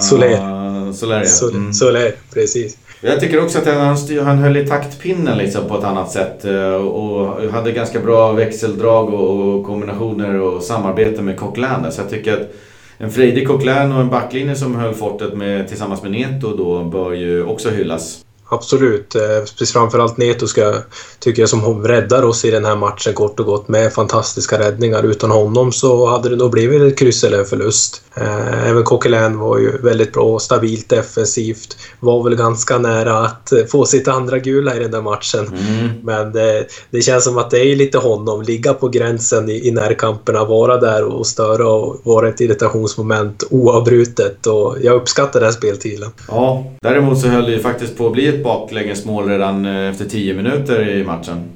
Soler. 0.00 0.92
Soler, 0.92 1.26
ja. 1.42 1.48
Mm. 1.48 1.72
Soler, 1.74 2.14
precis. 2.32 2.76
Jag 3.00 3.20
tycker 3.20 3.44
också 3.44 3.58
att 3.58 3.66
han, 3.66 3.96
han 4.26 4.38
höll 4.38 4.56
i 4.56 4.66
taktpinnen 4.66 5.38
liksom 5.38 5.68
på 5.68 5.78
ett 5.78 5.84
annat 5.84 6.10
sätt 6.10 6.44
eh, 6.44 6.74
och 6.74 7.42
hade 7.52 7.72
ganska 7.72 8.00
bra 8.00 8.32
växeldrag 8.32 9.14
och, 9.14 9.66
kombinationer 9.66 10.40
och 10.40 10.62
samarbete 10.62 11.22
med 11.22 11.36
Coquelin. 11.36 11.92
Så 11.92 12.00
jag 12.00 12.10
tycker 12.10 12.32
att 12.32 12.52
en 12.98 13.10
frejdig 13.10 13.48
Coquelin 13.48 13.92
och 13.92 14.00
en 14.00 14.10
backlinje 14.10 14.54
som 14.54 14.74
höll 14.74 14.94
fortet 14.94 15.34
med, 15.34 15.68
tillsammans 15.68 16.02
med 16.02 16.12
Neto 16.12 16.56
då 16.56 16.84
bör 16.84 17.12
ju 17.12 17.44
också 17.44 17.70
hyllas. 17.70 18.25
Absolut. 18.48 19.14
Eh, 19.14 19.66
framförallt 19.72 20.16
Neto 20.16 20.46
ska, 20.46 20.74
tycker 21.18 21.42
jag 21.42 21.48
som 21.48 21.84
räddar 21.84 22.22
oss 22.22 22.44
i 22.44 22.50
den 22.50 22.64
här 22.64 22.76
matchen 22.76 23.14
kort 23.14 23.40
och 23.40 23.46
gott 23.46 23.68
med 23.68 23.92
fantastiska 23.92 24.58
räddningar. 24.58 25.02
Utan 25.02 25.30
honom 25.30 25.72
så 25.72 26.06
hade 26.06 26.28
det 26.28 26.36
nog 26.36 26.50
blivit 26.50 26.82
ett 26.82 26.98
kryss 26.98 27.24
eller 27.24 27.38
en 27.38 27.44
förlust. 27.44 28.02
Eh, 28.14 28.68
även 28.68 28.84
Coquelin 28.84 29.38
var 29.38 29.58
ju 29.58 29.78
väldigt 29.78 30.12
bra, 30.12 30.38
stabilt 30.38 30.88
defensivt. 30.88 31.76
Var 32.00 32.24
väl 32.24 32.36
ganska 32.36 32.78
nära 32.78 33.18
att 33.18 33.52
få 33.68 33.84
sitt 33.84 34.08
andra 34.08 34.38
gula 34.38 34.76
i 34.76 34.78
den 34.78 34.90
där 34.90 35.02
matchen. 35.02 35.46
Mm. 35.46 35.90
Men 36.02 36.32
det, 36.32 36.66
det, 36.90 37.02
känns 37.02 37.24
som 37.24 37.38
att 37.38 37.50
det 37.50 37.60
är 37.60 37.76
lite 37.76 37.98
honom. 37.98 38.42
Ligga 38.42 38.74
på 38.74 38.88
gränsen 38.88 39.48
i, 39.48 39.68
i 39.68 39.70
närkamperna, 39.70 40.44
vara 40.44 40.76
där 40.76 41.04
och 41.04 41.26
störa 41.26 41.68
och 41.68 42.00
vara 42.02 42.28
ett 42.28 42.40
irritationsmoment 42.40 43.44
oavbrutet. 43.50 44.46
Och 44.46 44.76
jag 44.82 44.94
uppskattar 44.94 45.40
den 45.40 45.52
speltiden. 45.52 46.10
Ja, 46.28 46.64
däremot 46.82 47.20
så 47.20 47.28
höll 47.28 47.44
det 47.44 47.52
ju 47.52 47.60
faktiskt 47.60 47.98
på 47.98 48.06
att 48.06 48.12
bli 48.12 48.35
ett 48.36 48.44
baklängesmål 48.44 49.28
redan 49.28 49.66
eh, 49.66 49.90
efter 49.90 50.04
10 50.04 50.34
minuter 50.34 50.88
i 50.88 51.04
matchen. 51.04 51.50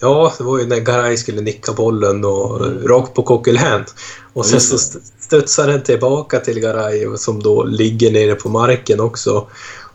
Ja, 0.00 0.32
det 0.38 0.44
var 0.44 0.58
ju 0.58 0.66
när 0.66 0.80
Garay 0.80 1.16
skulle 1.16 1.40
nicka 1.40 1.72
bollen 1.72 2.24
och 2.24 2.66
mm. 2.66 2.88
rakt 2.88 3.14
på 3.14 3.22
Coquelin. 3.22 3.84
Och 4.32 4.46
sen 4.46 4.60
så 4.60 4.78
studsar 5.20 5.66
den 5.66 5.82
tillbaka 5.82 6.40
till 6.40 6.60
Garay 6.60 7.16
som 7.16 7.42
då 7.42 7.64
ligger 7.64 8.12
nere 8.12 8.34
på 8.34 8.48
marken 8.48 9.00
också. 9.00 9.46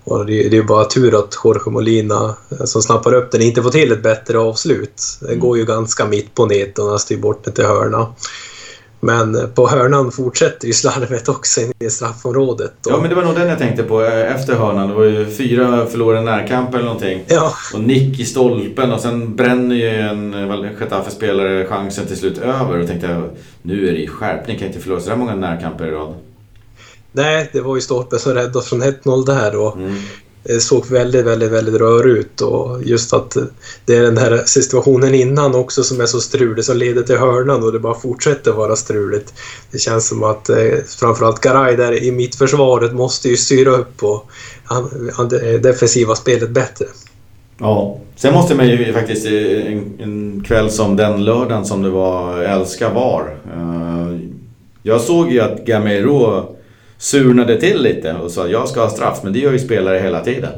Och 0.03 0.25
det, 0.25 0.57
är 0.57 0.63
bara 0.63 0.85
tur 0.85 1.19
att 1.19 1.37
Jorge 1.43 1.71
Molina 1.71 2.35
eh, 2.49 2.65
som 2.65 2.81
snappar 2.81 3.13
upp 3.13 3.31
den 3.31 3.41
inte 3.41 3.63
får 3.63 3.69
till 3.69 3.91
ett 3.91 4.03
bättre 4.03 4.39
avslut. 4.39 5.03
Den 5.19 5.29
mm. 5.29 5.39
går 5.39 5.57
ju 5.57 5.65
ganska 5.65 6.05
mitt 6.05 6.35
på 6.35 6.45
nätet 6.45 6.79
och 6.79 6.89
han 6.89 6.99
styr 6.99 7.17
bort 7.17 7.43
den 7.43 7.53
till 7.53 7.65
hörna. 7.65 8.07
Men 9.03 9.51
på 9.55 9.67
hörnan 9.67 10.11
fortsätter 10.11 10.67
ju 10.67 10.73
slarvet 10.73 11.29
också 11.29 11.61
i 11.79 11.89
straffområdet. 11.89 12.73
Ja, 12.85 12.97
men 13.01 13.09
det 13.09 13.15
var 13.15 13.23
nog 13.23 13.35
den 13.35 13.47
jag 13.47 13.57
tänkte 13.57 13.83
på 13.83 14.03
eh, 14.03 14.35
efter 14.35 14.55
hörnan. 14.55 14.87
Det 14.87 14.93
var 14.93 15.03
ju 15.03 15.25
fyra 15.25 15.85
förlorade 15.85 16.21
närkamper 16.21 16.77
eller 16.77 16.85
någonting. 16.85 17.23
Ja. 17.27 17.53
Och 17.73 17.79
nick 17.79 18.19
i 18.19 18.25
stolpen 18.25 18.91
och 18.91 18.99
sen 18.99 19.35
bränner 19.35 19.75
ju 19.75 19.89
en 19.89 20.33
Getafe-spelare 20.79 21.65
chansen 21.65 22.05
till 22.05 22.17
slut 22.17 22.37
över. 22.37 22.79
Och 22.79 22.87
tänkte 22.87 23.07
jag, 23.07 23.29
nu 23.61 23.87
är 23.87 23.91
det 23.91 23.99
ju 23.99 24.07
skärpning. 24.07 24.57
Kan 24.57 24.67
inte 24.67 24.79
förlora 24.79 24.99
så 24.99 25.09
där 25.09 25.17
många 25.17 25.35
närkamper 25.35 25.87
i 25.87 25.91
rad. 25.91 26.13
Nej, 27.11 27.49
det 27.53 27.61
var 27.61 27.75
ju 27.75 27.81
stolpen 27.81 28.19
som 28.19 28.33
räddade 28.33 28.57
oss 28.57 28.69
från 28.69 28.83
1-0 28.83 29.25
där. 29.25 29.55
Och 29.55 29.77
mm. 29.77 29.95
Det 30.43 30.60
såg 30.60 30.86
väldigt, 30.89 31.25
väldigt, 31.25 31.51
väldigt 31.51 31.75
rör 31.75 32.08
ut 32.08 32.41
och 32.41 32.84
just 32.84 33.13
att 33.13 33.36
eh, 33.36 33.43
det 33.86 33.95
är 33.95 34.01
den 34.01 34.17
här 34.17 34.43
situationen 34.45 35.15
innan 35.15 35.56
också 35.56 35.84
som 35.84 36.01
är 36.01 36.06
så 36.06 36.19
strulig 36.19 36.65
som 36.65 36.77
leder 36.77 37.01
till 37.01 37.17
hörnan 37.17 37.63
och 37.63 37.71
det 37.71 37.79
bara 37.79 37.99
fortsätter 37.99 38.51
vara 38.51 38.75
struligt. 38.75 39.34
Det 39.71 39.79
känns 39.79 40.08
som 40.08 40.23
att 40.23 40.49
eh, 40.49 40.58
framförallt 40.99 41.41
Garay 41.41 41.75
där 41.75 42.03
i 42.03 42.12
mittförsvaret 42.12 42.93
måste 42.93 43.29
ju 43.29 43.38
styra 43.38 43.71
upp 43.71 44.03
och 44.03 44.32
det 45.29 45.58
defensiva 45.58 46.15
spelet 46.15 46.49
bättre. 46.49 46.86
Ja, 47.58 47.97
sen 48.15 48.34
måste 48.34 48.56
man 48.56 48.67
ju 48.67 48.93
faktiskt 48.93 49.25
eh, 49.25 49.71
en, 49.71 49.99
en 49.99 50.43
kväll 50.47 50.71
som 50.71 50.95
den 50.95 51.25
lördagen 51.25 51.65
som 51.65 51.82
det 51.82 51.89
var 51.89 52.38
älska 52.39 52.89
VAR. 52.89 53.38
Uh, 53.56 54.19
jag 54.84 55.01
såg 55.01 55.32
ju 55.32 55.39
att 55.39 55.65
Gamero 55.65 56.56
surnade 57.03 57.59
till 57.59 57.81
lite 57.81 58.13
och 58.13 58.31
sa 58.31 58.47
jag 58.47 58.69
ska 58.69 58.81
ha 58.81 58.89
straff, 58.89 59.19
men 59.23 59.33
det 59.33 59.39
gör 59.39 59.51
ju 59.51 59.59
spelare 59.59 59.99
hela 59.99 60.23
tiden. 60.23 60.51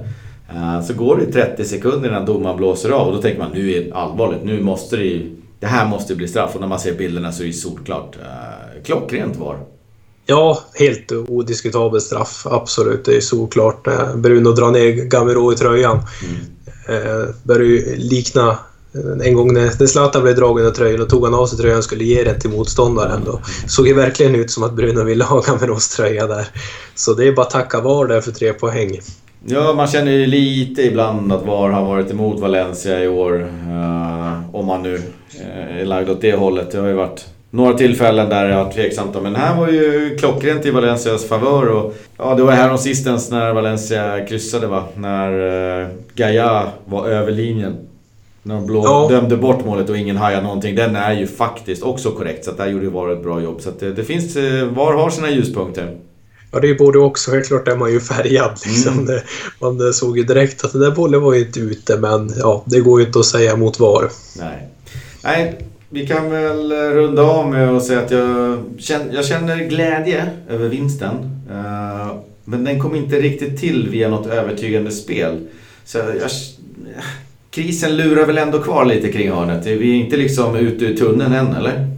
Eh, 0.49 0.81
så 0.81 0.93
går 0.93 1.17
det 1.17 1.31
30 1.31 1.65
sekunder 1.65 2.09
innan 2.09 2.25
domaren 2.25 2.57
blåser 2.57 2.89
av 2.89 3.07
och 3.07 3.13
då 3.13 3.21
tänker 3.21 3.39
man 3.39 3.51
nu 3.51 3.71
är 3.71 3.81
det 3.81 3.93
allvarligt, 3.93 4.43
nu 4.43 4.61
måste 4.61 4.97
det 4.97 5.21
det 5.59 5.67
här 5.67 5.87
måste 5.87 6.15
bli 6.15 6.27
straff 6.27 6.55
och 6.55 6.61
när 6.61 6.67
man 6.67 6.79
ser 6.79 6.93
bilderna 6.93 7.31
så 7.31 7.43
är 7.43 7.47
det 7.47 7.53
solklart. 7.53 8.15
Eh, 8.15 8.83
klockrent 8.83 9.35
var 9.35 9.59
Ja, 10.25 10.59
helt 10.73 11.11
odiskutabel 11.11 12.01
straff. 12.01 12.47
Absolut, 12.49 13.05
det 13.05 13.15
är 13.15 13.21
solklart. 13.21 13.87
Bruno 14.15 14.51
drar 14.51 14.71
ner 14.71 14.91
Gamero 14.91 15.53
i 15.53 15.55
tröjan. 15.55 15.99
Mm. 16.23 17.07
Eh, 17.07 17.29
börjar 17.43 17.67
ju 17.67 17.95
likna 17.95 18.57
Eh, 18.95 19.27
en 19.27 19.33
gång 19.33 19.53
när 19.53 19.85
Zlatan 19.85 20.23
blev 20.23 20.35
dragen 20.35 20.67
av 20.67 20.71
tröjan 20.71 21.01
och 21.01 21.09
tog 21.09 21.25
han 21.25 21.33
av 21.33 21.45
sig 21.45 21.57
tröjan 21.57 21.77
och 21.77 21.83
skulle 21.83 22.03
ge 22.03 22.23
den 22.23 22.39
till 22.39 22.49
motståndaren. 22.49 23.21
Då 23.25 23.39
såg 23.67 23.85
det 23.85 23.93
verkligen 23.93 24.35
ut 24.35 24.51
som 24.51 24.63
att 24.63 24.73
Bruno 24.73 25.03
ville 25.03 25.23
ha 25.23 25.41
Camerons 25.41 25.89
tröja 25.89 26.27
där. 26.27 26.47
Så 26.95 27.13
det 27.13 27.27
är 27.27 27.31
bara 27.31 27.45
att 27.45 27.51
tacka 27.51 27.81
VAR 27.81 28.07
där 28.07 28.21
för 28.21 28.31
tre 28.31 28.53
poäng. 28.53 28.99
Ja, 29.47 29.73
man 29.73 29.87
känner 29.87 30.11
ju 30.11 30.25
lite 30.25 30.81
ibland 30.81 31.33
att 31.33 31.45
VAR 31.45 31.69
har 31.69 31.85
varit 31.85 32.11
emot 32.11 32.39
Valencia 32.39 33.03
i 33.03 33.07
år. 33.07 33.33
Uh, 33.41 34.55
om 34.55 34.65
man 34.65 34.83
nu 34.83 35.01
eh, 35.39 35.81
är 35.81 35.85
lagd 35.85 36.09
åt 36.09 36.21
det 36.21 36.33
hållet. 36.35 36.71
Det 36.71 36.77
har 36.77 36.87
ju 36.87 36.93
varit 36.93 37.25
några 37.49 37.73
tillfällen 37.73 38.29
där 38.29 38.49
jag 38.49 38.65
har 38.65 38.71
tveksamt 38.71 39.21
Men 39.21 39.35
här 39.35 39.57
var 39.57 39.67
ju 39.67 40.17
klockrent 40.19 40.65
i 40.65 40.71
Valencias 40.71 41.25
favör. 41.25 41.67
Och, 41.67 41.95
ja, 42.17 42.35
det 42.35 42.43
var 42.43 42.51
här 42.51 42.77
sistens 42.77 43.31
när 43.31 43.53
Valencia 43.53 44.25
kryssade 44.25 44.67
va? 44.67 44.83
När 44.95 45.31
uh, 45.81 45.87
Gaia 46.15 46.63
var 46.85 47.07
över 47.07 47.31
linjen. 47.31 47.75
När 48.47 48.55
de 48.55 48.65
blå 48.65 48.83
ja. 48.83 49.07
dömde 49.09 49.37
bort 49.37 49.65
målet 49.65 49.89
och 49.89 49.97
ingen 49.97 50.17
hajade 50.17 50.43
någonting. 50.43 50.75
Den 50.75 50.95
är 50.95 51.13
ju 51.13 51.27
faktiskt 51.27 51.83
också 51.83 52.11
korrekt. 52.11 52.45
Så 52.45 52.51
där 52.51 52.67
gjorde 52.67 52.89
VAR 52.89 53.13
ett 53.13 53.23
bra 53.23 53.41
jobb. 53.41 53.61
Så 53.61 53.69
det, 53.79 53.91
det 53.91 54.03
finns... 54.03 54.35
Eh, 54.35 54.67
VAR 54.67 54.93
har 54.93 55.09
sina 55.09 55.29
ljuspunkter. 55.29 55.97
Ja, 56.51 56.59
det 56.59 56.69
är 56.69 56.75
både 56.75 56.99
också. 56.99 57.31
Helt 57.31 57.47
klart 57.47 57.67
är 57.67 57.75
man 57.75 57.91
ju 57.91 57.99
färgad. 57.99 58.59
Liksom. 58.65 58.93
Mm. 58.93 59.05
Det, 59.05 59.23
man 59.61 59.93
såg 59.93 60.17
ju 60.17 60.23
direkt 60.23 60.65
att 60.65 60.71
den 60.71 60.81
där 60.81 60.91
bollen 60.91 61.21
var 61.21 61.33
ju 61.33 61.39
inte 61.45 61.59
ute, 61.59 61.97
men 61.97 62.33
ja, 62.37 62.63
det 62.65 62.79
går 62.79 62.99
ju 62.99 63.07
inte 63.07 63.19
att 63.19 63.25
säga 63.25 63.55
mot 63.55 63.79
VAR. 63.79 64.09
Nej. 64.37 64.67
Nej, 65.23 65.59
vi 65.89 66.07
kan 66.07 66.29
väl 66.29 66.71
runda 66.71 67.21
av 67.21 67.49
med 67.49 67.69
att 67.69 67.85
säga 67.85 67.99
att 67.99 68.11
jag 68.11 68.57
känner, 68.77 69.13
jag 69.13 69.25
känner 69.25 69.57
glädje 69.57 70.29
över 70.49 70.69
vinsten. 70.69 71.41
Men 72.43 72.63
den 72.63 72.79
kom 72.79 72.95
inte 72.95 73.15
riktigt 73.15 73.59
till 73.59 73.89
via 73.89 74.09
något 74.09 74.27
övertygande 74.27 74.91
spel. 74.91 75.47
Så 75.85 75.97
jag, 75.97 76.31
krisen 77.55 77.97
lurar 77.97 78.25
väl 78.25 78.37
ändå 78.37 78.61
kvar 78.61 78.85
lite 78.85 79.11
kring 79.11 79.31
hörnet? 79.31 79.65
Vi 79.65 79.91
är 79.91 79.95
inte 79.95 80.17
liksom 80.17 80.55
ute 80.55 80.85
ur 80.85 80.97
tunneln 80.97 81.33
än, 81.33 81.53
eller? 81.53 81.94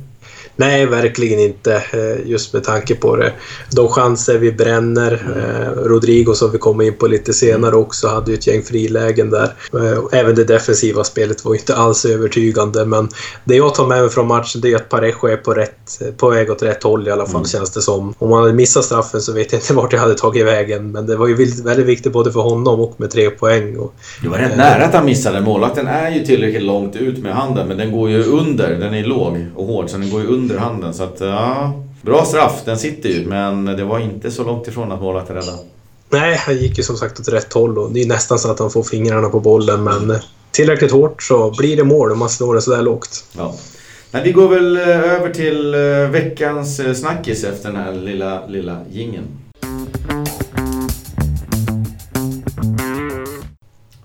Nej, 0.58 0.86
verkligen 0.86 1.40
inte. 1.40 1.74
Eh, 1.76 2.30
just 2.30 2.54
med 2.54 2.64
tanke 2.64 2.96
på 2.96 3.16
det. 3.16 3.34
De 3.72 3.88
chanser 3.88 4.38
vi 4.38 4.52
bränner. 4.52 5.14
Eh, 5.36 5.82
Rodrigo 5.84 6.34
som 6.34 6.52
vi 6.52 6.58
kommer 6.58 6.84
in 6.84 6.94
på 6.94 7.08
lite 7.08 7.34
senare 7.34 7.76
också 7.76 8.08
hade 8.08 8.32
ju 8.32 8.38
ett 8.38 8.48
gäng 8.48 8.64
frilägen 8.64 9.30
där. 9.30 9.54
Eh, 9.74 10.20
även 10.20 10.36
det 10.36 10.44
defensiva 10.44 11.04
spelet 11.04 11.46
var 11.46 11.56
inte 11.56 11.76
alls 11.76 12.06
övertygande 12.06 12.86
men 12.86 13.10
det 13.44 13.56
jag 13.56 13.76
tar 13.76 13.88
med 13.88 14.02
mig 14.02 14.10
från 14.10 14.28
matchen 14.28 14.62
det 14.62 14.72
är 14.72 14.76
att 14.76 14.90
Parejo 14.90 15.28
är 15.28 15.38
på, 15.38 15.54
rätt, 15.54 16.02
på 16.18 16.30
väg 16.30 16.52
åt 16.52 16.64
rätt 16.64 16.84
håll 16.84 17.08
i 17.08 17.12
alla 17.12 17.26
fall 17.26 17.36
mm. 17.36 17.46
känns 17.46 17.72
det 17.72 17.82
som. 17.82 18.14
Om 18.18 18.30
man 18.30 18.42
hade 18.42 18.54
missat 18.54 18.86
straffen 18.86 19.22
så 19.22 19.34
vet 19.34 19.52
jag 19.52 19.62
inte 19.62 19.74
vart 19.82 19.94
jag 19.94 20.00
hade 20.00 20.16
tagit 20.16 20.46
vägen 20.46 20.92
men 20.92 21.06
det 21.06 21.16
var 21.16 21.28
ju 21.28 21.36
väldigt 21.64 21.86
viktigt 21.86 22.14
både 22.14 22.32
för 22.32 22.42
honom 22.42 22.80
och 22.80 22.94
med 22.98 23.12
tre 23.12 23.30
poäng. 23.30 23.78
Och, 23.78 23.94
det 24.22 24.30
var 24.30 24.38
rätt 24.38 24.58
nära 24.58 24.86
att 24.86 24.94
han 24.94 25.06
missade. 25.06 25.42
Målvakten 25.42 25.88
är 25.88 26.12
ju 26.12 26.26
tillräckligt 26.26 26.64
långt 26.64 26.96
ut 26.96 27.18
med 27.18 27.36
handen 27.36 27.68
men 27.68 27.78
den 27.78 27.92
går 27.92 28.10
ju 28.10 28.24
under. 28.24 28.76
Den 28.76 28.94
är 28.94 29.04
låg 29.04 29.46
och 29.56 29.66
hård 29.66 29.90
så 29.90 29.98
den 29.98 30.10
går 30.10 30.22
ju 30.22 30.28
under 30.28 30.47
under 30.52 30.66
handen. 30.66 30.94
Så 30.94 31.04
att, 31.04 31.20
ja, 31.20 31.84
bra 32.02 32.26
straff, 32.26 32.62
den 32.66 32.78
sitter 32.78 33.10
ju. 33.10 33.26
Men 33.26 33.66
det 33.66 33.84
var 33.84 34.00
inte 34.00 34.32
så 34.32 34.44
långt 34.44 34.68
ifrån 34.68 34.92
att 34.92 35.02
målvakten 35.02 35.36
räddade. 35.36 35.58
Nej, 36.10 36.38
han 36.38 36.58
gick 36.58 36.78
ju 36.78 36.84
som 36.84 36.98
sagt 36.98 37.20
åt 37.20 37.28
rätt 37.28 37.54
håll 37.54 37.78
och 37.78 37.92
det 37.92 38.02
är 38.02 38.08
nästan 38.08 38.40
så 38.40 38.52
att 38.52 38.60
han 38.60 38.72
får 38.72 38.84
fingrarna 38.84 39.30
på 39.30 39.40
bollen. 39.40 39.84
Men 39.84 40.16
tillräckligt 40.52 40.92
hårt 40.92 41.24
så 41.24 41.54
blir 41.58 41.78
det 41.78 41.84
mål 41.84 42.12
om 42.12 42.20
man 42.20 42.30
slår 42.30 42.56
det 42.56 42.62
sådär 42.62 42.82
lågt. 42.82 43.26
Ja. 43.38 43.56
Men 44.12 44.24
vi 44.24 44.32
går 44.32 44.48
väl 44.48 44.78
eh, 44.78 44.88
över 44.88 45.34
till 45.34 45.74
eh, 45.74 45.80
veckans 46.10 46.80
eh, 46.80 46.94
snackis 46.94 47.44
efter 47.44 47.72
den 47.72 47.82
här 47.82 47.94
lilla, 47.94 48.48
lilla 48.48 48.82
gingen. 48.92 49.24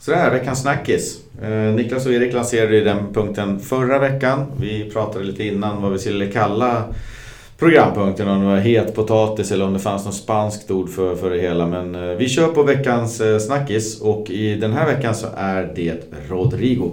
Sådär, 0.04 0.30
veckans 0.30 0.60
snackis. 0.60 1.20
Eh, 1.42 1.50
Niklas 1.50 2.06
och 2.06 2.12
Erik 2.12 2.32
lanserade 2.32 2.76
ju 2.76 2.84
den 2.84 3.14
punkten 3.14 3.60
förra 3.60 3.98
veckan. 3.98 4.46
Vi 4.60 4.90
pratade 4.90 5.24
lite 5.24 5.44
innan 5.44 5.82
vad 5.82 5.92
vi 5.92 5.98
skulle 5.98 6.26
kalla 6.26 6.84
programpunkten. 7.58 8.28
Om 8.28 8.40
det 8.40 8.46
var 8.46 8.56
het 8.56 8.94
potatis 8.94 9.52
eller 9.52 9.64
om 9.64 9.72
det 9.72 9.78
fanns 9.78 10.04
något 10.04 10.14
spanskt 10.14 10.70
ord 10.70 10.90
för, 10.90 11.16
för 11.16 11.30
det 11.30 11.40
hela. 11.40 11.66
Men 11.66 11.94
eh, 11.94 12.16
vi 12.16 12.28
kör 12.28 12.48
på 12.48 12.62
veckans 12.62 13.20
eh, 13.20 13.38
snackis 13.38 14.00
och 14.00 14.30
i 14.30 14.54
den 14.54 14.72
här 14.72 14.86
veckan 14.86 15.14
så 15.14 15.26
är 15.36 15.72
det 15.74 16.02
Rodrigo. 16.28 16.90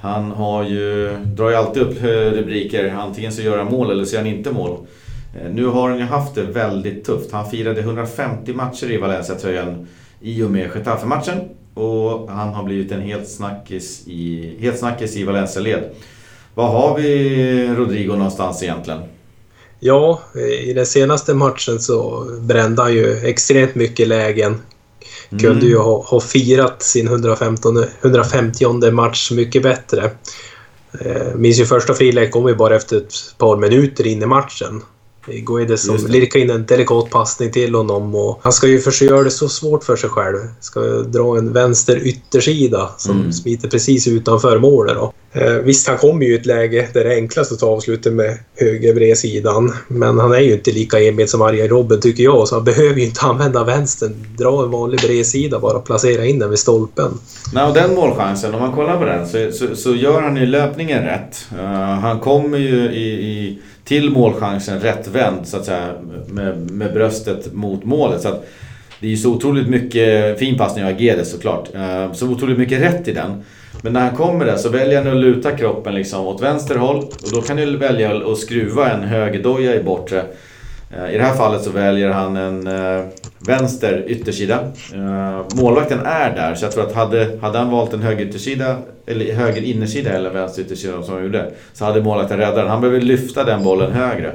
Han 0.00 0.30
har 0.30 0.64
ju, 0.64 1.16
drar 1.24 1.50
ju 1.50 1.56
alltid 1.56 1.82
upp 1.82 2.02
eh, 2.02 2.06
rubriker, 2.08 2.94
antingen 2.98 3.32
så 3.32 3.42
gör 3.42 3.58
han 3.58 3.72
mål 3.72 3.90
eller 3.90 4.04
så 4.04 4.14
gör 4.14 4.22
han 4.22 4.30
inte 4.30 4.50
mål. 4.50 4.76
Eh, 5.34 5.50
nu 5.52 5.66
har 5.66 5.88
han 5.88 5.98
ju 5.98 6.04
haft 6.04 6.34
det 6.34 6.42
väldigt 6.42 7.04
tufft. 7.04 7.32
Han 7.32 7.50
firade 7.50 7.80
150 7.80 8.54
matcher 8.54 8.90
i 8.90 8.96
Valencia-tröjan 8.96 9.86
i 10.20 10.42
och 10.42 10.50
med 10.50 10.70
Getafe-matchen. 10.74 11.40
Och 11.74 12.30
han 12.30 12.54
har 12.54 12.64
blivit 12.64 12.92
en 12.92 13.00
helt 13.00 13.28
snackis 13.28 14.02
i, 14.06 14.56
helt 14.60 14.78
snackis 14.78 15.16
i 15.16 15.24
Valencia-led. 15.24 15.90
Var 16.54 16.68
har 16.68 16.96
vi 16.96 17.68
Rodrigo 17.68 18.12
någonstans 18.12 18.62
egentligen? 18.62 19.00
Ja, 19.80 20.20
i 20.62 20.72
den 20.72 20.86
senaste 20.86 21.34
matchen 21.34 21.80
så 21.80 22.26
brände 22.40 22.82
han 22.82 22.92
ju 22.92 23.16
extremt 23.16 23.74
mycket 23.74 24.08
lägen. 24.08 24.60
Mm. 25.30 25.42
Kunde 25.42 25.66
ju 25.66 25.78
ha, 25.78 26.04
ha 26.06 26.20
firat 26.20 26.82
sin 26.82 27.06
115, 27.06 27.84
150 28.02 28.90
match 28.90 29.30
mycket 29.30 29.62
bättre. 29.62 30.10
Eh, 31.00 31.34
minns 31.34 31.60
ju 31.60 31.66
första 31.66 31.94
friläget 31.94 32.32
kom 32.32 32.48
ju 32.48 32.54
bara 32.54 32.76
efter 32.76 32.96
ett 32.96 33.38
par 33.38 33.56
minuter 33.56 34.06
in 34.06 34.22
i 34.22 34.26
matchen. 34.26 34.82
Guedes 35.26 35.86
som 35.86 35.96
lirkar 36.08 36.40
in 36.40 36.50
en 36.50 36.66
delikat 36.66 37.10
passning 37.10 37.52
till 37.52 37.74
honom 37.74 38.14
och 38.14 38.40
han 38.42 38.52
ska 38.52 38.66
ju 38.66 38.80
försöka 38.80 39.14
göra 39.14 39.24
det 39.24 39.30
så 39.30 39.48
svårt 39.48 39.84
för 39.84 39.96
sig 39.96 40.10
själv. 40.10 40.36
Ska 40.60 40.80
dra 41.02 41.38
en 41.38 41.52
vänster 41.52 41.96
yttersida 41.96 42.90
som 42.98 43.20
mm. 43.20 43.32
smiter 43.32 43.68
precis 43.68 44.08
utanför 44.08 44.58
målet 44.58 44.94
då. 44.94 45.12
Eh, 45.32 45.52
visst, 45.52 45.88
han 45.88 45.98
kommer 45.98 46.26
ju 46.26 46.32
i 46.32 46.36
ett 46.36 46.46
läge 46.46 46.88
där 46.92 47.04
det 47.04 47.14
är 47.14 47.16
enklast 47.16 47.52
att 47.52 47.58
ta 47.58 47.66
avslutet 47.66 48.12
med 48.12 48.38
höger 48.56 48.94
bredsidan. 48.94 49.72
Men 49.88 50.18
han 50.18 50.32
är 50.32 50.40
ju 50.40 50.52
inte 50.52 50.72
lika 50.72 51.00
enmet 51.00 51.30
som 51.30 51.42
Arjen 51.42 51.68
Robben 51.68 52.00
tycker 52.00 52.22
jag, 52.22 52.48
så 52.48 52.54
han 52.54 52.64
behöver 52.64 52.94
ju 52.94 53.04
inte 53.04 53.20
använda 53.20 53.64
vänstern. 53.64 54.26
Dra 54.38 54.64
en 54.64 54.70
vanlig 54.70 55.00
bredsida 55.00 55.58
bara 55.58 55.76
och 55.76 55.84
placera 55.84 56.24
in 56.24 56.38
den 56.38 56.50
vid 56.50 56.58
stolpen. 56.58 57.10
Nej, 57.52 57.64
och 57.68 57.74
den 57.74 57.94
målchansen, 57.94 58.54
om 58.54 58.60
man 58.60 58.72
kollar 58.72 58.98
på 58.98 59.04
den 59.04 59.28
så, 59.28 59.58
så, 59.58 59.76
så 59.76 59.94
gör 59.94 60.20
han 60.20 60.36
ju 60.36 60.46
löpningen 60.46 61.02
rätt. 61.02 61.46
Uh, 61.52 61.64
han 62.00 62.20
kommer 62.20 62.58
ju 62.58 62.90
i, 62.92 63.08
i 63.12 63.58
till 63.84 64.10
målchansen 64.10 64.80
rättvänd 64.80 65.48
så 65.48 65.56
att 65.56 65.64
säga 65.64 65.94
med, 66.28 66.70
med 66.70 66.92
bröstet 66.92 67.52
mot 67.52 67.84
målet. 67.84 68.22
Så 68.22 68.28
att 68.28 68.46
det 69.00 69.06
är 69.06 69.10
ju 69.10 69.16
så 69.16 69.32
otroligt 69.32 69.68
mycket 69.68 70.38
fin 70.38 70.58
passning 70.58 70.84
av 70.84 71.00
Gedes 71.00 71.30
såklart. 71.30 71.74
Eh, 71.74 72.12
så 72.12 72.28
otroligt 72.28 72.58
mycket 72.58 72.80
rätt 72.80 73.08
i 73.08 73.12
den. 73.12 73.42
Men 73.82 73.92
när 73.92 74.00
han 74.00 74.16
kommer 74.16 74.44
där 74.44 74.56
så 74.56 74.68
väljer 74.68 75.02
han 75.02 75.12
att 75.12 75.16
luta 75.16 75.50
kroppen 75.56 75.94
liksom 75.94 76.26
åt 76.26 76.42
vänster 76.42 76.76
håll. 76.76 76.96
Och 76.96 77.32
då 77.32 77.40
kan 77.40 77.56
du 77.56 77.76
välja 77.76 78.32
att 78.32 78.38
skruva 78.38 78.90
en 78.90 79.02
högerdoja 79.02 79.74
i 79.74 79.82
bortre. 79.82 80.24
Eh, 80.96 81.14
I 81.14 81.18
det 81.18 81.24
här 81.24 81.34
fallet 81.34 81.62
så 81.62 81.70
väljer 81.70 82.10
han 82.10 82.36
en 82.36 82.66
eh, 82.66 83.04
vänster 83.46 84.04
yttersida. 84.06 84.72
Eh, 84.94 85.40
målvakten 85.54 86.00
är 86.04 86.34
där, 86.34 86.54
så 86.54 86.64
jag 86.64 86.72
tror 86.72 86.86
att 86.86 86.94
hade, 86.94 87.38
hade 87.40 87.58
han 87.58 87.70
valt 87.70 87.92
en 87.92 88.02
höger 88.02 88.24
yttersida, 88.24 88.76
eller 89.06 89.32
höger 89.32 89.62
innersida 89.62 90.10
eller 90.10 90.30
vänster 90.30 90.62
yttersida 90.62 91.02
som 91.02 91.14
han 91.14 91.22
gjorde, 91.22 91.50
så 91.72 91.84
hade 91.84 92.02
målvakten 92.02 92.38
räddat 92.38 92.54
den. 92.54 92.68
Han 92.68 92.80
behöver 92.80 93.00
lyfta 93.00 93.44
den 93.44 93.64
bollen 93.64 93.92
högre. 93.92 94.34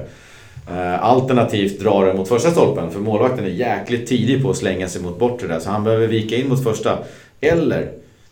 Alternativt 0.99 1.79
dra 1.79 2.05
den 2.05 2.17
mot 2.17 2.27
första 2.27 2.51
stolpen, 2.51 2.91
för 2.91 2.99
målvakten 2.99 3.45
är 3.45 3.49
jäkligt 3.49 4.07
tidig 4.07 4.43
på 4.43 4.49
att 4.49 4.57
slänga 4.57 4.87
sig 4.87 5.01
mot 5.01 5.19
bortre 5.19 5.47
där, 5.47 5.59
så 5.59 5.69
han 5.69 5.83
behöver 5.83 6.07
vika 6.07 6.35
in 6.35 6.49
mot 6.49 6.63
första. 6.63 6.97
Eller 7.41 7.89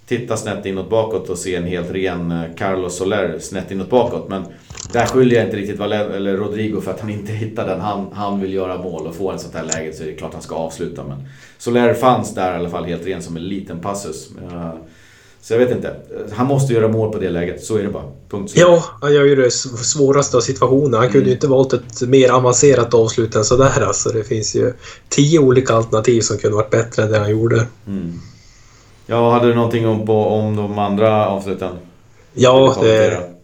titta 0.08 0.38
snett 0.38 0.66
inåt 0.66 0.90
bakåt 0.90 1.30
och 1.30 1.38
se 1.38 1.56
en 1.56 1.64
helt 1.64 1.92
ren 1.92 2.44
Carlos 2.58 2.98
Soler 2.98 3.40
snett 3.40 3.72
inåt 3.72 3.90
bakåt. 3.90 4.30
Men 4.30 4.46
där 4.92 5.06
skyller 5.06 5.36
jag 5.36 5.46
inte 5.46 5.58
riktigt 5.58 5.80
Valen 5.80 6.12
eller 6.12 6.38
Rodrigo 6.38 6.82
för 6.82 6.92
att 6.92 7.00
han 7.00 7.10
inte 7.10 7.32
hittar 7.32 7.68
den. 7.68 7.82
Han, 7.82 8.08
han 8.14 8.42
vill 8.42 8.54
göra 8.54 8.78
mål 8.78 9.08
och 9.08 9.16
få 9.16 9.32
en 9.32 9.40
sånt 9.40 9.54
här 9.54 9.64
läge 9.64 9.94
så 9.94 10.04
är 10.04 10.08
det 10.08 10.14
klart 10.14 10.34
han 10.34 10.42
ska 10.42 10.56
avsluta. 10.56 11.04
Men 11.04 11.28
Soler 11.58 11.94
fanns 11.94 12.36
där 12.36 12.54
i 12.54 12.56
alla 12.56 12.70
fall 12.70 12.86
helt 12.86 13.06
ren 13.06 13.22
som 13.22 13.38
en 13.38 13.48
liten 13.48 13.80
passus. 13.80 14.30
Eh, 14.52 14.72
så 15.42 15.54
jag 15.54 15.60
vet 15.60 15.72
inte. 15.72 15.96
Han 16.34 16.48
måste 16.48 16.74
göra 16.74 16.88
mål 16.88 17.14
på 17.14 17.20
det 17.20 17.30
läget. 17.30 17.64
Så 17.64 17.78
är 17.78 17.84
det 17.84 17.90
bara. 17.90 18.04
Punkt 18.30 18.52
slut. 18.52 18.62
Ja, 18.62 18.84
han 19.02 19.14
gör 19.14 19.26
ju 19.26 19.36
det 19.36 19.52
svåraste 19.52 20.38
av 20.38 20.42
situationen. 20.42 20.94
Han 20.94 21.04
kunde 21.04 21.18
mm. 21.18 21.28
ju 21.28 21.34
inte 21.34 21.48
valt 21.48 21.74
ett 21.74 22.02
mer 22.02 22.32
avancerat 22.32 22.94
avslut 22.94 23.36
än 23.36 23.46
sådär. 23.46 23.82
Alltså, 23.82 24.10
det 24.10 24.24
finns 24.24 24.56
ju 24.56 24.74
tio 25.10 25.40
olika 25.40 25.74
alternativ 25.74 26.22
som 26.22 26.38
kunde 26.38 26.58
varit 26.58 26.70
bättre 26.70 27.04
än 27.04 27.12
det 27.12 27.20
han 27.20 27.32
gjorde. 27.32 27.68
Mm. 27.88 28.20
Ja, 29.06 29.32
hade 29.32 29.48
du 29.48 29.56
någonting 29.56 29.88
om, 29.88 30.06
på, 30.06 30.26
om 30.26 30.56
de 30.56 30.80
andra 30.80 31.28
avsluten? 31.28 31.72
Ja, 32.34 32.78
det, 32.82 33.37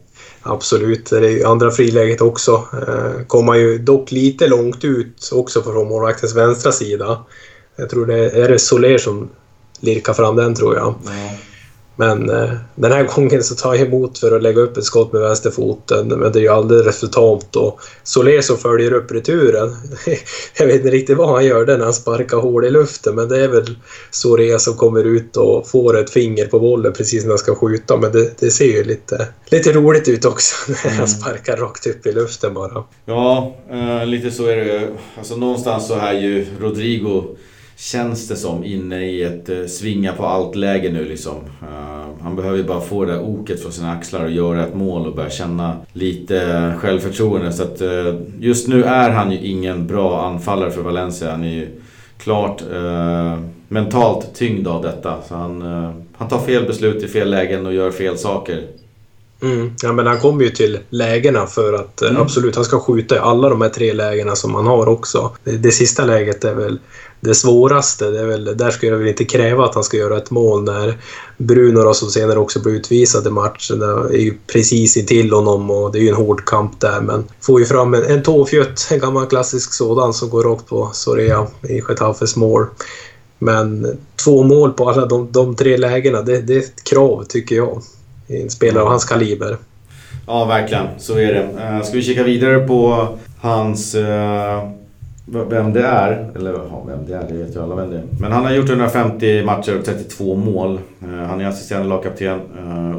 absolut. 0.44 1.10
Det 1.10 1.42
är 1.42 1.46
andra 1.46 1.72
friläget 1.72 2.22
också. 2.22 2.52
Eh, 2.74 3.26
kommer 3.28 3.54
ju 3.54 3.78
dock 3.78 4.12
lite 4.12 4.48
långt 4.48 4.84
ut 4.84 5.30
också 5.34 5.64
från 5.64 5.88
målvaktens 5.88 6.36
vänstra 6.36 6.72
sida. 6.72 7.26
Jag 7.76 7.90
tror 7.90 8.06
det 8.06 8.30
är 8.30 8.50
det 8.50 8.60
Soler 8.60 8.98
som 8.98 9.30
lirkar 9.80 10.14
fram 10.14 10.36
den 10.36 10.56
tror 10.56 10.76
jag. 10.76 10.96
Ja. 11.06 11.12
Men 11.96 12.30
eh, 12.30 12.50
den 12.76 12.92
här 12.92 13.04
gången 13.04 13.44
så 13.44 13.56
tar 13.56 13.76
jag 13.76 13.88
emot 13.88 14.18
för 14.18 14.36
att 14.36 14.44
lägga 14.44 14.62
upp 14.62 14.78
ett 14.78 14.84
skott 14.84 15.14
med 15.14 15.22
vänsterfoten, 15.22 16.08
men 16.08 16.32
det 16.32 16.40
är 16.40 16.42
ju 16.42 16.48
alldeles 16.48 17.00
för 17.00 17.08
tamt. 17.08 17.56
Och 17.56 17.80
Solé 18.04 18.42
som 18.42 18.58
följer 18.58 18.94
upp 18.94 19.12
returen, 19.12 19.76
jag 20.58 20.68
vet 20.68 20.76
inte 20.76 20.90
riktigt 20.90 21.18
vad 21.18 21.30
han 21.30 21.46
gör 21.46 21.66
där 21.66 21.78
när 21.78 21.86
han 21.86 21.94
sparkar 21.94 22.38
hål 22.38 22.66
i 22.66 22.70
luften, 22.70 23.16
men 23.16 23.30
det 23.30 23.44
är 23.44 23.48
väl 23.48 23.76
Soré 24.12 24.60
som 24.60 24.74
kommer 24.74 25.04
ut 25.04 25.38
och 25.38 25.70
får 25.70 26.00
ett 26.00 26.10
finger 26.10 26.46
på 26.46 26.60
bollen 26.60 26.94
precis 26.94 27.24
när 27.24 27.30
han 27.30 27.38
ska 27.38 27.56
skjuta. 27.56 27.98
Men 27.98 28.12
det, 28.12 28.40
det 28.40 28.52
ser 28.52 28.66
ju 28.66 28.84
lite, 28.84 29.28
lite 29.46 29.72
roligt 29.72 30.08
ut 30.08 30.26
också 30.26 30.56
när 30.72 30.90
han 30.90 30.94
mm. 30.94 31.08
sparkar 31.08 31.58
rakt 31.58 31.88
upp 31.88 32.06
i 32.06 32.12
luften 32.12 32.54
bara. 32.54 32.84
Ja, 33.06 33.56
eh, 33.72 34.06
lite 34.06 34.32
så 34.32 34.46
är 34.46 34.56
det 34.56 34.90
Alltså 35.18 35.36
någonstans 35.36 35.88
så 35.88 35.94
är 35.94 36.14
ju 36.14 36.46
Rodrigo 36.62 37.24
känns 37.84 38.28
det 38.28 38.36
som, 38.36 38.64
inne 38.64 39.06
i 39.06 39.24
ett 39.24 39.50
eh, 39.50 39.66
svinga 39.66 40.14
på 40.14 40.26
allt-läge 40.26 40.92
nu 40.92 41.06
liksom. 41.06 41.36
Uh, 41.36 42.22
han 42.22 42.36
behöver 42.36 42.58
ju 42.58 42.64
bara 42.64 42.82
få 42.82 43.06
det 43.06 43.12
där 43.12 43.22
oket 43.22 43.62
från 43.62 43.72
sina 43.72 43.92
axlar 43.92 44.24
och 44.24 44.32
göra 44.32 44.66
ett 44.66 44.76
mål 44.76 45.08
och 45.08 45.16
börja 45.16 45.30
känna 45.30 45.78
lite 45.94 46.42
eh, 46.42 46.78
självförtroende. 46.78 47.54
Så 47.54 47.64
att 47.64 47.82
uh, 47.82 48.16
just 48.40 48.68
nu 48.68 48.84
är 48.84 49.10
han 49.10 49.32
ju 49.32 49.38
ingen 49.38 49.88
bra 49.88 50.26
anfallare 50.26 50.72
för 50.72 50.82
Valencia. 50.82 51.32
Han 51.32 51.44
är 51.44 51.54
ju 51.54 51.68
klart 52.18 52.64
mentalt 53.68 54.36
tyngd 54.36 54.68
av 54.68 54.82
detta. 54.82 55.22
Så 55.28 55.36
han, 55.36 55.62
han 56.18 56.28
tar 56.28 56.40
fel 56.40 56.66
beslut 56.66 57.04
i 57.04 57.08
fel 57.08 57.30
lägen 57.30 57.66
och 57.66 57.74
gör 57.74 57.92
fel 57.92 58.18
saker. 58.18 58.64
Mm. 59.44 59.72
Ja, 59.82 59.94
men 59.94 60.08
han 60.08 60.20
kommer 60.20 60.44
ju 60.44 60.50
till 60.50 60.80
lägena 60.90 61.48
för 61.48 61.74
att 61.74 62.02
mm. 62.02 62.22
absolut, 62.22 62.56
han 62.56 62.66
ska 62.66 62.80
skjuta 62.80 63.16
i 63.16 63.20
alla 63.20 63.50
de 63.50 63.62
här 63.62 63.70
tre 63.70 63.94
lägena 63.94 64.36
som 64.36 64.56
han 64.56 64.66
har 64.66 64.88
också. 64.88 65.32
Det, 65.44 65.52
det 65.52 65.72
sista 65.72 66.06
läget 66.06 66.44
är 66.44 66.54
väl 66.54 66.80
det 67.20 67.36
svåraste. 67.36 68.10
Det 68.10 68.20
är 68.20 68.26
väl, 68.26 68.58
där 68.58 68.72
ska 68.72 68.88
jag 68.88 68.98
väl 68.98 69.08
inte 69.08 69.26
kräva 69.26 69.66
att 69.66 69.76
han 69.76 69.84
ska 69.84 69.98
göra 69.98 70.18
ett 70.18 70.32
mål 70.32 70.64
när 70.64 70.98
Bruno 71.38 71.84
då, 71.84 71.94
som 71.94 72.10
senare 72.10 72.40
också 72.40 72.60
blir 72.60 72.74
utvisad 72.74 73.28
i 73.28 73.30
matchen 73.30 73.82
är 73.82 74.18
ju 74.18 74.38
precis 74.48 74.98
intill 74.98 75.34
honom 75.34 75.72
och 75.72 75.92
det 75.92 76.00
är 76.00 76.02
ju 76.02 76.10
en 76.10 76.16
hård 76.16 76.46
kamp 76.46 76.80
där 76.80 77.02
men 77.02 77.24
får 77.42 77.60
ju 77.60 77.66
fram 77.66 77.94
en, 77.94 78.04
en 78.04 78.24
tåfjutt, 78.24 78.88
en 78.92 79.00
gammal 79.00 79.26
klassisk 79.26 79.74
sådan 79.74 80.14
som 80.14 80.30
går 80.30 80.44
rakt 80.44 80.68
på 80.68 80.90
Sorea 80.94 81.48
i 81.70 81.82
Getafes 81.90 82.36
mål. 82.36 82.66
Men 83.40 83.98
två 84.24 84.44
mål 84.44 84.74
på 84.74 84.90
alla 84.90 85.06
de, 85.06 85.32
de 85.32 85.56
tre 85.56 85.78
lägena, 85.78 86.22
det, 86.22 86.42
det, 86.42 86.54
är 86.54 86.60
ett 86.60 86.84
krav 86.84 87.24
tycker 87.30 87.56
jag. 87.56 87.82
En 88.28 88.50
spelare 88.50 88.84
av 88.84 88.90
hans 88.90 89.06
kaliber. 89.06 89.58
Ja, 90.28 90.46
verkligen. 90.46 90.86
Så 90.98 91.18
är 91.18 91.34
det. 91.34 91.48
Eh, 91.64 91.82
ska 91.82 91.96
vi 91.96 92.04
kika 92.04 92.24
vidare 92.24 92.60
på 92.68 93.08
hans 93.42 93.96
eh, 93.96 94.70
vem 95.26 95.74
det 95.74 95.82
är, 95.82 96.32
eller 96.36 96.54
ja, 96.54 96.84
vem 96.88 97.06
det 97.08 97.16
är, 97.16 97.28
det 97.30 97.34
vet 97.34 97.56
ju 97.56 97.64
alla 97.64 97.76
vem 97.76 97.90
det 97.90 97.98
är. 97.98 98.04
Men 98.20 98.32
han 98.32 98.46
har 98.46 98.52
gjort 98.52 98.70
150 98.70 99.44
matcher 99.44 99.80
och 99.80 99.86
32 99.86 100.36
mål. 100.36 100.80
Eh, 101.02 101.10
han 101.10 101.42
är 101.42 101.46
assisterande 101.46 101.90
lagkapten 101.90 102.40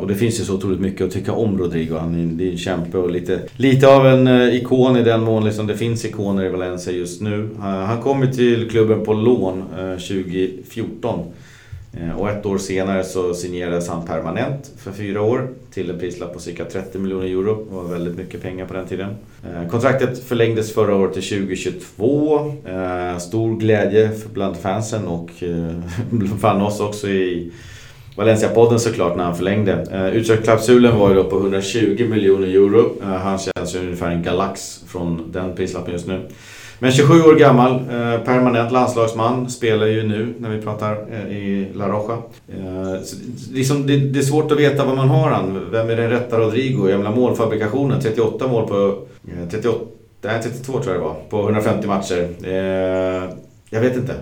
och 0.00 0.08
det 0.08 0.14
finns 0.14 0.40
ju 0.40 0.44
så 0.44 0.54
otroligt 0.54 0.80
mycket 0.80 1.06
att 1.06 1.12
tycka 1.12 1.32
om 1.32 1.58
Rodrigo. 1.58 1.96
Han 2.00 2.14
är, 2.14 2.44
är 2.46 2.50
en 2.50 2.58
kämpe 2.58 2.98
och 2.98 3.10
lite, 3.10 3.40
lite 3.56 3.88
av 3.88 4.06
en 4.06 4.28
ikon 4.28 4.96
i 4.96 5.02
den 5.02 5.22
mån 5.22 5.44
liksom 5.44 5.66
det 5.66 5.76
finns 5.76 6.04
ikoner 6.04 6.44
i 6.44 6.48
Valencia 6.48 6.92
just 6.92 7.20
nu. 7.20 7.48
han 7.60 8.02
kom 8.02 8.22
ju 8.22 8.32
till 8.32 8.70
klubben 8.70 9.04
på 9.04 9.12
lån 9.12 9.64
2014. 9.98 11.20
Eh, 12.00 12.20
och 12.20 12.30
ett 12.30 12.46
år 12.46 12.58
senare 12.58 13.04
så 13.04 13.34
signerades 13.34 13.88
han 13.88 14.06
permanent 14.06 14.70
för 14.76 14.92
fyra 14.92 15.22
år 15.22 15.48
till 15.70 15.90
en 15.90 15.98
prislapp 15.98 16.32
på 16.32 16.40
cirka 16.40 16.64
30 16.64 16.98
miljoner 16.98 17.26
euro. 17.26 17.66
Det 17.68 17.74
var 17.76 17.84
väldigt 17.84 18.16
mycket 18.16 18.42
pengar 18.42 18.66
på 18.66 18.74
den 18.74 18.86
tiden. 18.86 19.16
Eh, 19.44 19.68
kontraktet 19.68 20.18
förlängdes 20.24 20.74
förra 20.74 20.94
året 20.94 21.12
till 21.12 21.22
2022. 21.22 22.52
Eh, 22.66 23.18
stor 23.18 23.56
glädje 23.56 24.10
bland 24.32 24.56
fansen 24.56 25.06
och 25.08 25.30
bland 26.10 26.62
oss 26.62 26.80
också 26.80 27.08
i 27.08 27.52
Valencia-podden 28.16 28.78
såklart 28.78 29.16
när 29.16 29.24
han 29.24 29.36
förlängde. 29.36 30.10
Utköpsklausulen 30.14 30.98
var 30.98 31.08
ju 31.08 31.14
då 31.14 31.24
på 31.24 31.36
120 31.36 32.06
miljoner 32.10 32.46
euro. 32.46 32.96
Han 33.02 33.38
känns 33.38 33.74
ju 33.74 33.78
ungefär 33.78 34.10
en 34.10 34.22
galax 34.22 34.80
från 34.86 35.32
den 35.32 35.56
prislappen 35.56 35.92
just 35.92 36.06
nu. 36.06 36.20
Men 36.78 36.92
27 36.92 37.22
år 37.22 37.34
gammal, 37.34 37.72
eh, 37.72 38.20
permanent 38.24 38.72
landslagsman, 38.72 39.50
spelar 39.50 39.86
ju 39.86 40.02
nu 40.02 40.34
när 40.38 40.50
vi 40.50 40.62
pratar 40.62 41.06
eh, 41.12 41.36
i 41.36 41.68
La 41.74 41.88
Roja. 41.88 42.18
Eh, 42.48 43.00
liksom, 43.52 43.86
det, 43.86 43.96
det, 43.96 44.18
är 44.18 44.22
svårt 44.22 44.52
att 44.52 44.58
veta 44.58 44.84
vad 44.84 44.96
man 44.96 45.08
har 45.08 45.30
han. 45.30 45.70
Vem 45.70 45.90
är 45.90 45.96
den 45.96 46.10
rätta 46.10 46.38
Rodrigo? 46.38 46.88
Jag 46.88 46.98
menar 46.98 47.16
målfabrikationen, 47.16 48.00
38 48.00 48.48
mål 48.48 48.68
på... 48.68 48.98
38, 49.50 49.78
nej, 50.22 50.42
32 50.42 50.72
tror 50.72 50.94
jag 50.94 50.94
det 50.94 51.06
var, 51.06 51.16
på 51.30 51.42
150 51.42 51.86
matcher. 51.86 52.28
Jag 53.70 53.80
vet 53.80 53.96
inte. 53.96 54.14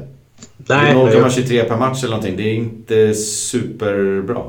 0,23 0.67 1.69
per 1.69 1.77
match 1.77 2.05
eller 2.05 2.17
någonting. 2.17 2.37
Det 2.37 2.43
är 2.43 2.55
inte 2.55 3.15
superbra. 3.15 4.43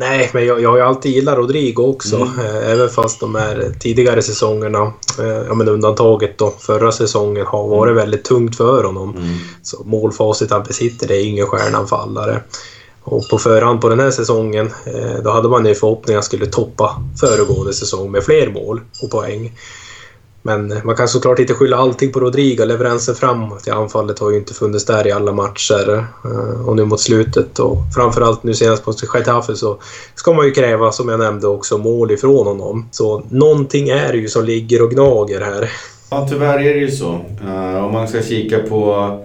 Nej, 0.00 0.30
men 0.34 0.46
jag, 0.46 0.60
jag 0.60 0.70
har 0.70 0.76
ju 0.76 0.82
alltid 0.82 1.12
gillat 1.12 1.36
Rodrigo 1.36 1.82
också. 1.82 2.16
Mm. 2.16 2.40
Eh, 2.40 2.70
även 2.70 2.88
fast 2.88 3.20
de 3.20 3.34
här 3.34 3.72
tidigare 3.80 4.22
säsongerna, 4.22 4.92
eh, 5.18 5.46
ja 5.48 5.54
men 5.54 5.68
undantaget 5.68 6.38
då, 6.38 6.54
förra 6.58 6.92
säsongen 6.92 7.46
har 7.46 7.68
varit 7.68 7.90
mm. 7.90 7.96
väldigt 7.96 8.24
tungt 8.24 8.56
för 8.56 8.84
honom. 8.84 9.16
Mm. 9.16 9.28
Så 9.62 9.82
målfacit 9.84 10.50
han 10.50 10.62
besitter 10.62 11.08
det 11.08 11.16
är 11.16 11.26
ingen 11.26 11.46
stjärnanfallare. 11.46 12.42
Och 13.02 13.28
på 13.28 13.38
förhand 13.38 13.80
på 13.80 13.88
den 13.88 14.00
här 14.00 14.10
säsongen, 14.10 14.70
eh, 14.84 15.22
då 15.24 15.30
hade 15.30 15.48
man 15.48 15.66
ju 15.66 15.74
förhoppningar 15.74 16.18
att 16.18 16.24
skulle 16.24 16.46
toppa 16.46 17.02
föregående 17.20 17.72
säsong 17.72 18.10
med 18.10 18.24
fler 18.24 18.50
mål 18.50 18.80
och 19.02 19.10
poäng. 19.10 19.52
Men 20.42 20.72
eh, 20.72 20.84
man 20.84 20.96
kan 20.96 21.08
såklart 21.08 21.38
inte 21.38 21.54
skylla 21.54 21.76
allting 21.76 22.12
på 22.12 22.20
Rodrigo. 22.20 22.64
Leveransen 22.64 23.14
framåt 23.14 23.68
i 23.68 23.70
anfallet 23.70 24.18
har 24.18 24.30
ju 24.30 24.36
inte 24.36 24.54
funnits 24.54 24.84
där 24.84 25.06
i 25.06 25.12
alla 25.12 25.32
matcher. 25.32 26.06
Eh, 26.24 26.68
och 26.68 26.76
nu 26.76 26.84
mot 26.84 27.00
slutet 27.00 27.58
och 27.58 27.76
framförallt 27.94 28.42
nu 28.42 28.54
senast 28.54 28.84
på 28.84 28.92
Getafe 29.14 29.56
så 29.56 29.78
ska 30.14 30.32
man 30.32 30.46
ju 30.46 30.52
kräva, 30.52 30.92
som 30.92 31.08
jag 31.08 31.20
nämnde 31.20 31.46
också, 31.46 31.78
mål 31.78 32.10
ifrån 32.10 32.46
honom. 32.46 32.88
Så 32.90 33.22
någonting 33.30 33.88
är 33.88 34.12
det 34.12 34.18
ju 34.18 34.28
som 34.28 34.44
ligger 34.44 34.82
och 34.82 34.90
gnager 34.90 35.40
här. 35.40 35.70
Ja, 36.10 36.26
tyvärr 36.30 36.58
är 36.58 36.74
det 36.74 36.80
ju 36.80 36.90
så. 36.90 37.20
Uh, 37.44 37.84
om 37.84 37.92
man 37.92 38.08
ska 38.08 38.22
kika 38.22 38.58
på 38.58 39.18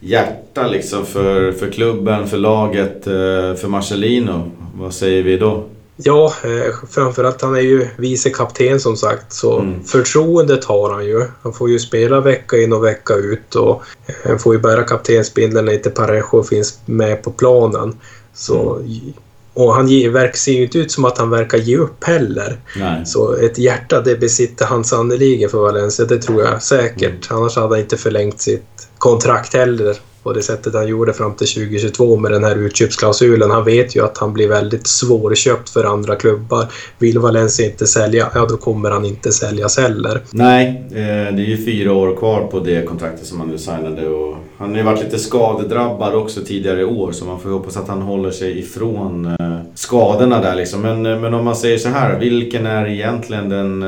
hjärta 0.00 0.66
liksom 0.66 1.06
för, 1.06 1.52
för 1.52 1.70
klubben, 1.70 2.28
för 2.28 2.36
laget, 2.36 3.06
uh, 3.06 3.54
för 3.54 3.68
Marcelino. 3.68 4.50
Vad 4.74 4.94
säger 4.94 5.22
vi 5.22 5.36
då? 5.36 5.64
Ja, 6.02 6.34
eh, 6.44 6.74
framförallt 6.90 7.42
han 7.42 7.54
är 7.54 7.60
ju 7.60 7.88
vice 7.96 8.30
kapten 8.30 8.80
som 8.80 8.96
sagt 8.96 9.32
så 9.32 9.58
mm. 9.58 9.84
förtroendet 9.84 10.64
har 10.64 10.90
han 10.94 11.06
ju. 11.06 11.24
Han 11.42 11.52
får 11.52 11.70
ju 11.70 11.78
spela 11.78 12.20
vecka 12.20 12.56
in 12.56 12.72
och 12.72 12.84
vecka 12.84 13.14
ut 13.14 13.54
och 13.54 13.82
han 14.24 14.32
eh, 14.32 14.38
får 14.38 14.54
ju 14.54 14.60
bära 14.60 14.82
kaptensbindeln 14.82 15.66
när 15.66 15.72
inte 15.72 15.90
Parejo 15.90 16.42
finns 16.42 16.80
med 16.86 17.22
på 17.22 17.30
planen. 17.30 17.96
Så, 18.34 18.76
mm. 18.76 19.12
Och 19.54 19.74
han 19.74 19.86
verkar 20.12 20.52
ju 20.52 20.62
inte 20.62 20.78
ut 20.78 20.92
som 20.92 21.04
att 21.04 21.18
han 21.18 21.30
verkar 21.30 21.58
ge 21.58 21.76
upp 21.76 22.04
heller. 22.04 22.60
Nej. 22.76 23.06
Så 23.06 23.34
ett 23.36 23.58
hjärta 23.58 24.00
det 24.00 24.16
besitter 24.16 24.66
han 24.66 24.84
sannerligen 24.84 25.50
för 25.50 25.58
Valencia, 25.58 26.04
det 26.04 26.18
tror 26.18 26.42
jag 26.42 26.62
säkert. 26.62 27.30
Mm. 27.30 27.40
Annars 27.40 27.56
hade 27.56 27.68
han 27.68 27.78
inte 27.78 27.96
förlängt 27.96 28.40
sitt 28.40 28.88
kontrakt 28.98 29.54
heller 29.54 29.96
på 30.28 30.32
det 30.32 30.42
sättet 30.42 30.74
han 30.74 30.88
gjorde 30.88 31.12
fram 31.12 31.34
till 31.34 31.46
2022 31.46 32.16
med 32.16 32.32
den 32.32 32.44
här 32.44 32.56
utköpsklausulen. 32.56 33.50
Han 33.50 33.64
vet 33.64 33.96
ju 33.96 34.04
att 34.04 34.18
han 34.18 34.32
blir 34.32 34.48
väldigt 34.48 34.86
svårköpt 34.86 35.70
för 35.70 35.84
andra 35.84 36.16
klubbar. 36.16 36.66
Vill 36.98 37.18
Valencia 37.18 37.66
inte 37.66 37.86
sälja, 37.86 38.28
ja 38.34 38.46
då 38.48 38.56
kommer 38.56 38.90
han 38.90 39.04
inte 39.04 39.32
säljas 39.32 39.78
heller. 39.78 40.20
Nej, 40.30 40.82
eh, 40.90 41.34
det 41.34 41.42
är 41.42 41.48
ju 41.48 41.64
fyra 41.64 41.92
år 41.92 42.16
kvar 42.16 42.46
på 42.50 42.60
det 42.60 42.86
kontraktet 42.86 43.26
som 43.26 43.40
han 43.40 43.48
nu 43.48 43.58
signade 43.58 44.08
och 44.08 44.36
han 44.58 44.70
har 44.70 44.76
ju 44.76 44.82
varit 44.82 45.04
lite 45.04 45.18
skadedrabbad 45.18 46.14
också 46.14 46.40
tidigare 46.40 46.80
i 46.80 46.84
år 46.84 47.12
så 47.12 47.24
man 47.24 47.40
får 47.40 47.50
hoppas 47.50 47.76
att 47.76 47.88
han 47.88 48.02
håller 48.02 48.30
sig 48.30 48.58
ifrån 48.58 49.26
eh, 49.26 49.58
skadorna 49.74 50.40
där 50.40 50.54
liksom. 50.54 50.80
Men, 50.80 51.06
eh, 51.06 51.20
men 51.20 51.34
om 51.34 51.44
man 51.44 51.56
säger 51.56 51.78
så 51.78 51.88
här, 51.88 52.18
vilken 52.18 52.66
är 52.66 52.86
egentligen 52.86 53.48
den 53.48 53.82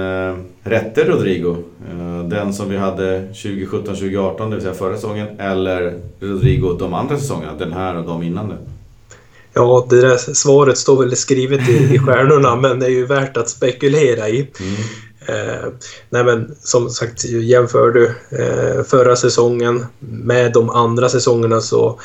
rätte 0.62 1.04
Rodrigo? 1.04 1.56
Den 2.24 2.52
som 2.52 2.70
vi 2.70 2.76
hade 2.76 3.20
2017-2018, 3.20 4.44
det 4.44 4.54
vill 4.54 4.60
säga 4.60 4.74
förra 4.74 4.94
säsongen, 4.94 5.26
eller 5.38 5.98
Rodrigo 6.20 6.76
de 6.78 6.94
andra 6.94 7.18
säsongerna, 7.18 7.52
den 7.58 7.72
här 7.72 7.96
och 7.96 8.04
de 8.04 8.22
innan 8.22 8.48
det? 8.48 8.56
Ja, 9.52 9.86
det 9.90 10.00
där 10.00 10.16
svaret 10.16 10.78
står 10.78 11.04
väl 11.04 11.16
skrivet 11.16 11.68
i, 11.68 11.94
i 11.94 11.98
stjärnorna 11.98 12.56
men 12.56 12.78
det 12.78 12.86
är 12.86 12.90
ju 12.90 13.06
värt 13.06 13.36
att 13.36 13.48
spekulera 13.48 14.28
i. 14.28 14.36
Mm. 14.38 14.74
Eh, 15.30 15.68
nej 16.10 16.24
men 16.24 16.54
som 16.62 16.90
sagt, 16.90 17.24
jämför 17.24 17.90
du 17.90 18.14
eh, 18.38 18.84
förra 18.84 19.16
säsongen 19.16 19.86
med 19.98 20.52
de 20.52 20.70
andra 20.70 21.08
säsongerna 21.08 21.60
så 21.60 22.00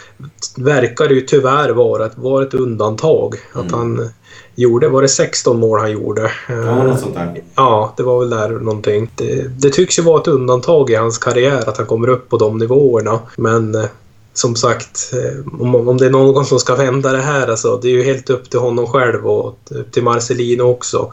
verkar 0.58 1.08
det 1.08 1.14
ju 1.14 1.22
tyvärr 1.22 1.70
vara 1.70 2.06
ett, 2.06 2.18
vara 2.18 2.46
ett 2.46 2.54
undantag. 2.54 3.36
Mm. 3.54 3.66
Att 3.66 3.72
han 3.72 4.10
gjorde, 4.56 4.88
var 4.88 5.02
det 5.02 5.08
16 5.08 5.60
mål 5.60 5.80
han 5.80 5.92
gjorde? 5.92 6.32
Ja, 6.50 6.84
något 6.84 7.00
sånt 7.00 7.16
där. 7.16 7.44
Ja, 7.56 7.94
det 7.98 8.04
var 8.04 8.20
väl 8.20 8.30
där 8.30 8.50
någonting. 8.50 9.12
Det, 9.16 9.48
det 9.60 9.70
tycks 9.70 10.00
ju 10.00 10.04
vara 10.04 10.22
ett 10.22 10.28
undantag 10.28 10.90
i 10.90 10.96
hans 10.96 11.18
karriär 11.18 11.70
att 11.70 11.78
han 11.78 11.86
kommer 11.86 12.08
upp 12.08 12.30
på 12.30 12.38
de 12.38 12.58
nivåerna. 12.58 13.20
Men 13.36 13.76
eh, 13.76 13.86
som 14.34 14.56
sagt, 14.56 15.14
eh, 15.14 15.62
om, 15.62 15.76
om 15.76 15.98
det 15.98 16.06
är 16.06 16.10
någon 16.10 16.46
som 16.46 16.60
ska 16.60 16.76
vända 16.76 17.12
det 17.12 17.22
här, 17.22 17.48
alltså, 17.48 17.80
det 17.82 17.88
är 17.88 17.92
ju 17.92 18.04
helt 18.04 18.30
upp 18.30 18.50
till 18.50 18.60
honom 18.60 18.88
själv 18.88 19.28
och 19.28 19.58
upp 19.70 19.92
till 19.92 20.04
Marcelino 20.04 20.64
också. 20.64 21.12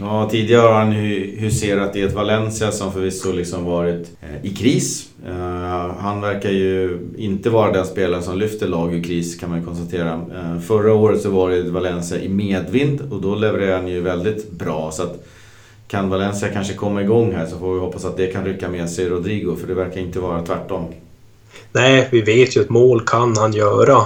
Ja, 0.00 0.28
tidigare 0.30 0.60
har 0.60 0.74
han 0.74 0.92
huserat 0.92 1.96
i 1.96 2.02
ett 2.02 2.12
Valencia 2.12 2.72
som 2.72 2.92
förvisso 2.92 3.32
liksom 3.32 3.64
varit 3.64 4.10
eh, 4.20 4.50
i 4.50 4.54
kris. 4.54 5.08
Eh, 5.26 5.94
han 5.98 6.20
verkar 6.20 6.50
ju 6.50 6.98
inte 7.16 7.50
vara 7.50 7.72
den 7.72 7.86
spelare 7.86 8.22
som 8.22 8.38
lyfter 8.38 8.68
lag 8.68 8.94
ur 8.94 9.02
kris 9.02 9.40
kan 9.40 9.50
man 9.50 9.64
konstatera. 9.64 10.12
Eh, 10.12 10.60
förra 10.60 10.94
året 10.94 11.20
så 11.20 11.30
var 11.30 11.50
det 11.50 11.62
Valencia 11.62 12.20
i 12.20 12.28
medvind 12.28 13.00
och 13.12 13.22
då 13.22 13.34
levererade 13.34 13.76
han 13.76 13.88
ju 13.88 14.00
väldigt 14.00 14.50
bra. 14.50 14.90
Så 14.90 15.02
att 15.02 15.26
kan 15.88 16.08
Valencia 16.08 16.48
kanske 16.48 16.74
komma 16.74 17.02
igång 17.02 17.32
här 17.32 17.46
så 17.46 17.58
får 17.58 17.74
vi 17.74 17.80
hoppas 17.80 18.04
att 18.04 18.16
det 18.16 18.26
kan 18.26 18.44
rycka 18.44 18.68
med 18.68 18.90
sig 18.90 19.08
Rodrigo 19.08 19.56
för 19.56 19.66
det 19.66 19.74
verkar 19.74 20.00
inte 20.00 20.20
vara 20.20 20.42
tvärtom. 20.42 20.84
Nej, 21.72 22.08
vi 22.12 22.20
vet 22.20 22.56
ju 22.56 22.60
att 22.60 22.68
mål 22.68 23.00
kan 23.06 23.36
han 23.36 23.52
göra. 23.52 24.02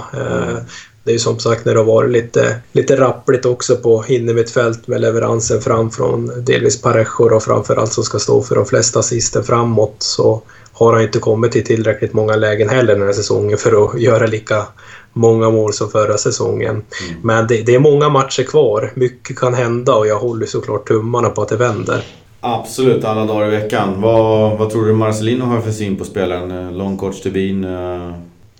Uh, 1.03 1.05
det 1.05 1.11
är 1.11 1.13
ju 1.13 1.19
som 1.19 1.39
sagt 1.39 1.65
när 1.65 1.73
det 1.73 1.79
har 1.79 1.85
varit 1.85 2.11
lite, 2.11 2.55
lite 2.71 2.99
rappligt 2.99 3.45
också 3.45 3.75
på 3.75 4.05
innermittfält 4.07 4.87
med 4.87 5.01
leveransen 5.01 5.61
fram 5.61 5.91
från 5.91 6.31
delvis 6.45 6.81
Parejo 6.81 7.35
och 7.35 7.43
framförallt 7.43 7.93
som 7.93 8.03
ska 8.03 8.19
stå 8.19 8.41
för 8.41 8.55
de 8.55 8.65
flesta 8.65 8.99
assisten 8.99 9.43
framåt 9.43 9.95
så 9.99 10.41
har 10.73 10.93
han 10.93 11.01
inte 11.01 11.19
kommit 11.19 11.51
till 11.51 11.65
tillräckligt 11.65 12.13
många 12.13 12.35
lägen 12.35 12.69
heller 12.69 12.95
den 12.95 13.05
här 13.05 13.13
säsongen 13.13 13.57
för 13.57 13.85
att 13.85 14.01
göra 14.01 14.27
lika 14.27 14.65
många 15.13 15.49
mål 15.49 15.73
som 15.73 15.89
förra 15.89 16.17
säsongen. 16.17 16.69
Mm. 16.69 17.21
Men 17.23 17.47
det, 17.47 17.61
det, 17.61 17.75
är 17.75 17.79
många 17.79 18.09
matcher 18.09 18.43
kvar. 18.43 18.91
Mycket 18.95 19.39
kan 19.39 19.53
hända 19.53 19.95
och 19.95 20.07
jag 20.07 20.19
håller 20.19 20.45
såklart 20.45 20.87
tummarna 20.87 21.29
på 21.29 21.41
att 21.41 21.49
det 21.49 21.57
vänder. 21.57 22.03
Absolut, 22.39 23.03
alla 23.03 23.25
dagar 23.25 23.47
i 23.47 23.49
veckan. 23.49 24.01
Vad, 24.01 24.57
vad 24.57 24.69
tror 24.69 24.85
du 24.85 24.93
Marcelino 24.93 25.45
har 25.45 25.61
för 25.61 25.71
syn 25.71 25.95
på 25.95 26.05
spelaren? 26.05 26.77
Lång 26.77 26.97
kort 26.97 27.15
stubin? 27.15 27.63
Eh, 27.63 28.13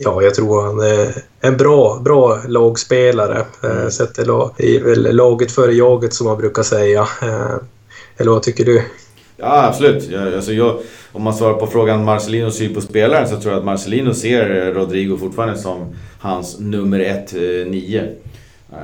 Ja, 0.03 0.21
jag 0.21 0.35
tror 0.35 0.61
han 0.61 0.79
är 0.79 1.13
en 1.41 1.57
bra, 1.57 1.99
bra 1.99 2.39
lagspelare. 2.47 3.45
Eh, 3.63 3.71
mm. 3.71 3.91
Sätter 3.91 4.25
lag, 4.25 4.51
laget 5.13 5.51
före 5.51 5.73
jaget 5.73 6.13
som 6.13 6.27
man 6.27 6.37
brukar 6.37 6.63
säga. 6.63 7.01
Eh, 7.21 7.55
eller 8.17 8.31
vad 8.31 8.43
tycker 8.43 8.65
du? 8.65 8.83
Ja, 9.37 9.63
absolut. 9.67 10.09
Jag, 10.09 10.33
alltså 10.33 10.53
jag, 10.53 10.79
om 11.11 11.23
man 11.23 11.33
svarar 11.33 11.53
på 11.53 11.67
frågan 11.67 12.03
Marcelinos 12.03 12.57
syn 12.57 12.73
på 12.73 12.81
spelaren 12.81 13.27
så 13.27 13.39
tror 13.39 13.53
jag 13.53 13.59
att 13.59 13.65
Marcelino 13.65 14.13
ser 14.13 14.73
Rodrigo 14.73 15.17
fortfarande 15.17 15.57
som 15.57 15.95
hans 16.19 16.59
nummer 16.59 16.99
ett, 16.99 17.33
eh, 17.33 17.71
nio. 17.71 18.09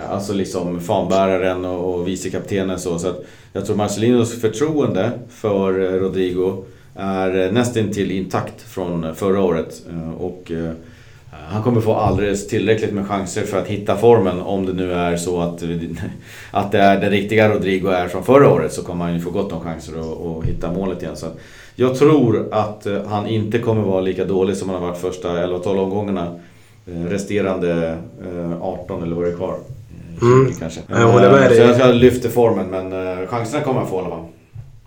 Alltså 0.10 0.34
liksom 0.34 0.80
fanbäraren 0.80 1.66
och, 1.66 1.96
och 1.96 2.08
vicekaptenen 2.08 2.80
så. 2.80 3.00
så 3.00 3.08
att 3.08 3.24
jag 3.54 3.66
tror 3.66 3.76
Marcelinos 3.76 4.42
förtroende 4.42 5.12
för 5.30 5.74
Rodrigo 6.00 6.64
är 6.96 7.52
nästintill 7.52 8.12
intakt 8.12 8.62
från 8.62 9.16
förra 9.16 9.42
året. 9.42 9.82
Och 10.18 10.52
han 11.32 11.64
kommer 11.64 11.82
få 11.82 11.94
alldeles 11.94 12.48
tillräckligt 12.48 12.94
med 12.94 13.08
chanser 13.08 13.42
för 13.42 13.60
att 13.60 13.68
hitta 13.68 13.98
formen 13.98 14.42
om 14.42 14.66
det 14.66 14.74
nu 14.74 14.94
är 14.94 15.18
så 15.18 15.42
att, 15.42 15.64
att 16.52 16.72
det 16.72 16.80
är 16.80 17.02
den 17.02 17.10
riktiga 17.10 17.50
Rodrigo 17.50 17.90
är 17.90 18.08
från 18.08 18.24
förra 18.24 18.50
året 18.50 18.74
så 18.74 18.84
kommer 18.84 19.06
han 19.06 19.14
ju 19.14 19.20
få 19.20 19.30
gott 19.30 19.52
om 19.52 19.62
chanser 19.62 19.94
att, 20.00 20.38
att 20.38 20.46
hitta 20.46 20.72
målet 20.72 21.02
igen. 21.02 21.16
Så 21.16 21.28
jag 21.76 21.96
tror 21.96 22.48
att 22.52 22.86
eh, 22.86 23.06
han 23.08 23.28
inte 23.28 23.60
kommer 23.60 23.82
vara 23.82 24.02
lika 24.02 24.26
dålig 24.26 24.58
som 24.58 24.70
han 24.70 24.82
har 24.82 24.88
varit 24.88 25.02
första 25.02 25.48
11-12 25.48 25.80
omgångarna. 25.80 26.40
Eh, 26.88 27.04
resterande 27.10 27.98
18 28.62 28.98
eh, 28.98 29.04
eller 29.04 29.16
vad 29.16 29.26
det 29.26 29.32
är 29.32 29.36
kvar. 29.36 29.56
Mm. 30.22 30.54
Kanske. 30.60 30.82
Jag 30.88 31.08
håller 31.08 31.32
med 31.32 31.50
dig. 31.50 31.58
Så 31.58 31.64
jag, 31.64 31.90
jag 31.90 31.96
lyfter 31.96 32.30
formen 32.30 32.68
men 32.68 33.28
chanserna 33.28 33.64
kommer 33.64 33.80
han 33.80 33.90
få 33.90 33.96
i 33.96 34.00
alla 34.00 34.10
fall. 34.10 34.26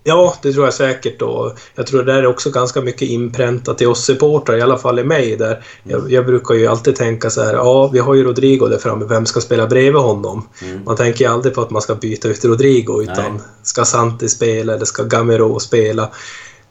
Ja, 0.03 0.35
det 0.41 0.53
tror 0.53 0.65
jag 0.65 0.73
säkert. 0.73 1.21
Och 1.21 1.59
jag 1.75 1.87
tror 1.87 2.03
det 2.03 2.13
är 2.13 2.25
också 2.25 2.49
ganska 2.49 2.81
mycket 2.81 3.09
inpräntat 3.09 3.81
i 3.81 3.85
oss 3.85 4.05
supportrar, 4.05 4.57
i 4.57 4.61
alla 4.61 4.77
fall 4.77 4.99
i 4.99 5.03
mig. 5.03 5.35
Där 5.35 5.63
jag, 5.83 6.11
jag, 6.11 6.25
brukar 6.25 6.55
ju 6.55 6.67
alltid 6.67 6.95
tänka 6.95 7.29
så 7.29 7.43
här, 7.43 7.53
ja, 7.53 7.87
vi 7.87 7.99
har 7.99 8.13
ju 8.13 8.23
Rodrigo 8.23 8.67
där 8.67 8.77
framme, 8.77 9.05
vem 9.05 9.25
ska 9.25 9.41
spela 9.41 9.67
bredvid 9.67 10.01
honom? 10.01 10.47
Mm. 10.61 10.83
Man 10.83 10.95
tänker 10.95 11.25
ju 11.25 11.31
aldrig 11.31 11.53
på 11.53 11.61
att 11.61 11.69
man 11.69 11.81
ska 11.81 11.95
byta 11.95 12.27
ut 12.27 12.45
Rodrigo, 12.45 13.01
utan 13.01 13.31
Nej. 13.31 13.41
ska 13.63 13.85
Santi 13.85 14.29
spela 14.29 14.73
eller 14.73 14.85
ska 14.85 15.03
Gamero 15.03 15.59
spela? 15.59 16.09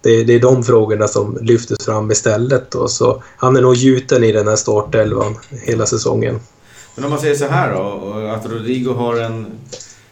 Det, 0.01 0.25
det, 0.25 0.35
är 0.35 0.41
de 0.41 0.63
frågorna 0.65 1.09
som 1.09 1.39
lyftes 1.41 1.85
fram 1.85 2.11
istället. 2.11 2.71
Då. 2.71 2.89
Så 2.89 3.23
han 3.37 3.57
är 3.57 3.61
nog 3.61 3.75
gjuten 3.75 4.25
i 4.25 4.33
den 4.33 4.49
här 4.49 4.57
startelvan 4.57 5.39
hela 5.51 5.87
säsongen. 5.87 6.41
Men 6.95 7.05
om 7.05 7.11
man 7.11 7.21
säger 7.21 7.35
så 7.35 7.47
här 7.47 7.75
då, 7.75 8.15
att 8.37 8.53
Rodrigo 8.53 8.93
har 8.93 9.17
en 9.17 9.47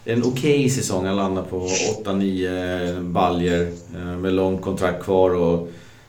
en 0.04 0.22
okej 0.22 0.30
okay 0.30 0.70
säsong. 0.70 1.06
Han 1.06 1.16
landar 1.16 1.42
på 1.42 1.68
8-9 2.04 2.96
eh, 2.96 3.00
baljer 3.00 3.72
eh, 3.94 4.00
med 4.00 4.32
långt 4.32 4.62
kontrakt 4.62 5.04
kvar. 5.04 5.30
Och 5.30 5.68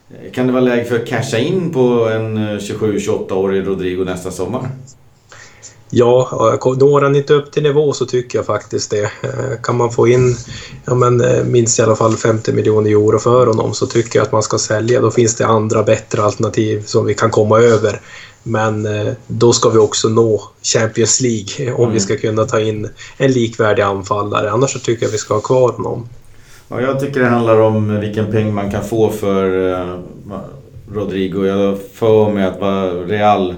eh, 0.09 0.31
kan 0.31 0.47
det 0.47 0.53
vara 0.53 0.63
läge 0.63 0.85
för 0.85 0.99
att 0.99 1.07
casha 1.07 1.37
in 1.37 1.73
på 1.73 2.09
en 2.09 2.37
27-28-årig 2.59 3.67
Rodrigo 3.67 4.03
nästa 4.03 4.31
sommar? 4.31 4.69
Ja, 5.93 6.29
når 6.79 7.01
han 7.01 7.15
inte 7.15 7.33
upp 7.33 7.51
till 7.51 7.63
nivå 7.63 7.93
så 7.93 8.05
tycker 8.05 8.37
jag 8.37 8.45
faktiskt 8.45 8.91
det. 8.91 9.11
Kan 9.63 9.77
man 9.77 9.91
få 9.91 10.07
in 10.07 10.35
ja, 10.85 10.95
men, 10.95 11.23
minst 11.51 11.79
i 11.79 11.81
alla 11.81 11.95
fall 11.95 12.15
50 12.15 12.53
miljoner 12.53 12.89
euro 12.89 13.19
för 13.19 13.47
honom 13.47 13.73
så 13.73 13.87
tycker 13.87 14.19
jag 14.19 14.25
att 14.25 14.31
man 14.31 14.43
ska 14.43 14.57
sälja. 14.57 15.01
Då 15.01 15.11
finns 15.11 15.35
det 15.35 15.45
andra 15.45 15.83
bättre 15.83 16.23
alternativ 16.23 16.83
som 16.85 17.05
vi 17.05 17.13
kan 17.13 17.29
komma 17.29 17.59
över. 17.59 18.01
Men 18.43 18.85
eh, 18.85 19.13
då 19.27 19.53
ska 19.53 19.69
vi 19.69 19.77
också 19.77 20.09
nå 20.09 20.41
Champions 20.63 21.21
League 21.21 21.73
om 21.73 21.81
mm. 21.81 21.93
vi 21.93 21.99
ska 21.99 22.17
kunna 22.17 22.45
ta 22.45 22.59
in 22.59 22.89
en 23.17 23.31
likvärdig 23.31 23.83
anfallare. 23.83 24.51
Annars 24.51 24.73
så 24.73 24.79
tycker 24.79 25.05
jag 25.05 25.11
vi 25.11 25.17
ska 25.17 25.33
ha 25.33 25.41
kvar 25.41 25.71
honom. 25.71 26.07
Ja, 26.67 26.81
jag 26.81 26.99
tycker 26.99 27.19
det 27.19 27.27
handlar 27.27 27.59
om 27.59 27.99
vilken 27.99 28.31
peng 28.31 28.53
man 28.53 28.71
kan 28.71 28.83
få 28.83 29.09
för 29.09 29.71
eh, 29.71 29.99
Rodrigo. 30.93 31.45
Jag 31.45 31.77
för 31.93 32.31
mig 32.31 32.45
att 32.45 33.09
Real 33.09 33.55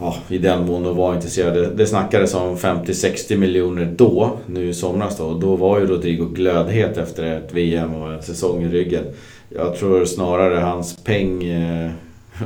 ja, 0.00 0.16
i 0.28 0.38
den 0.38 0.66
mån 0.66 0.82
de 0.82 0.96
var 0.96 1.14
intresserade. 1.14 1.66
Det 1.66 1.86
snackades 1.86 2.34
om 2.34 2.56
50-60 2.56 3.36
miljoner 3.36 3.94
då, 3.96 4.36
nu 4.46 4.68
i 4.68 4.74
somras 4.74 5.16
då. 5.16 5.24
Och 5.24 5.40
då 5.40 5.56
var 5.56 5.80
ju 5.80 5.86
Rodrigo 5.86 6.24
glödhet 6.24 6.96
efter 6.96 7.24
ett 7.24 7.52
VM 7.52 7.94
och 7.94 8.12
en 8.12 8.22
säsong 8.22 8.62
i 8.62 8.68
ryggen. 8.68 9.04
Jag 9.48 9.76
tror 9.76 10.04
snarare 10.04 10.60
hans 10.60 11.04
peng 11.04 11.44
eh, 11.44 11.90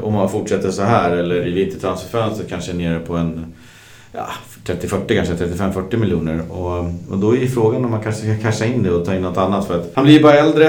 om 0.03 0.12
man 0.12 0.28
fortsätter 0.28 0.70
så 0.70 0.82
här 0.82 1.11
eller 1.11 1.47
i 1.47 1.51
vintertransferfönstret 1.51 2.49
kanske 2.49 2.72
nere 2.72 2.99
på 2.99 3.16
en 3.16 3.55
ja, 4.12 4.26
30-40 4.66 5.14
kanske, 5.16 5.34
35-40 5.34 5.97
miljoner. 5.97 6.53
Och, 6.53 6.78
och 7.11 7.18
då 7.18 7.32
är 7.32 7.40
ju 7.40 7.49
frågan 7.49 7.84
om 7.84 7.90
man 7.90 8.03
kanske 8.03 8.22
ska 8.22 8.42
casha 8.42 8.64
in 8.64 8.82
det 8.82 8.90
och 8.90 9.07
ta 9.07 9.14
in 9.14 9.22
något 9.22 9.36
annat. 9.36 9.66
För 9.66 9.80
att 9.80 9.90
han 9.95 10.05
blir 10.05 10.22
bara 10.22 10.34
äldre 10.34 10.66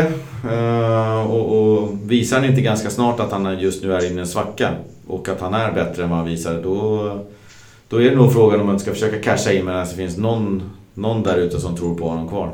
eh, 0.51 1.31
och, 1.31 1.73
och 1.77 1.89
visar 2.03 2.39
han 2.39 2.45
inte 2.45 2.61
ganska 2.61 2.89
snart 2.89 3.19
att 3.19 3.31
han 3.31 3.59
just 3.59 3.83
nu 3.83 3.93
är 3.93 4.05
inne 4.05 4.15
i 4.15 4.19
en 4.19 4.27
svacka 4.27 4.71
och 5.07 5.29
att 5.29 5.41
han 5.41 5.53
är 5.53 5.71
bättre 5.71 6.03
än 6.03 6.09
vad 6.09 6.19
han 6.19 6.27
visar, 6.27 6.61
då, 6.63 7.19
då 7.89 8.01
är 8.01 8.09
det 8.09 8.15
nog 8.15 8.33
frågan 8.33 8.59
om 8.59 8.67
man 8.67 8.79
ska 8.79 8.91
försöka 8.91 9.21
casha 9.21 9.51
in 9.51 9.65
medan 9.65 9.87
det 9.87 9.95
finns 9.95 10.17
någon, 10.17 10.63
någon 10.93 11.23
där 11.23 11.37
ute 11.37 11.59
som 11.59 11.77
tror 11.77 11.95
på 11.95 12.09
honom 12.09 12.27
kvar. 12.27 12.51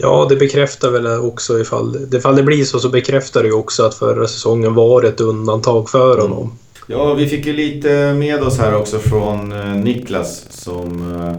Ja, 0.00 0.26
det 0.28 0.36
bekräftar 0.36 0.90
väl 0.90 1.06
också 1.06 1.60
ifall, 1.60 1.96
ifall 2.14 2.36
det 2.36 2.42
blir 2.42 2.64
så 2.64 2.78
så 2.78 2.88
bekräftar 2.88 3.42
det 3.42 3.48
ju 3.48 3.54
också 3.54 3.82
att 3.82 3.94
förra 3.94 4.26
säsongen 4.26 4.74
var 4.74 5.02
ett 5.02 5.20
undantag 5.20 5.90
för 5.90 6.14
mm. 6.18 6.22
honom. 6.30 6.58
Ja, 6.90 7.14
vi 7.14 7.26
fick 7.26 7.46
ju 7.46 7.52
lite 7.52 8.14
med 8.14 8.42
oss 8.42 8.58
här 8.58 8.76
också 8.76 8.98
från 8.98 9.52
eh, 9.52 9.74
Niklas 9.74 10.46
som 10.50 11.14
eh, 11.14 11.34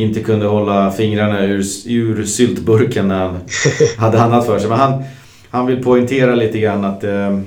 inte 0.00 0.22
kunde 0.22 0.46
hålla 0.46 0.90
fingrarna 0.90 1.44
ur, 1.44 1.64
ur 1.86 2.24
syltburken 2.24 3.08
när 3.08 3.18
han 3.18 3.40
hade 3.96 4.20
annat 4.20 4.46
för 4.46 4.58
sig. 4.58 4.68
Men 4.68 4.78
han, 4.78 5.02
han 5.50 5.66
vill 5.66 5.84
poängtera 5.84 6.34
lite 6.34 6.58
grann 6.58 6.84
att 6.84 7.04
eh, 7.04 7.38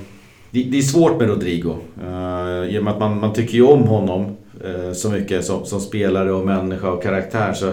det, 0.50 0.62
det, 0.62 0.78
är 0.78 0.82
svårt 0.82 1.18
med 1.18 1.28
Rodrigo. 1.28 1.76
I 2.68 2.78
och 2.78 2.84
med 2.84 2.92
att 2.92 3.00
man, 3.00 3.20
man 3.20 3.32
tycker 3.32 3.54
ju 3.54 3.62
om 3.62 3.82
honom 3.82 4.36
så 4.94 5.10
mycket 5.10 5.44
som, 5.44 5.66
som, 5.66 5.80
spelare 5.80 6.32
och 6.32 6.46
människa 6.46 6.90
och 6.90 7.02
karaktär. 7.02 7.52
Så 7.52 7.72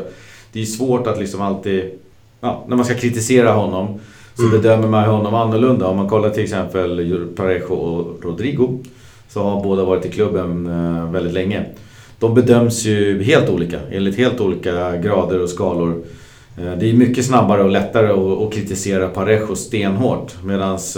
det 0.51 0.61
är 0.61 0.65
svårt 0.65 1.07
att 1.07 1.19
liksom 1.19 1.41
alltid... 1.41 1.91
Ja, 2.39 2.65
när 2.67 2.75
man 2.75 2.85
ska 2.85 2.95
kritisera 2.95 3.51
honom 3.51 3.99
så 4.35 4.43
mm. 4.43 4.61
bedömer 4.61 4.87
man 4.87 5.09
honom 5.09 5.33
annorlunda. 5.33 5.87
Om 5.87 5.97
man 5.97 6.09
kollar 6.09 6.29
till 6.29 6.43
exempel 6.43 7.27
Parejo 7.35 7.73
och 7.73 8.25
Rodrigo. 8.25 8.83
Så 9.29 9.43
har 9.43 9.63
båda 9.63 9.83
varit 9.83 10.05
i 10.05 10.09
klubben 10.09 10.67
uh, 10.67 11.11
väldigt 11.11 11.33
länge. 11.33 11.65
De 12.19 12.33
bedöms 12.33 12.85
ju 12.85 13.23
helt 13.23 13.49
olika, 13.49 13.79
enligt 13.91 14.17
helt 14.17 14.39
olika 14.39 14.97
grader 14.97 15.41
och 15.41 15.49
skalor. 15.49 16.03
Det 16.55 16.89
är 16.89 16.93
mycket 16.93 17.25
snabbare 17.25 17.63
och 17.63 17.69
lättare 17.69 18.07
att, 18.45 18.53
kritisera 18.53 19.07
Parejo 19.07 19.55
stenhårt. 19.55 20.43
Medans 20.43 20.97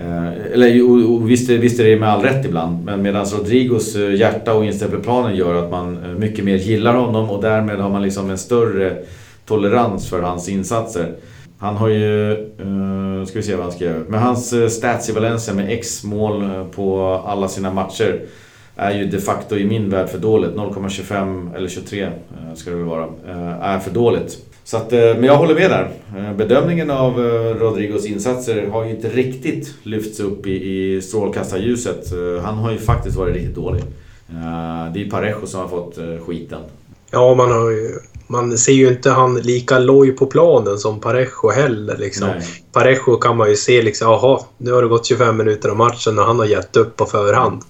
Eh, 0.00 0.52
eller 0.52 0.82
och 1.10 1.30
visst, 1.30 1.50
visst 1.50 1.80
är 1.80 1.84
det 1.84 1.96
med 1.96 2.08
all 2.08 2.22
rätt 2.22 2.44
ibland, 2.44 2.84
men 2.84 3.02
medan 3.02 3.24
Rodrigos 3.24 3.96
eh, 3.96 4.14
hjärta 4.14 4.54
och 4.54 4.64
inställning 4.64 5.02
planen 5.02 5.36
gör 5.36 5.64
att 5.64 5.70
man 5.70 6.04
eh, 6.04 6.10
mycket 6.10 6.44
mer 6.44 6.56
gillar 6.56 6.94
honom 6.94 7.30
och 7.30 7.42
därmed 7.42 7.78
har 7.78 7.90
man 7.90 8.02
liksom 8.02 8.30
en 8.30 8.38
större 8.38 8.96
tolerans 9.46 10.10
för 10.10 10.22
hans 10.22 10.48
insatser. 10.48 11.14
Han 11.58 11.76
har 11.76 11.88
ju, 11.88 12.30
uh, 12.60 13.24
ska 13.24 13.38
vi 13.38 13.42
se 13.42 13.54
vad 13.54 13.64
han 13.64 13.72
skrev, 13.72 14.04
men 14.08 14.20
hans 14.20 14.52
eh, 14.52 14.68
stats 14.68 15.08
i 15.08 15.12
Valencia 15.12 15.54
med 15.54 15.72
X-mål 15.72 16.42
eh, 16.42 16.64
på 16.64 17.02
alla 17.26 17.48
sina 17.48 17.72
matcher 17.72 18.20
är 18.76 18.94
ju 18.94 19.06
de 19.06 19.18
facto 19.18 19.56
i 19.56 19.64
min 19.64 19.90
värld 19.90 20.08
för 20.08 20.18
dåligt. 20.18 20.50
0,25 20.50 21.56
eller 21.56 21.68
23 21.68 22.10
ska 22.54 22.70
det 22.70 22.76
väl 22.76 22.84
vara. 22.84 23.08
Är 23.60 23.78
för 23.78 23.90
dåligt. 23.90 24.38
Så 24.64 24.76
att, 24.76 24.92
men 24.92 25.24
jag 25.24 25.36
håller 25.36 25.54
med 25.54 25.70
där. 25.70 25.90
Bedömningen 26.34 26.90
av 26.90 27.18
Rodrigos 27.60 28.06
insatser 28.06 28.66
har 28.66 28.84
ju 28.84 28.90
inte 28.90 29.08
riktigt 29.08 29.74
lyfts 29.82 30.20
upp 30.20 30.46
i, 30.46 30.50
i 30.50 31.02
strålkastarljuset. 31.02 32.12
Han 32.42 32.54
har 32.54 32.72
ju 32.72 32.78
faktiskt 32.78 33.16
varit 33.16 33.34
riktigt 33.34 33.54
dålig. 33.54 33.82
Det 34.94 35.02
är 35.02 35.10
Parejo 35.10 35.46
som 35.46 35.60
har 35.60 35.68
fått 35.68 35.98
skiten. 36.26 36.60
Ja, 37.10 37.34
man, 37.34 37.50
har 37.50 37.70
ju, 37.70 37.88
man 38.26 38.58
ser 38.58 38.72
ju 38.72 38.88
inte 38.88 39.10
han 39.10 39.34
lika 39.34 39.78
loj 39.78 40.12
på 40.12 40.26
planen 40.26 40.78
som 40.78 41.00
Parejo 41.00 41.50
heller. 41.50 41.96
Liksom. 41.96 42.28
Parejo 42.72 43.16
kan 43.16 43.36
man 43.36 43.50
ju 43.50 43.56
se 43.56 43.82
liksom, 43.82 44.10
jaha, 44.10 44.40
nu 44.58 44.72
har 44.72 44.82
det 44.82 44.88
gått 44.88 45.06
25 45.06 45.36
minuter 45.36 45.68
av 45.68 45.76
matchen 45.76 46.18
och 46.18 46.24
han 46.24 46.38
har 46.38 46.46
gett 46.46 46.76
upp 46.76 46.96
på 46.96 47.06
förhand. 47.06 47.62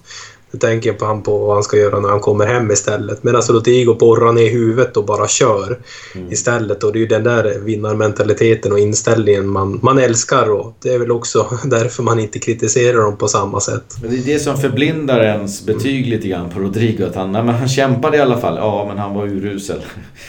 Nu 0.57 0.61
tänker 0.61 0.93
på 0.93 1.05
han 1.05 1.23
på 1.23 1.37
vad 1.37 1.53
han 1.53 1.63
ska 1.63 1.77
göra 1.77 1.99
när 1.99 2.09
han 2.09 2.19
kommer 2.19 2.45
hem 2.45 2.71
istället. 2.71 3.23
Medan 3.23 3.41
Rodrigo 3.41 3.93
borrar 3.93 4.31
ner 4.31 4.51
huvudet 4.51 4.97
och 4.97 5.05
bara 5.05 5.27
kör 5.27 5.77
mm. 6.15 6.31
istället. 6.31 6.83
Och 6.83 6.93
det 6.93 6.99
är 6.99 7.01
ju 7.01 7.07
den 7.07 7.23
där 7.23 7.59
vinnarmentaliteten 7.59 8.71
och 8.71 8.79
inställningen 8.79 9.47
man, 9.47 9.79
man 9.83 9.97
älskar. 9.97 10.51
Och 10.51 10.77
det 10.81 10.93
är 10.93 10.99
väl 10.99 11.11
också 11.11 11.57
därför 11.65 12.03
man 12.03 12.19
inte 12.19 12.39
kritiserar 12.39 13.01
dem 13.01 13.17
på 13.17 13.27
samma 13.27 13.59
sätt. 13.59 13.83
Men 14.01 14.11
det 14.11 14.17
är 14.17 14.33
det 14.33 14.39
som 14.39 14.57
förblindar 14.57 15.23
ens 15.23 15.65
betyg 15.65 16.07
lite 16.07 16.27
grann 16.27 16.49
på 16.49 16.59
Rodrigo. 16.59 17.05
Att 17.05 17.15
han, 17.15 17.31
nej, 17.31 17.43
men 17.43 17.55
han 17.55 17.67
kämpade 17.67 18.17
i 18.17 18.19
alla 18.19 18.37
fall. 18.37 18.55
Ja, 18.57 18.85
men 18.87 18.97
han 18.97 19.13
var 19.13 19.27
urusel. 19.27 19.81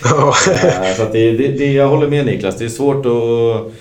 Ja. 0.04 0.34
så 0.96 1.02
att 1.02 1.12
det, 1.12 1.32
det, 1.32 1.48
det, 1.48 1.72
jag 1.72 1.88
håller 1.88 2.08
med 2.08 2.26
Niklas. 2.26 2.58
Det 2.58 2.64
är 2.64 2.68
svårt 2.68 3.06
att 3.06 3.72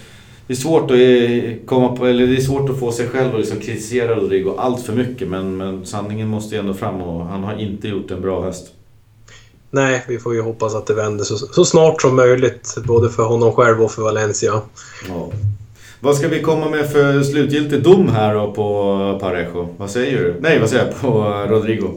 det 0.48 0.54
är 0.54 0.58
svårt 0.58 0.84
att 0.84 0.98
eh, 0.98 1.66
komma 1.66 1.96
på, 1.96 2.06
eller 2.06 2.28
det 2.28 2.36
är 2.36 2.42
svårt 2.42 2.70
att 2.70 2.80
få 2.80 2.92
sig 2.92 3.08
själv 3.08 3.34
att 3.34 3.40
liksom 3.40 3.60
kritisera 3.60 4.16
Rodrigo 4.16 4.54
allt 4.58 4.86
för 4.86 4.94
mycket 4.94 5.28
men, 5.28 5.58
men 5.58 5.86
sanningen 5.86 6.28
måste 6.28 6.56
ju 6.56 6.60
ändå 6.60 6.74
fram 6.74 7.02
och 7.02 7.26
han 7.26 7.44
har 7.44 7.56
inte 7.56 7.88
gjort 7.88 8.12
en 8.12 8.22
bra 8.22 8.42
höst. 8.42 8.68
Nej, 9.72 10.06
vi 10.08 10.20
får 10.20 10.34
ju 10.34 10.42
hoppas 10.42 10.76
att 10.76 10.88
det 10.88 10.94
vänder 10.94 11.24
så, 11.24 11.38
så 11.38 11.66
snart 11.66 12.02
som 12.02 12.16
möjligt 12.16 12.76
både 12.88 13.10
för 13.10 13.24
honom 13.24 13.52
själv 13.52 13.84
och 13.84 13.92
för 13.92 14.02
Valencia. 14.02 14.62
Ja. 15.08 15.32
Vad 16.00 16.16
ska 16.16 16.28
vi 16.28 16.42
komma 16.42 16.70
med 16.70 16.92
för 16.92 17.24
slutgiltig 17.24 17.84
dom 17.84 18.10
här 18.10 18.36
då 18.36 18.52
på 18.52 19.20
Parejo? 19.22 19.70
Vad 19.78 19.90
säger 19.90 20.18
du? 20.18 20.36
Nej, 20.40 20.60
vad 20.60 20.70
säger 20.70 20.86
jag? 20.86 21.02
På 21.02 21.24
Rodrigo? 21.50 21.88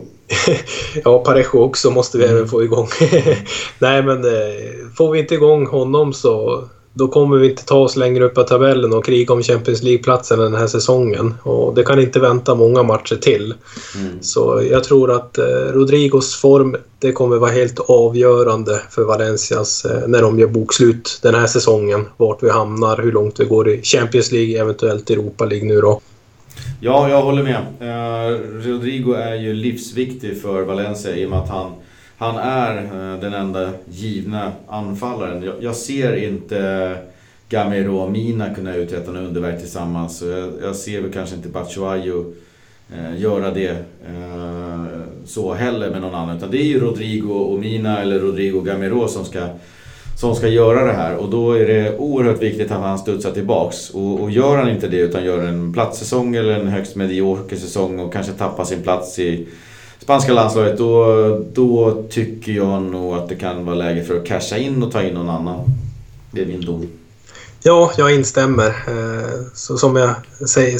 ja, 1.04 1.18
Parejo 1.18 1.58
också 1.58 1.90
måste 1.90 2.18
vi 2.18 2.24
även 2.24 2.48
få 2.48 2.62
igång. 2.62 2.88
Nej, 3.78 4.02
men 4.02 4.24
eh, 4.24 4.60
får 4.96 5.12
vi 5.12 5.18
inte 5.18 5.34
igång 5.34 5.66
honom 5.66 6.12
så 6.12 6.64
då 6.92 7.08
kommer 7.08 7.36
vi 7.36 7.50
inte 7.50 7.64
ta 7.64 7.78
oss 7.78 7.96
längre 7.96 8.24
upp 8.24 8.38
i 8.38 8.44
tabellen 8.44 8.92
och 8.92 9.04
kriga 9.04 9.34
om 9.34 9.42
Champions 9.42 9.82
League-platsen 9.82 10.38
den 10.38 10.54
här 10.54 10.66
säsongen. 10.66 11.34
Och 11.42 11.74
det 11.74 11.82
kan 11.82 12.00
inte 12.00 12.20
vänta 12.20 12.54
många 12.54 12.82
matcher 12.82 13.16
till. 13.16 13.54
Mm. 13.96 14.22
Så 14.22 14.62
jag 14.70 14.84
tror 14.84 15.12
att 15.12 15.38
eh, 15.38 15.44
Rodrigos 15.72 16.36
form, 16.36 16.76
det 16.98 17.12
kommer 17.12 17.36
vara 17.36 17.50
helt 17.50 17.80
avgörande 17.80 18.80
för 18.90 19.04
Valencias 19.04 19.84
eh, 19.84 20.08
när 20.08 20.22
de 20.22 20.38
gör 20.38 20.46
bokslut 20.46 21.18
den 21.22 21.34
här 21.34 21.46
säsongen. 21.46 22.06
Vart 22.16 22.42
vi 22.42 22.50
hamnar, 22.50 23.02
hur 23.02 23.12
långt 23.12 23.40
vi 23.40 23.44
går 23.44 23.68
i 23.68 23.82
Champions 23.82 24.32
League, 24.32 24.60
eventuellt 24.60 25.10
Europa 25.10 25.44
League 25.44 25.68
nu 25.68 25.80
då. 25.80 26.00
Ja, 26.80 27.08
jag 27.08 27.22
håller 27.22 27.42
med. 27.42 27.66
Eh, 27.80 28.38
Rodrigo 28.68 29.12
är 29.12 29.34
ju 29.34 29.54
livsviktig 29.54 30.42
för 30.42 30.62
Valencia 30.62 31.16
i 31.16 31.26
och 31.26 31.30
med 31.30 31.38
att 31.38 31.48
han 31.48 31.72
han 32.20 32.36
är 32.36 32.76
eh, 32.76 33.20
den 33.20 33.34
enda 33.34 33.70
givna 33.90 34.52
anfallaren. 34.68 35.42
Jag, 35.42 35.54
jag 35.60 35.76
ser 35.76 36.16
inte 36.16 36.58
eh, 36.58 36.96
Gamero 37.48 37.96
och 37.96 38.10
Mina 38.10 38.54
kunna 38.54 38.74
uträtta 38.74 39.12
några 39.12 39.26
underverk 39.26 39.60
tillsammans. 39.60 40.22
Jag, 40.22 40.52
jag 40.62 40.76
ser 40.76 41.00
väl 41.00 41.12
kanske 41.12 41.36
inte 41.36 41.48
Batshuayu 41.48 42.24
eh, 42.92 43.20
göra 43.20 43.50
det 43.50 43.70
eh, 44.08 44.84
så 45.24 45.54
heller 45.54 45.90
med 45.90 46.00
någon 46.00 46.14
annan. 46.14 46.36
Utan 46.36 46.50
det 46.50 46.58
är 46.58 46.64
ju 46.64 46.80
Rodrigo 46.80 47.32
och 47.32 47.60
Mina 47.60 48.02
eller 48.02 48.18
Rodrigo 48.18 48.58
och 48.58 48.66
Gamero 48.66 49.08
som 49.08 49.24
ska, 49.24 49.48
som 50.20 50.34
ska 50.34 50.48
göra 50.48 50.84
det 50.84 50.92
här. 50.92 51.16
Och 51.16 51.30
då 51.30 51.52
är 51.52 51.66
det 51.66 51.98
oerhört 51.98 52.42
viktigt 52.42 52.70
att 52.70 52.80
han 52.80 52.98
studsar 52.98 53.32
tillbaks. 53.32 53.90
Och, 53.90 54.20
och 54.20 54.30
gör 54.30 54.56
han 54.56 54.70
inte 54.70 54.88
det 54.88 55.00
utan 55.00 55.24
gör 55.24 55.42
en 55.42 55.72
platssäsong 55.72 56.36
eller 56.36 56.52
en 56.52 56.68
högst 56.68 56.96
medioker 56.96 57.56
säsong 57.56 58.00
och 58.00 58.12
kanske 58.12 58.32
tappar 58.32 58.64
sin 58.64 58.82
plats 58.82 59.18
i 59.18 59.46
spanska 60.10 60.32
landslaget, 60.32 60.78
då, 60.78 61.44
då 61.52 62.02
tycker 62.10 62.52
jag 62.52 62.82
nog 62.82 63.14
att 63.14 63.28
det 63.28 63.34
kan 63.34 63.64
vara 63.64 63.74
läge 63.74 64.04
för 64.04 64.16
att 64.16 64.26
casha 64.26 64.56
in 64.56 64.82
och 64.82 64.92
ta 64.92 65.02
in 65.02 65.14
någon 65.14 65.28
annan. 65.28 65.64
Det 66.30 66.42
är 66.42 66.46
min 66.46 66.60
dom. 66.60 66.86
Ja, 67.62 67.92
jag 67.96 68.14
instämmer. 68.14 68.66
Eh, 68.66 69.40
så 69.54 69.78
som 69.78 69.96
jag 69.96 70.14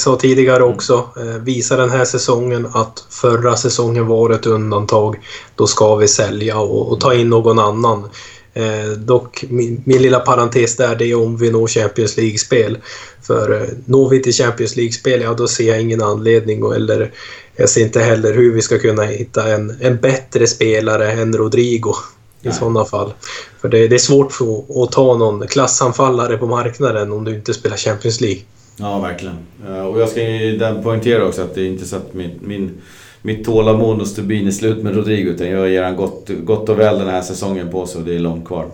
sa 0.01 0.17
tidigare 0.17 0.63
också, 0.63 1.05
eh, 1.17 1.43
visar 1.43 1.79
den 1.79 1.91
här 1.91 2.05
säsongen 2.05 2.67
att 2.73 3.05
förra 3.11 3.57
säsongen 3.57 4.07
var 4.07 4.31
ett 4.31 4.47
undantag, 4.47 5.17
då 5.55 5.67
ska 5.67 5.97
vi 5.97 6.09
sälja 6.09 6.59
och 6.59 7.01
ta 7.01 7.15
in 7.15 7.29
någon 7.29 7.59
annan. 7.59 8.09
Eh, 8.55 8.91
dock, 8.99 9.45
min, 9.49 9.83
min, 9.85 10.03
lilla 10.03 10.21
parentes 10.21 10.77
där, 10.77 10.97
det 10.97 11.05
är 11.05 11.15
om 11.15 11.37
vi 11.37 11.51
når 11.51 11.67
Champions 11.67 12.17
League-spel. 12.17 12.79
För 13.23 13.63
eh, 13.63 13.69
når 13.85 14.09
vi 14.09 14.23
till 14.23 14.33
Champions 14.33 14.77
League-spel, 14.77 15.23
ja 15.23 15.35
då 15.35 15.49
ser 15.49 15.69
jag 15.69 15.81
ingen 15.81 16.03
anledning 16.03 16.73
eller 16.73 17.13
jag 17.57 17.69
ser 17.69 17.81
inte 17.81 18.01
heller 18.01 18.35
hur 18.35 18.53
vi 18.53 18.63
ska 18.63 18.79
kunna 18.79 19.03
hitta 19.03 19.55
en, 19.55 19.77
en 19.81 19.97
bättre 19.97 20.47
spelare 20.47 21.13
än 21.13 21.37
Rodrigo 21.37 21.95
i 22.43 22.47
Nej. 22.49 22.55
sådana 22.55 22.85
fall. 22.85 23.13
För 23.61 23.69
det, 23.69 23.89
det 23.89 23.97
är 23.97 23.99
svårt 23.99 24.33
för, 24.33 24.83
att 24.85 24.93
ta 24.93 25.17
någon 25.17 25.47
klassanfallare 25.47 26.37
på 26.37 26.47
marknaden 26.47 27.13
om 27.13 27.25
du 27.25 27.35
inte 27.35 27.55
spelar 27.55 27.77
Champions 27.77 28.21
League. 28.21 28.43
Ja, 28.77 28.99
verkligen. 28.99 29.39
Eh, 29.67 29.87
och 29.87 30.01
jag 30.01 30.09
ska 30.09 30.23
ju 30.23 30.83
poängtera 30.83 31.27
också 31.27 31.43
att 31.43 31.55
det 31.55 31.61
är 31.61 31.67
inte 31.67 31.87
så 31.87 31.97
att 31.97 32.15
min, 32.15 32.39
min, 32.41 32.81
mitt 33.23 33.45
tålamod 33.45 34.01
och 34.01 34.07
stubin 34.07 34.47
är 34.47 34.51
slut 34.51 34.83
med 34.83 34.97
Rodrigo. 34.97 35.31
Utan 35.31 35.51
jag 35.51 35.71
ger 35.71 35.83
han 35.83 35.97
gott, 35.97 36.31
gott 36.45 36.69
och 36.69 36.79
väl 36.79 36.99
den 36.99 37.09
här 37.09 37.23
säsongen 37.23 37.71
på 37.71 37.87
sig 37.87 37.99
och 37.99 38.07
det 38.07 38.15
är 38.15 38.19
långt 38.19 38.47
kvar. 38.47 38.67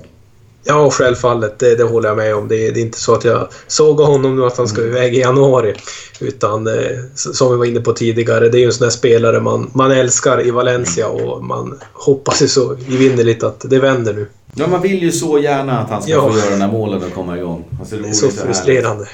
Ja, 0.68 0.90
självfallet. 0.90 1.59
Det, 1.59 1.74
det 1.74 1.84
håller 1.84 2.09
jag 2.09 2.16
med 2.16 2.34
om. 2.34 2.49
Det, 2.49 2.70
det, 2.70 2.80
är 2.80 2.82
inte 2.82 3.01
så 3.01 3.14
att 3.14 3.24
jag 3.24 3.49
sågar 3.66 4.07
honom 4.07 4.36
nu 4.36 4.47
att 4.47 4.57
han 4.57 4.68
ska 4.68 4.80
mm. 4.80 4.97
iväg 4.97 5.14
i 5.14 5.20
januari. 5.20 5.74
Utan 6.20 6.66
eh, 6.66 6.74
som 7.14 7.51
vi 7.51 7.57
var 7.57 7.64
inne 7.64 7.80
på 7.80 7.92
tidigare, 7.92 8.49
det 8.49 8.59
är 8.59 8.61
ju 8.61 8.66
en 8.66 8.72
sån 8.72 8.84
där 8.84 8.90
spelare 8.90 9.40
man, 9.40 9.70
man 9.74 9.90
älskar 9.90 10.47
i 10.47 10.51
Valencia 10.51 11.09
och 11.09 11.44
man 11.44 11.78
hoppas 11.92 12.42
ju 12.42 12.49
så 12.49 12.76
invinnerligt 12.88 13.42
att 13.42 13.70
det 13.70 13.78
vänder 13.78 14.14
nu. 14.14 14.26
Ja, 14.55 14.66
man 14.66 14.82
vill 14.82 15.03
ju 15.03 15.12
så 15.12 15.38
gärna 15.38 15.78
att 15.78 15.90
han 15.90 16.03
ska 16.03 16.11
ja. 16.11 16.30
få 16.30 16.38
göra 16.38 16.51
de 16.51 16.61
här 16.61 16.72
målen 16.72 17.03
och 17.03 17.14
komma 17.14 17.38
igång. 17.38 17.64
Alltså, 17.80 17.97
det, 17.97 18.03
det 18.03 18.09
är 18.09 18.12
så 18.12 18.30
frustrerande. 18.30 19.09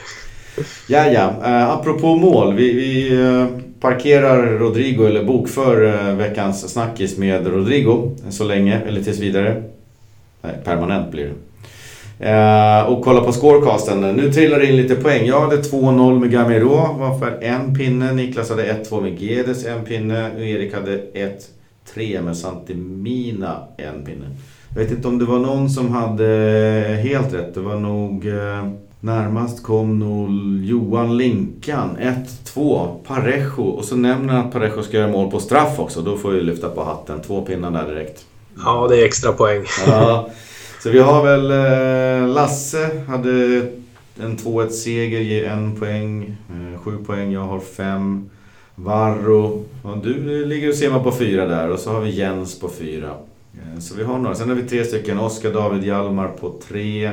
Ja, 0.86 1.06
ja. 1.06 1.34
Uh, 1.40 1.70
apropå 1.70 2.16
mål. 2.16 2.54
Vi, 2.54 2.72
vi 2.72 3.10
uh, 3.16 3.46
parkerar 3.82 4.58
Rodrigo, 4.58 5.06
eller 5.06 5.24
bokför 5.24 5.84
eh, 5.84 6.14
veckans 6.16 6.72
snackis 6.72 7.18
med 7.18 7.46
Rodrigo 7.46 8.16
så 8.30 8.44
länge, 8.44 8.80
eller 8.86 9.02
tills 9.02 9.18
vidare. 9.18 9.62
Nej, 10.42 10.54
permanent 10.64 11.10
blir 11.10 11.24
det. 11.24 11.34
Eh, 12.30 12.82
och 12.82 13.04
kolla 13.04 13.20
på 13.20 13.32
scorecasten. 13.32 14.00
Nu 14.00 14.32
trillar 14.32 14.58
det 14.58 14.66
in 14.66 14.76
lite 14.76 14.94
poäng. 14.94 15.26
Jag 15.26 15.40
hade 15.40 15.56
2-0 15.56 16.18
med 16.18 16.30
Gamero, 16.30 16.98
var 16.98 17.18
för 17.18 17.42
en 17.42 17.74
pinne. 17.74 18.12
Niklas 18.12 18.50
hade 18.50 18.84
1-2 18.84 19.00
med 19.00 19.22
Gedes, 19.22 19.66
en 19.66 19.84
pinne. 19.84 20.30
Och 20.36 20.42
Erik 20.42 20.74
hade 20.74 21.00
1-3 21.94 22.22
med 22.22 22.36
Santimina, 22.36 23.56
en 23.76 24.04
pinne. 24.04 24.26
Jag 24.74 24.82
vet 24.82 24.90
inte 24.90 25.08
om 25.08 25.18
det 25.18 25.24
var 25.24 25.38
någon 25.38 25.70
som 25.70 25.92
hade 25.92 26.26
helt 27.02 27.34
rätt. 27.34 27.54
Det 27.54 27.60
var 27.60 27.76
nog... 27.76 28.26
Eh, 28.26 28.68
närmast 29.02 29.62
kom 29.62 29.98
nog 29.98 30.30
Johan 30.64 31.16
Linkan, 31.16 31.96
1-2. 32.44 32.96
Parejo. 33.06 33.62
Och 33.62 33.84
så 33.84 33.96
nämner 33.96 34.32
han 34.32 34.46
att 34.46 34.52
Parejo 34.52 34.82
ska 34.82 34.96
göra 34.96 35.08
mål 35.08 35.30
på 35.30 35.40
straff 35.40 35.78
också. 35.78 36.00
Då 36.00 36.16
får 36.16 36.30
vi 36.30 36.40
lyfta 36.40 36.68
på 36.68 36.84
hatten. 36.84 37.20
Två 37.22 37.42
pinnar 37.42 37.70
där 37.70 37.94
direkt. 37.94 38.24
Ja, 38.64 38.86
det 38.90 39.02
är 39.02 39.04
extra 39.04 39.32
poäng. 39.32 39.64
Ja. 39.86 40.30
Så 40.82 40.90
vi 40.90 40.98
har 40.98 41.24
väl 41.24 41.50
eh, 41.50 42.34
Lasse 42.34 42.90
hade 43.08 43.30
En 44.20 44.36
2-1 44.36 44.68
seger 44.68 45.20
ger 45.20 45.44
en 45.44 45.76
poäng. 45.76 46.36
Eh, 46.50 46.80
sju 46.80 46.96
poäng, 47.06 47.32
jag 47.32 47.40
har 47.40 47.60
fem. 47.60 48.30
Varro, 48.74 49.64
ja, 49.84 50.00
du 50.04 50.44
ligger 50.44 50.68
och 50.68 50.74
ser 50.74 50.98
på 50.98 51.12
fyra 51.12 51.46
där 51.46 51.70
och 51.70 51.78
så 51.78 51.90
har 51.92 52.00
vi 52.00 52.10
Jens 52.10 52.60
på 52.60 52.68
fyra. 52.68 53.10
Eh, 53.54 53.80
så 53.80 53.94
vi 53.94 54.04
har 54.04 54.18
några. 54.18 54.34
Sen 54.34 54.48
har 54.48 54.56
vi 54.56 54.62
tre 54.62 54.84
stycken. 54.84 55.18
Oskar, 55.18 55.52
David, 55.52 55.84
Hjalmar 55.84 56.28
på 56.28 56.54
tre. 56.68 57.12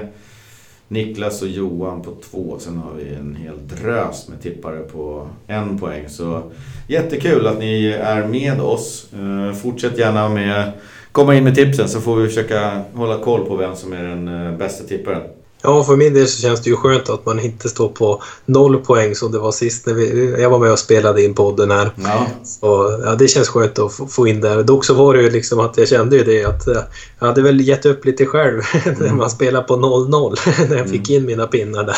Niklas 0.91 1.41
och 1.41 1.47
Johan 1.47 2.01
på 2.01 2.11
två. 2.31 2.59
Sen 2.59 2.77
har 2.77 2.93
vi 2.93 3.15
en 3.15 3.35
hel 3.35 3.67
drös 3.67 4.27
med 4.29 4.41
tippare 4.41 4.79
på 4.79 5.27
en 5.47 5.79
poäng. 5.79 6.09
Så 6.09 6.41
jättekul 6.87 7.47
att 7.47 7.59
ni 7.59 7.87
är 7.87 8.27
med 8.27 8.61
oss. 8.61 9.07
Eh, 9.13 9.55
fortsätt 9.55 9.97
gärna 9.97 10.29
med 10.29 10.71
komma 11.11 11.35
in 11.35 11.43
med 11.43 11.55
tipsen 11.55 11.89
så 11.89 12.01
får 12.01 12.15
vi 12.15 12.27
försöka 12.27 12.81
hålla 12.93 13.17
koll 13.17 13.45
på 13.45 13.55
vem 13.55 13.75
som 13.75 13.93
är 13.93 14.03
den 14.03 14.27
eh, 14.27 14.57
bästa 14.57 14.83
tipparen. 14.83 15.21
Ja, 15.61 15.83
för 15.83 15.95
min 15.95 16.13
del 16.13 16.27
så 16.27 16.41
känns 16.41 16.61
det 16.61 16.69
ju 16.69 16.75
skönt 16.75 17.09
att 17.09 17.25
man 17.25 17.39
inte 17.39 17.69
står 17.69 17.89
på 17.89 18.23
noll 18.45 18.77
poäng 18.77 19.15
som 19.15 19.31
det 19.31 19.39
var 19.39 19.51
sist 19.51 19.85
när 19.85 19.93
vi, 19.93 20.35
jag 20.41 20.49
var 20.49 20.59
med 20.59 20.71
och 20.71 20.79
spelade 20.79 21.23
in 21.23 21.33
podden 21.33 21.71
här. 21.71 21.91
Ja. 21.95 22.27
Så, 22.43 22.99
ja, 23.05 23.15
det 23.15 23.27
känns 23.27 23.49
skönt 23.49 23.79
att 23.79 23.91
få 24.09 24.27
in 24.27 24.41
det. 24.41 24.63
Dock 24.63 24.85
så 24.85 24.93
var 24.93 25.13
det 25.13 25.21
ju 25.21 25.29
liksom 25.29 25.59
att 25.59 25.77
jag 25.77 25.87
kände 25.87 26.17
ju 26.17 26.23
det 26.23 26.45
att 26.45 26.67
jag 27.19 27.27
hade 27.27 27.41
väl 27.41 27.61
gett 27.61 27.85
upp 27.85 28.05
lite 28.05 28.25
själv 28.25 28.61
mm. 28.85 28.97
när 28.99 29.13
man 29.13 29.29
spelar 29.29 29.61
på 29.61 29.75
0-0 29.75 30.69
när 30.69 30.77
jag 30.77 30.89
fick 30.89 31.09
mm. 31.09 31.21
in 31.21 31.25
mina 31.25 31.47
pinnar 31.47 31.83
där. 31.83 31.97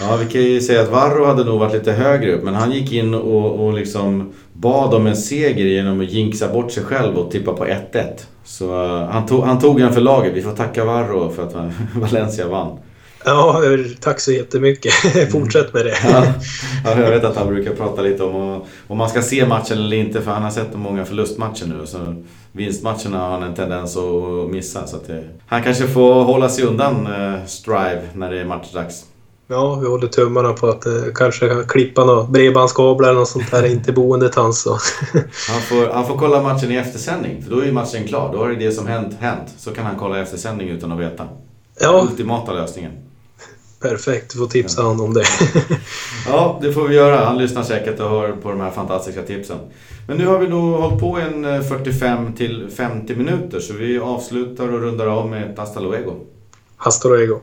Ja, 0.00 0.16
vi 0.16 0.32
kan 0.32 0.42
ju 0.42 0.60
säga 0.60 0.82
att 0.82 0.90
Varro 0.90 1.24
hade 1.24 1.44
nog 1.44 1.60
varit 1.60 1.74
lite 1.74 1.92
högre 1.92 2.34
upp 2.34 2.42
men 2.42 2.54
han 2.54 2.72
gick 2.72 2.92
in 2.92 3.14
och, 3.14 3.66
och 3.66 3.74
liksom 3.74 4.32
bad 4.52 4.94
om 4.94 5.06
en 5.06 5.16
seger 5.16 5.64
genom 5.64 6.00
att 6.00 6.10
jinxa 6.10 6.48
bort 6.48 6.72
sig 6.72 6.84
själv 6.84 7.16
och 7.16 7.30
tippa 7.30 7.52
på 7.52 7.64
1-1. 7.64 8.04
Så 8.50 8.84
uh, 8.84 9.08
han, 9.08 9.26
tog, 9.26 9.44
han 9.44 9.58
tog 9.58 9.80
den 9.80 9.92
för 9.92 10.00
laget. 10.00 10.32
Vi 10.34 10.42
får 10.42 10.52
tacka 10.52 10.84
Varro 10.84 11.30
för 11.30 11.46
att 11.46 11.54
Valencia 11.94 12.48
vann. 12.48 12.78
Ja, 13.24 13.62
tack 14.00 14.20
så 14.20 14.32
jättemycket. 14.32 14.92
Fortsätt 15.32 15.74
med 15.74 15.86
det. 15.86 15.94
Ja, 16.84 17.00
jag 17.00 17.10
vet 17.10 17.24
att 17.24 17.36
han 17.36 17.48
brukar 17.48 17.72
prata 17.74 18.02
lite 18.02 18.22
om 18.22 18.64
om 18.86 18.98
man 18.98 19.08
ska 19.08 19.22
se 19.22 19.46
matchen 19.46 19.78
eller 19.78 19.96
inte 19.96 20.22
för 20.22 20.30
han 20.30 20.42
har 20.42 20.50
sett 20.50 20.74
många 20.74 21.04
förlustmatcher 21.04 21.66
nu. 21.66 21.86
Så 21.86 22.22
vinstmatcherna 22.52 23.18
har 23.18 23.30
han 23.30 23.42
en 23.42 23.54
tendens 23.54 23.96
att 23.96 24.50
missa. 24.50 24.86
Så 24.86 24.96
att 24.96 25.06
det, 25.06 25.24
han 25.46 25.62
kanske 25.62 25.86
får 25.86 26.24
hålla 26.24 26.48
sig 26.48 26.64
undan 26.64 27.06
uh, 27.06 27.46
Strive 27.46 28.02
när 28.14 28.30
det 28.30 28.40
är 28.40 28.44
matchdags. 28.44 29.04
Ja, 29.52 29.74
vi 29.74 29.86
håller 29.86 30.06
tummarna 30.06 30.52
på 30.52 30.66
att 30.66 30.86
eh, 30.86 30.92
kanske 31.14 31.64
klippa 31.68 32.04
några 32.04 32.24
bredbandskablar 32.24 33.08
eller 33.08 33.18
något 33.18 33.28
sånt 33.28 33.50
här 33.52 33.66
in 33.72 33.82
till 33.82 33.94
boendet 33.94 34.34
hans. 34.34 34.66
han, 35.48 35.60
får, 35.62 35.92
han 35.92 36.06
får 36.06 36.18
kolla 36.18 36.42
matchen 36.42 36.72
i 36.72 36.76
eftersändning, 36.76 37.42
för 37.42 37.50
då 37.50 37.60
är 37.60 37.64
ju 37.64 37.72
matchen 37.72 38.06
klar. 38.06 38.32
Då 38.32 38.38
har 38.38 38.48
det 38.48 38.72
som 38.72 38.86
hänt, 38.86 39.16
hänt. 39.20 39.54
Så 39.58 39.70
kan 39.70 39.86
han 39.86 39.96
kolla 39.98 40.18
i 40.18 40.22
eftersändning 40.22 40.68
utan 40.68 40.92
att 40.92 41.00
veta. 41.00 41.28
Ja. 41.80 42.06
Ultimata 42.10 42.52
lösningen. 42.52 42.92
Perfekt, 43.80 44.32
du 44.32 44.38
får 44.38 44.46
tipsa 44.46 44.80
ja. 44.80 44.88
honom 44.88 45.04
om 45.04 45.14
det. 45.14 45.24
ja, 46.26 46.58
det 46.62 46.72
får 46.72 46.88
vi 46.88 46.94
göra. 46.94 47.24
Han 47.24 47.38
lyssnar 47.38 47.62
säkert 47.62 48.00
och 48.00 48.10
hör 48.10 48.32
på 48.32 48.50
de 48.50 48.60
här 48.60 48.70
fantastiska 48.70 49.22
tipsen. 49.22 49.58
Men 50.08 50.16
nu 50.16 50.26
har 50.26 50.38
vi 50.38 50.48
nog 50.48 50.74
hållit 50.74 51.00
på 51.00 51.16
en 51.18 51.64
45 51.64 52.26
eh, 52.26 52.32
till 52.32 52.68
50 52.76 53.16
minuter 53.16 53.60
så 53.60 53.72
vi 53.72 53.98
avslutar 53.98 54.72
och 54.72 54.80
rundar 54.80 55.06
av 55.06 55.28
med 55.28 55.50
ett 55.50 55.58
hasta 55.58 55.80
luego. 55.80 56.14
Hasta 56.76 57.08
luego. 57.08 57.40